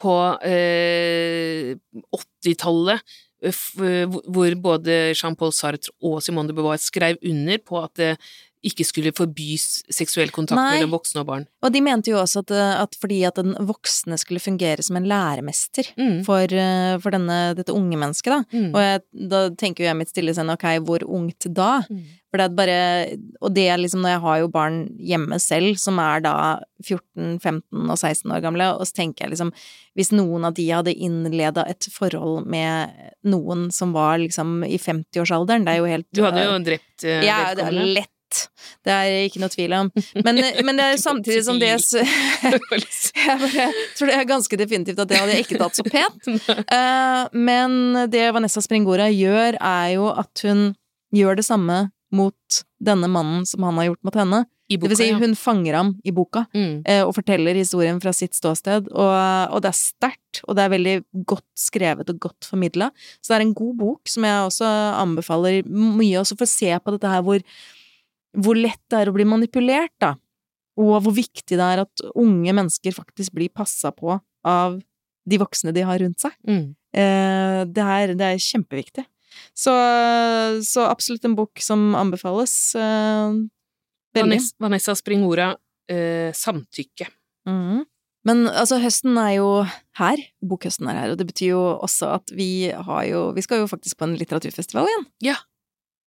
på 0.03 0.17
eh, 0.47 1.75
80-tallet, 2.15 3.03
eh, 3.43 3.61
hvor 3.75 4.23
hvor 4.39 4.57
både 4.71 5.01
Jean-Paul 5.17 5.55
Sartre 5.55 5.95
og 6.03 6.21
Simone 6.23 6.51
de 6.51 6.57
Beauvoir 6.59 6.79
skrev 6.83 7.19
under 7.27 7.59
på 7.67 7.83
at 7.83 8.07
ikke 8.63 8.85
skulle 8.87 9.11
forbys 9.17 9.83
seksuell 9.91 10.31
kontakt 10.31 10.61
Nei. 10.61 10.77
mellom 10.77 10.93
voksne 10.95 11.23
og 11.25 11.27
barn. 11.27 11.47
Og 11.67 11.73
de 11.75 11.81
mente 11.83 12.13
jo 12.13 12.21
også 12.21 12.45
at, 12.45 12.53
eh, 12.55 12.75
at 12.85 12.95
fordi 13.01 13.25
at 13.27 13.35
den 13.41 13.57
voksne 13.59 14.19
skulle 14.21 14.43
fungere 14.43 14.83
som 14.87 14.97
en 14.97 15.09
læremester 15.11 15.89
Mm. 15.99 16.25
for, 16.25 16.43
eh, 16.43 16.97
for 16.99 17.11
denne, 17.11 17.55
dette 17.59 17.75
unge 17.75 17.99
mennesket, 17.99 18.31
da. 18.31 18.45
Mm. 18.55 18.71
Og 18.75 18.81
jeg, 18.81 19.03
da 19.29 19.41
tenker 19.51 19.83
jo 19.83 19.89
jeg 19.91 19.97
mitt 19.99 20.09
stille 20.15 20.35
sinn, 20.35 20.51
ok, 20.51 20.79
hvor 20.87 21.03
ungt 21.03 21.49
da? 21.53 21.83
Mm. 21.91 22.05
For 22.33 22.39
det 22.41 22.45
er 22.47 22.55
bare 22.57 23.19
Og 23.43 23.53
det 23.53 23.67
er 23.69 23.77
liksom 23.77 24.01
når 24.01 24.15
jeg 24.15 24.21
har 24.25 24.39
jo 24.41 24.49
barn 24.49 24.77
hjemme 24.97 25.39
selv, 25.43 25.77
som 25.77 25.99
er 25.99 26.23
da 26.25 26.61
14, 26.83 27.39
15 27.43 27.91
og 27.91 27.99
16 27.99 28.33
år 28.33 28.41
gamle, 28.41 28.71
og 28.79 28.87
så 28.89 28.95
tenker 28.95 29.27
jeg 29.27 29.35
liksom 29.35 29.53
Hvis 29.99 30.13
noen 30.17 30.47
av 30.47 30.55
de 30.55 30.65
hadde 30.71 30.95
innleda 30.97 31.67
et 31.69 31.85
forhold 31.93 32.47
med 32.47 32.89
noen 33.29 33.71
som 33.71 33.93
var 33.93 34.17
liksom 34.23 34.65
i 34.65 34.79
50-årsalderen, 34.79 35.67
det 35.67 35.75
er 35.75 35.83
jo 35.83 35.91
helt 35.91 36.07
Du 36.15 36.23
hadde 36.25 36.47
jo 36.47 36.57
drept 36.65 37.05
eh, 37.05 37.21
ja, 37.27 37.53
det 37.55 37.67
er 37.67 37.71
vedkommende. 37.73 38.07
Lett. 38.33 38.49
Det 38.85 38.93
er 38.95 39.17
ikke 39.29 39.43
noe 39.43 39.53
tvil 39.53 39.75
om. 39.77 39.91
Men, 40.25 40.41
men 40.65 40.81
det 40.81 40.87
er 40.89 41.01
samtidig 41.09 41.45
som 41.47 41.61
det 41.61 41.71
Jeg 41.73 42.59
bare 42.71 43.69
tror 43.97 44.09
det 44.11 44.17
er 44.17 44.29
ganske 44.29 44.59
definitivt 44.59 45.03
at 45.03 45.11
det 45.11 45.21
hadde 45.21 45.37
jeg 45.37 45.47
ikke 45.47 45.61
tatt 45.63 45.79
så 45.79 45.87
pent. 45.89 46.31
Eh, 46.73 47.25
men 47.37 48.09
det 48.11 48.23
Vanessa 48.35 48.63
Springora 48.65 49.09
gjør, 49.13 49.57
er 49.61 49.89
jo 49.97 50.09
at 50.13 50.43
hun 50.47 50.73
gjør 51.15 51.37
det 51.39 51.45
samme 51.47 51.91
mot 52.13 52.63
denne 52.83 53.09
mannen 53.11 53.45
som 53.49 53.65
han 53.67 53.79
har 53.81 53.91
gjort 53.91 54.05
mot 54.09 54.17
henne. 54.19 54.43
I 54.73 54.79
Det 54.81 54.89
vil 54.89 54.97
si, 54.97 55.09
hun 55.13 55.35
fanger 55.37 55.77
ham 55.77 55.91
i 56.07 56.13
boka 56.15 56.47
Mm. 56.55 56.83
eh, 56.89 57.03
og 57.05 57.13
forteller 57.17 57.57
historien 57.59 57.99
fra 58.01 58.13
sitt 58.17 58.33
ståsted, 58.39 58.89
og, 58.89 59.53
og 59.53 59.61
det 59.65 59.69
er 59.73 59.77
sterkt, 59.77 60.41
og 60.47 60.57
det 60.57 60.65
er 60.65 60.73
veldig 60.73 60.95
godt 61.29 61.45
skrevet 61.59 62.09
og 62.09 62.21
godt 62.25 62.49
formidla. 62.49 62.89
Så 63.21 63.33
det 63.35 63.37
er 63.41 63.45
en 63.49 63.55
god 63.59 63.77
bok 63.83 64.09
som 64.09 64.25
jeg 64.25 64.47
også 64.49 64.71
anbefaler 65.03 65.63
mye, 65.69 66.17
også 66.23 66.39
for 66.39 66.49
å 66.49 66.53
se 66.55 66.73
på 66.79 66.95
dette 66.97 67.11
her 67.13 67.25
hvor, 67.27 67.45
hvor 68.33 68.59
lett 68.59 68.81
det 68.91 69.01
er 69.03 69.11
å 69.11 69.17
bli 69.17 69.27
manipulert, 69.29 69.95
da. 70.01 70.15
Og 70.81 70.95
hvor 71.05 71.15
viktig 71.15 71.59
det 71.59 71.65
er 71.65 71.83
at 71.85 72.05
unge 72.17 72.55
mennesker 72.57 72.95
faktisk 72.97 73.35
blir 73.37 73.53
passa 73.53 73.93
på 73.93 74.17
av 74.49 74.79
de 75.29 75.39
voksne 75.39 75.75
de 75.77 75.85
har 75.87 76.01
rundt 76.03 76.23
seg. 76.25 76.35
Mm. 76.49 76.73
Eh, 76.97 77.59
det, 77.69 77.89
er, 77.97 78.15
det 78.19 78.29
er 78.29 78.43
kjempeviktig. 78.43 79.05
Så, 79.57 79.73
så 80.67 80.87
absolutt 80.89 81.25
en 81.29 81.37
bok 81.37 81.61
som 81.63 81.93
anbefales. 81.99 82.55
Eh. 82.77 83.39
Vanessa, 84.17 84.57
Vanessa 84.61 84.97
Springora, 84.99 85.53
eh, 85.93 86.33
samtykke. 86.37 87.09
Mm. 87.49 87.85
Men 88.29 88.45
altså, 88.49 88.79
høsten 88.83 89.17
er 89.19 89.37
jo 89.41 89.49
her. 89.99 90.21
Bokhøsten 90.47 90.91
er 90.91 91.01
her, 91.01 91.15
og 91.15 91.21
det 91.21 91.27
betyr 91.31 91.55
jo 91.55 91.63
også 91.75 92.13
at 92.21 92.35
vi 92.37 92.71
har 92.71 93.07
jo 93.09 93.23
Vi 93.35 93.43
skal 93.43 93.63
jo 93.63 93.71
faktisk 93.71 93.99
på 93.99 94.07
en 94.07 94.19
litteraturfestival 94.21 94.91
igjen. 94.91 95.09
Ja. 95.33 95.39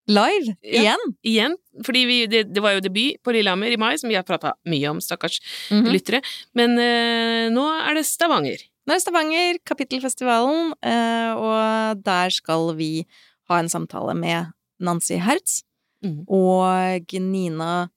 Live! 0.07 0.55
Ja. 0.61 0.81
Igjen! 0.81 1.03
Igjen, 1.23 1.53
fordi 1.85 2.01
vi, 2.09 2.17
det, 2.27 2.43
det 2.53 2.61
var 2.63 2.73
jo 2.75 2.81
debut 2.83 3.21
på 3.23 3.31
Lillehammer 3.31 3.71
i 3.71 3.77
mai, 3.79 3.93
som 3.97 4.09
vi 4.11 4.17
har 4.17 4.25
prata 4.27 4.53
mye 4.67 4.89
om, 4.91 4.99
stakkars 5.01 5.39
Mhm. 5.71 5.87
lyttere. 5.93 6.19
Men 6.53 6.75
eh, 6.77 7.49
nå 7.53 7.63
er 7.87 7.95
det 7.95 8.03
Stavanger. 8.05 8.59
Nå 8.85 8.91
er 8.91 8.99
det 8.99 9.05
Stavanger, 9.05 9.59
Kapittelfestivalen, 9.65 10.73
eh, 10.83 11.31
og 11.39 12.03
der 12.03 12.29
skal 12.35 12.73
vi 12.75 13.05
ha 13.49 13.59
en 13.59 13.69
samtale 13.71 14.13
med 14.15 14.51
Nancy 14.83 15.15
Hertz 15.23 15.61
Mhm. 16.03 16.25
og 16.27 17.13
Nina 17.21 17.89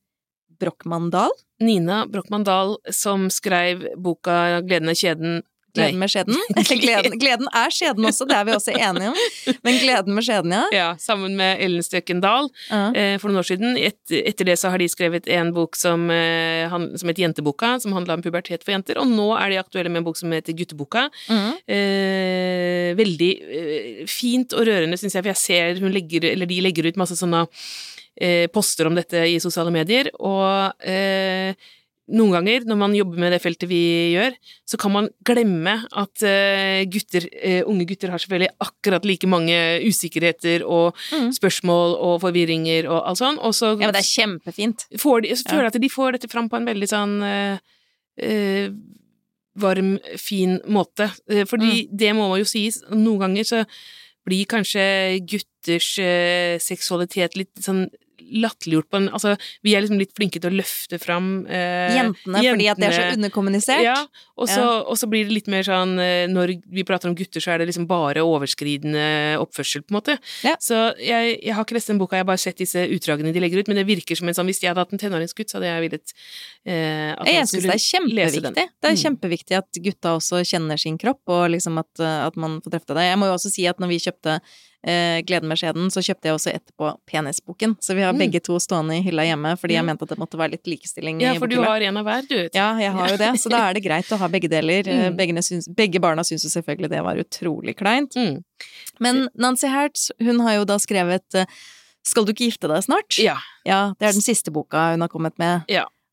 Brochmann 0.61 1.11
Dahl. 1.11 1.33
Nina 1.61 2.05
Brochmann 2.07 2.45
Dahl 2.45 2.77
som 2.93 3.29
skrev 3.31 3.83
boka 3.99 4.63
'Gleden 4.63 4.89
er 4.89 4.95
kjeden'. 4.95 5.43
Gleden 5.77 6.01
med 6.01 6.13
skjeden. 6.13 6.41
gleden, 6.85 7.17
gleden 7.21 7.51
er 7.53 7.75
skjeden 7.75 8.09
også, 8.09 8.27
det 8.29 8.37
er 8.39 8.49
vi 8.49 8.55
også 8.57 8.75
enige 8.75 9.13
om. 9.13 9.21
Men 9.67 9.79
gleden 9.83 10.17
med 10.17 10.27
skjeden, 10.27 10.55
ja. 10.57 10.65
Ja, 10.75 10.89
sammen 11.01 11.37
med 11.39 11.63
Ellen 11.65 11.85
Støken 11.87 12.23
Dahl 12.25 12.51
ja. 12.71 12.83
eh, 12.93 13.17
for 13.23 13.31
noen 13.31 13.43
år 13.43 13.49
siden. 13.51 13.77
Et, 13.81 13.99
etter 14.23 14.51
det 14.51 14.59
så 14.61 14.73
har 14.73 14.83
de 14.83 14.89
skrevet 14.91 15.29
en 15.37 15.53
bok 15.57 15.79
som, 15.79 16.09
eh, 16.13 16.77
som 16.97 17.13
het 17.13 17.23
Jenteboka, 17.23 17.77
som 17.83 17.97
handla 17.97 18.19
om 18.19 18.25
pubertet 18.25 18.65
for 18.67 18.75
jenter, 18.75 19.01
og 19.03 19.11
nå 19.11 19.29
er 19.39 19.53
de 19.53 19.61
aktuelle 19.63 19.93
med 19.93 20.03
en 20.03 20.09
bok 20.09 20.21
som 20.21 20.33
heter 20.35 20.57
Gutteboka. 20.57 21.09
Mm. 21.31 21.51
Eh, 21.77 22.93
veldig 22.99 23.33
eh, 23.61 24.07
fint 24.11 24.57
og 24.57 24.67
rørende, 24.69 24.99
syns 25.01 25.19
jeg, 25.19 25.25
for 25.25 25.35
jeg 25.35 25.43
ser 25.43 25.85
hun 25.85 25.95
legger, 25.95 26.31
eller 26.33 26.51
de 26.51 26.63
legger 26.65 26.91
ut 26.91 27.01
masse 27.01 27.19
sånne 27.19 27.47
eh, 28.21 28.47
poster 28.53 28.89
om 28.89 28.97
dette 28.97 29.27
i 29.29 29.39
sosiale 29.43 29.73
medier, 29.75 30.11
og 30.19 30.87
eh, 30.87 31.55
noen 32.07 32.37
ganger 32.37 32.67
når 32.69 32.79
man 32.79 32.95
jobber 32.95 33.19
med 33.19 33.33
det 33.35 33.41
feltet 33.43 33.69
vi 33.71 33.81
gjør, 34.15 34.37
så 34.69 34.79
kan 34.79 34.93
man 34.95 35.09
glemme 35.27 35.75
at 35.99 36.23
eh, 36.27 36.85
gutter, 36.91 37.27
eh, 37.35 37.63
unge 37.67 37.87
gutter 37.89 38.13
har 38.13 38.23
selvfølgelig 38.23 38.53
akkurat 38.63 39.09
like 39.09 39.31
mange 39.31 39.57
usikkerheter 39.83 40.63
og 40.63 40.95
mm. 41.11 41.33
spørsmål 41.35 41.97
og 41.97 42.21
forvirringer 42.23 42.87
og 42.91 43.01
alt 43.11 43.23
sånn, 43.23 43.41
og 43.43 43.57
så 43.59 43.73
ja, 43.75 43.89
men 43.89 43.97
det 43.97 44.05
er 44.05 44.11
kjempefint. 44.13 44.87
får 45.03 45.27
de, 45.27 45.35
så 45.35 45.51
føler 45.51 45.67
jeg 45.67 45.75
at 45.75 45.83
de 45.83 45.93
får 45.97 46.19
dette 46.19 46.31
fram 46.31 46.51
på 46.53 46.61
en 46.61 46.71
veldig 46.71 46.91
sånn 46.95 47.19
uh, 47.27 48.71
varm, 49.61 49.93
fin 50.21 50.59
måte. 50.71 51.11
Fordi 51.51 51.87
det 51.91 52.15
må 52.17 52.31
jo 52.39 52.47
sies, 52.49 52.83
noen 52.93 53.27
ganger 53.27 53.49
så 53.49 53.63
blir 54.27 54.47
kanskje 54.51 54.87
gutters 55.27 55.95
uh, 56.03 56.57
seksualitet 56.63 57.39
litt 57.39 57.67
sånn 57.67 57.87
latterliggjort 58.33 58.89
på 58.91 58.99
en 59.01 59.09
Altså, 59.17 59.37
vi 59.63 59.75
er 59.77 59.83
liksom 59.85 59.99
litt 60.01 60.13
flinke 60.17 60.41
til 60.43 60.51
å 60.51 60.57
løfte 60.59 60.99
fram 61.03 61.47
eh, 61.47 61.95
Jentene, 61.97 62.43
fordi 62.43 62.67
at 62.73 62.81
det 62.83 62.89
er 62.89 62.97
så 62.97 63.05
underkommunisert. 63.17 63.83
Ja, 63.87 63.97
og 64.37 64.49
så, 64.51 64.65
så 64.99 65.09
blir 65.11 65.25
det 65.29 65.37
litt 65.37 65.51
mer 65.53 65.63
sånn 65.67 65.95
eh, 66.03 66.27
Når 66.29 66.55
vi 66.75 66.85
prater 66.89 67.09
om 67.11 67.15
gutter, 67.17 67.41
så 67.41 67.55
er 67.55 67.63
det 67.63 67.69
liksom 67.71 67.87
bare 67.91 68.25
overskridende 68.27 69.39
oppførsel, 69.43 69.83
på 69.87 69.93
en 69.95 69.99
måte. 70.01 70.19
Ja. 70.47 70.57
Så 70.61 70.79
jeg, 71.01 71.39
jeg 71.45 71.55
har 71.57 71.65
ikke 71.67 71.77
lest 71.79 71.91
den 71.93 72.01
boka, 72.03 72.17
jeg 72.19 72.25
har 72.27 72.31
bare 72.33 72.43
sett 72.43 72.59
disse 72.61 72.83
utdragene 72.91 73.33
de 73.35 73.43
legger 73.43 73.63
ut, 73.63 73.69
men 73.71 73.81
det 73.81 73.87
virker 73.89 74.19
som 74.19 74.29
en 74.29 74.37
sånn 74.37 74.49
Hvis 74.51 74.63
jeg 74.63 74.71
hadde 74.73 74.83
hatt 74.85 74.93
en 74.97 75.03
tenåringsgutt, 75.03 75.51
så 75.53 75.59
hadde 75.61 75.71
jeg 75.73 75.85
villet 75.87 76.15
eh, 76.67 77.13
at 77.15 77.27
Jeg 77.31 77.41
han 77.41 77.51
syns 77.51 77.67
det 77.67 77.75
er 77.77 77.85
kjempeviktig. 77.87 78.55
Det 78.57 78.91
er 78.91 78.97
Mm. 78.97 79.03
kjempeviktig 79.03 79.57
at 79.59 79.79
gutta 79.85 80.15
også 80.17 80.41
kjenner 80.47 80.79
sin 80.81 80.97
kropp, 80.99 81.21
og 81.29 81.51
liksom 81.53 81.79
at, 81.83 82.01
at 82.01 82.37
man 82.41 82.61
får 82.65 82.77
treffe 82.77 82.95
det. 82.97 83.05
Jeg 83.11 83.19
må 83.21 83.27
jo 83.29 83.35
også 83.37 83.51
si 83.53 83.67
at 83.69 83.79
når 83.83 83.91
vi 83.93 83.99
kjøpte 84.07 84.41
eh, 84.87 85.21
Gleden 85.27 85.49
med 85.51 85.59
skjeden, 85.59 85.89
så 85.91 86.01
kjøpte 86.01 86.31
jeg 86.31 86.37
også 86.39 86.53
etterpå 86.55 86.93
Penisboken. 87.11 87.75
Så 87.83 87.95
vi 87.95 88.03
har 88.07 88.13
Mm. 88.15 88.19
begge 88.23 88.41
to 88.43 88.57
stående 88.63 88.97
i 88.99 89.03
hylla 89.03 89.25
hjemme, 89.27 89.57
fordi 89.59 89.75
Ja. 89.75 89.83
jeg 89.83 89.87
mente 89.87 90.03
at 90.03 90.09
det 90.11 90.19
måtte 90.19 90.39
være 90.39 90.53
litt 90.53 90.65
likestilling 90.67 91.21
Ja, 91.21 91.35
for 91.35 91.47
du 91.49 91.57
har 91.63 91.81
en 91.83 91.97
av 91.97 92.05
hver, 92.07 92.23
du. 92.29 92.49
Ja, 92.55 92.79
jeg 92.79 92.93
har 92.93 93.09
jo 93.09 93.17
det, 93.17 93.33
så 93.41 93.51
da 93.51 93.69
er 93.71 93.75
det 93.75 93.83
greit 93.85 94.07
å 94.13 94.17
ha 94.19 94.29
begge 94.29 94.49
deler. 94.49 94.87
Eh, 94.87 95.11
Mm. 95.11 95.17
Begge, 95.17 95.35
syns, 95.43 95.69
begge 95.69 96.01
barna 96.01 96.23
syns 96.23 96.45
jo 96.45 96.49
selvfølgelig 96.61 96.89
det 96.91 97.03
var 97.03 97.17
utrolig 97.17 97.77
kleint. 97.77 98.15
Mm. 98.17 98.43
Men 99.01 99.29
Nancy 99.37 99.67
Hertz, 99.69 100.11
hun 100.21 100.41
har 100.41 100.55
jo 100.61 100.65
da 100.65 100.77
skrevet 100.79 101.35
eh, 101.35 101.45
Skal 102.05 102.25
du 102.25 102.33
ikke 102.33 102.47
gifte 102.53 102.69
deg 102.69 102.85
snart? 102.85 103.19
Ja. 103.19 103.35
Ja, 103.67 103.93
det 103.99 104.07
er 104.07 104.13
den 104.13 104.23
siste 104.23 104.53
boka 104.53 104.93
hun 104.93 105.01
har 105.01 105.09
kommet 105.09 105.37
med. 105.41 105.65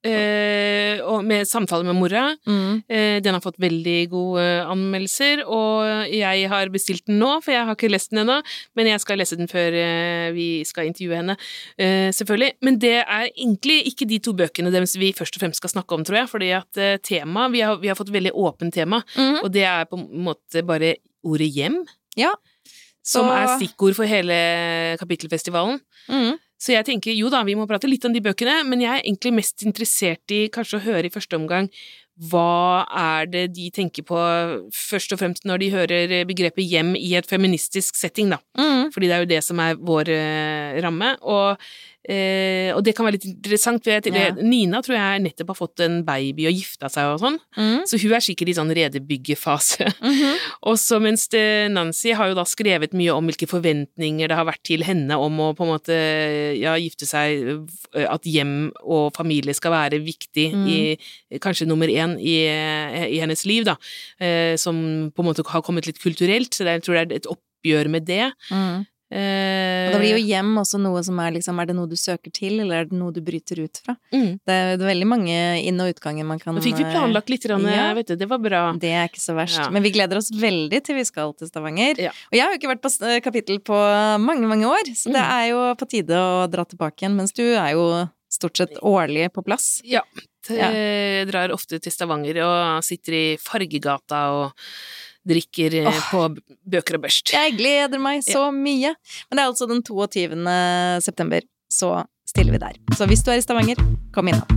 Eh, 0.04 1.00
og 1.08 1.24
med 1.24 1.48
samtale 1.48 1.86
med 1.88 1.96
mora. 1.96 2.26
Mm. 2.44 2.84
Eh, 2.92 3.18
den 3.24 3.38
har 3.38 3.44
fått 3.44 3.60
veldig 3.62 3.98
gode 4.12 4.44
anmeldelser, 4.68 5.46
og 5.48 6.12
jeg 6.12 6.50
har 6.52 6.72
bestilt 6.74 7.06
den 7.08 7.22
nå, 7.22 7.38
for 7.44 7.56
jeg 7.56 7.64
har 7.68 7.78
ikke 7.78 7.92
lest 7.92 8.12
den 8.12 8.24
ennå, 8.26 8.40
men 8.76 8.92
jeg 8.92 9.04
skal 9.04 9.22
lese 9.22 9.40
den 9.40 9.52
før 9.52 9.78
eh, 9.80 10.28
vi 10.36 10.48
skal 10.68 10.90
intervjue 10.90 11.22
henne, 11.22 11.38
eh, 11.78 12.10
selvfølgelig. 12.16 12.52
Men 12.68 12.80
det 12.84 12.96
er 13.02 13.30
egentlig 13.32 13.80
ikke 13.94 14.10
de 14.10 14.20
to 14.24 14.36
bøkene 14.44 14.74
deres 14.74 14.98
vi 15.00 15.14
først 15.16 15.40
og 15.40 15.46
fremst 15.46 15.64
skal 15.64 15.76
snakke 15.78 15.96
om, 15.96 16.04
tror 16.08 16.24
jeg, 16.24 16.32
fordi 16.36 16.54
at 16.60 16.82
eh, 16.84 17.00
tema, 17.04 17.48
vi 17.54 17.64
har, 17.64 17.80
vi 17.80 17.92
har 17.92 18.00
fått 18.00 18.14
veldig 18.14 18.36
åpent 18.36 18.76
tema, 18.76 19.04
mm. 19.16 19.44
og 19.44 19.52
det 19.56 19.68
er 19.70 19.88
på 19.88 20.02
en 20.02 20.10
måte 20.28 20.66
bare 20.68 20.98
ordet 21.24 21.48
hjem. 21.56 21.84
Ja. 22.20 22.36
Som 23.04 23.28
er 23.32 23.58
stikkord 23.58 23.98
for 23.98 24.08
hele 24.08 24.36
kapittelfestivalen. 25.00 25.82
Mm. 26.08 26.38
Så 26.64 26.72
jeg 26.72 26.88
tenker 26.88 27.12
jo 27.18 27.28
da, 27.32 27.42
vi 27.44 27.58
må 27.60 27.68
prate 27.68 27.90
litt 27.90 28.06
om 28.08 28.14
de 28.16 28.22
bøkene, 28.24 28.62
men 28.64 28.84
jeg 28.84 28.94
er 28.94 29.04
egentlig 29.04 29.34
mest 29.36 29.66
interessert 29.68 30.32
i 30.32 30.46
kanskje 30.54 30.80
å 30.80 30.86
høre 30.86 31.10
i 31.10 31.14
første 31.14 31.36
omgang 31.40 31.68
hva 32.30 32.86
er 32.94 33.26
det 33.26 33.48
de 33.56 33.72
tenker 33.74 34.06
på 34.06 34.18
først 34.78 35.16
og 35.16 35.20
fremst 35.22 35.48
når 35.50 35.64
de 35.64 35.70
hører 35.74 36.12
begrepet 36.30 36.68
hjem 36.70 36.94
i 37.00 37.16
et 37.18 37.26
feministisk 37.30 37.98
setting, 37.98 38.30
da. 38.36 38.38
Mm. 38.60 38.92
Fordi 38.94 39.10
det 39.10 39.16
er 39.16 39.24
jo 39.24 39.32
det 39.32 39.40
som 39.46 39.62
er 39.64 39.80
vår 39.82 40.12
eh, 40.14 40.78
ramme. 40.86 41.16
Og, 41.26 41.58
eh, 42.10 42.74
og 42.76 42.84
det 42.84 42.96
kan 42.96 43.06
være 43.06 43.18
litt 43.18 43.26
interessant, 43.26 43.84
for 43.84 43.92
Ja. 43.92 44.32
Nina 44.42 44.82
tror 44.82 44.96
jeg 44.98 45.22
nettopp 45.24 45.48
har 45.48 45.56
fått 45.56 45.80
en 45.86 46.04
baby 46.04 46.48
og 46.48 46.54
gifta 46.54 46.90
seg 46.92 47.14
og 47.14 47.20
sånn, 47.22 47.40
Mm. 47.58 47.84
så 47.88 48.00
hun 48.02 48.14
er 48.14 48.20
sikkert 48.20 48.50
i 48.50 48.54
sånn 48.54 48.74
redebyggefase. 48.76 49.86
Mhm. 50.02 50.36
Og 50.64 50.78
så 50.80 51.00
mens 51.02 51.28
Nancy 51.70 52.12
har 52.14 52.30
jo 52.30 52.36
da 52.36 52.44
skrevet 52.44 52.94
mye 52.94 53.12
om 53.16 53.26
hvilke 53.28 53.48
forventninger 53.48 54.28
det 54.28 54.36
har 54.36 54.46
vært 54.46 54.64
til 54.64 54.84
henne 54.84 55.12
om 55.20 55.38
å 55.40 55.54
på 55.56 55.64
en 55.66 55.74
måte 55.74 56.58
ja, 56.60 56.76
gifte 56.80 57.06
seg, 57.06 57.68
at 57.94 58.24
hjem 58.24 58.72
og 58.84 59.14
familie 59.16 59.54
skal 59.54 59.72
være 59.72 60.00
viktig 60.04 60.54
Mm. 60.54 60.68
i 60.68 61.40
kanskje 61.40 61.68
nummer 61.68 61.88
én 61.88 62.18
i, 62.20 62.48
i 63.16 63.20
hennes 63.20 63.46
liv, 63.46 63.64
da. 63.66 63.76
Eh, 64.20 64.56
som 64.58 65.12
på 65.16 65.20
en 65.24 65.26
måte 65.30 65.46
har 65.48 65.62
kommet 65.62 65.86
litt 65.88 66.00
kulturelt, 66.00 66.52
så 66.54 66.66
jeg 66.66 66.82
tror 66.84 66.94
det 67.08 67.12
er 67.12 67.16
et 67.22 67.28
oppgjør 67.32 67.90
med 67.90 68.06
det. 68.06 68.32
Mm. 68.52 68.86
Eh, 69.14 69.88
Og 69.88 69.94
da 69.94 70.00
blir 70.02 70.16
jo 70.18 70.22
hjem 70.26 70.56
også 70.58 70.80
noe 70.82 71.04
som 71.06 71.20
er 71.22 71.36
liksom 71.36 71.60
Er 71.62 71.68
det 71.70 71.76
noe 71.78 71.86
du 71.92 71.94
søker 72.00 72.32
til, 72.34 72.56
eller 72.64 72.80
er 72.82 72.86
det 72.90 72.98
noe 72.98 73.14
du 73.14 73.20
bryter 73.22 73.60
ut 73.62 73.78
fra? 73.86 73.94
mm. 74.12 74.40
Det 74.42 74.56
er, 74.56 74.72
det 74.80 74.82
er 74.82 74.90
veldig 74.90 75.08
mange 75.12 75.36
inn- 75.62 75.82
og 75.84 75.92
utganger 75.94 76.26
man 76.26 76.40
kan 76.42 76.56
Nå 76.58 76.64
fikk 76.66 76.80
vi 76.82 76.88
planlagt 76.90 77.30
litt, 77.30 77.44
grann, 77.46 77.62
Ja. 77.70 77.94
vet 77.94 78.08
du, 78.08 78.16
det 78.16 78.28
var 78.32 78.40
bra. 78.42 78.64
Det 78.74 78.90
er 78.90 79.06
ikke 79.12 79.22
så 79.22 79.36
verst. 79.38 79.60
Ja. 79.62 79.70
Men 79.70 79.84
vi 79.86 79.92
gleder 79.94 80.18
oss 80.18 80.32
veldig 80.34 80.82
til 80.84 80.96
vi 80.98 81.04
skal 81.06 81.34
til 81.38 81.48
Stavanger. 81.52 82.00
Ja. 82.00 82.10
Og 82.10 82.34
jeg 82.40 82.42
har 82.42 82.52
jo 82.52 82.58
ikke 82.60 82.74
vært 82.74 82.82
på 82.82 83.22
kapittel 83.24 83.60
på 83.60 83.78
mange, 84.20 84.48
mange 84.50 84.66
år, 84.66 84.90
så 84.98 85.12
det 85.14 85.22
Mm. 85.22 85.32
er 85.38 85.46
jo 85.52 85.62
på 85.76 85.90
tide 85.90 86.16
å 86.18 86.50
dra 86.50 86.66
tilbake 86.66 87.04
igjen, 87.06 87.16
mens 87.16 87.32
du 87.34 87.44
er 87.54 87.74
jo 87.78 88.10
stort 88.34 88.58
sett 88.58 88.74
årlig 88.82 89.30
på 89.32 89.44
plass. 89.46 89.82
Ja. 89.86 90.02
Jeg 90.50 91.28
drar 91.30 91.54
ofte 91.54 91.80
til 91.80 91.92
Stavanger 91.92 92.42
og 92.44 92.84
sitter 92.84 93.14
i 93.14 93.38
Fargegata 93.38 94.24
og 94.34 94.52
drikker 95.28 95.80
oh, 95.88 96.02
på 96.12 96.24
bøker 96.68 96.98
og 96.98 97.06
børst. 97.06 97.34
Jeg 97.36 97.56
gleder 97.58 98.02
meg 98.02 98.24
så 98.26 98.50
mye! 98.56 98.94
Men 99.30 99.40
det 99.40 99.44
er 99.44 99.52
altså 99.52 99.70
den 99.70 99.84
22. 99.86 100.42
september, 101.06 101.46
så 101.72 101.96
stiller 102.30 102.56
vi 102.56 102.62
der. 102.64 102.80
Så 102.98 103.08
hvis 103.10 103.24
du 103.24 103.32
er 103.32 103.40
i 103.40 103.46
Stavanger, 103.46 103.80
kom 104.16 104.30
innom. 104.32 104.48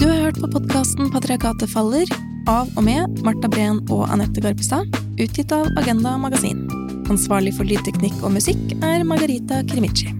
Du 0.00 0.06
har 0.08 0.26
hørt 0.26 0.40
på 0.40 0.52
podkasten 0.56 1.10
Patriarkatet 1.12 1.70
faller 1.72 2.08
av 2.48 2.70
og 2.76 2.84
med 2.86 3.20
Marta 3.26 3.50
Breen 3.52 3.82
og 3.92 4.06
Anette 4.10 4.42
Garpestad, 4.42 4.88
utgitt 5.20 5.52
av 5.52 5.68
Agenda 5.80 6.16
Magasin. 6.18 6.64
Ansvarlig 7.10 7.52
for 7.56 7.68
lydteknikk 7.68 8.16
og 8.24 8.34
musikk 8.38 8.74
er 8.86 9.04
Margarita 9.04 9.60
Krimici. 9.68 10.14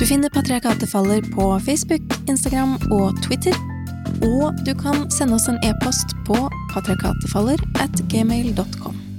Du 0.00 0.06
finner 0.08 0.32
Patriarkatet 0.32 0.88
faller 0.88 1.24
på 1.34 1.50
Facebook, 1.66 2.04
Instagram 2.28 2.78
og 2.92 3.18
Twitter. 3.26 3.56
Og 4.22 4.52
du 4.66 4.74
kan 4.74 5.06
sende 5.10 5.34
oss 5.34 5.48
en 5.48 5.60
e-post 5.64 6.16
på 6.26 6.36
patriarkatefaller 6.72 7.60
at 7.80 8.02
gmail.com. 8.12 9.09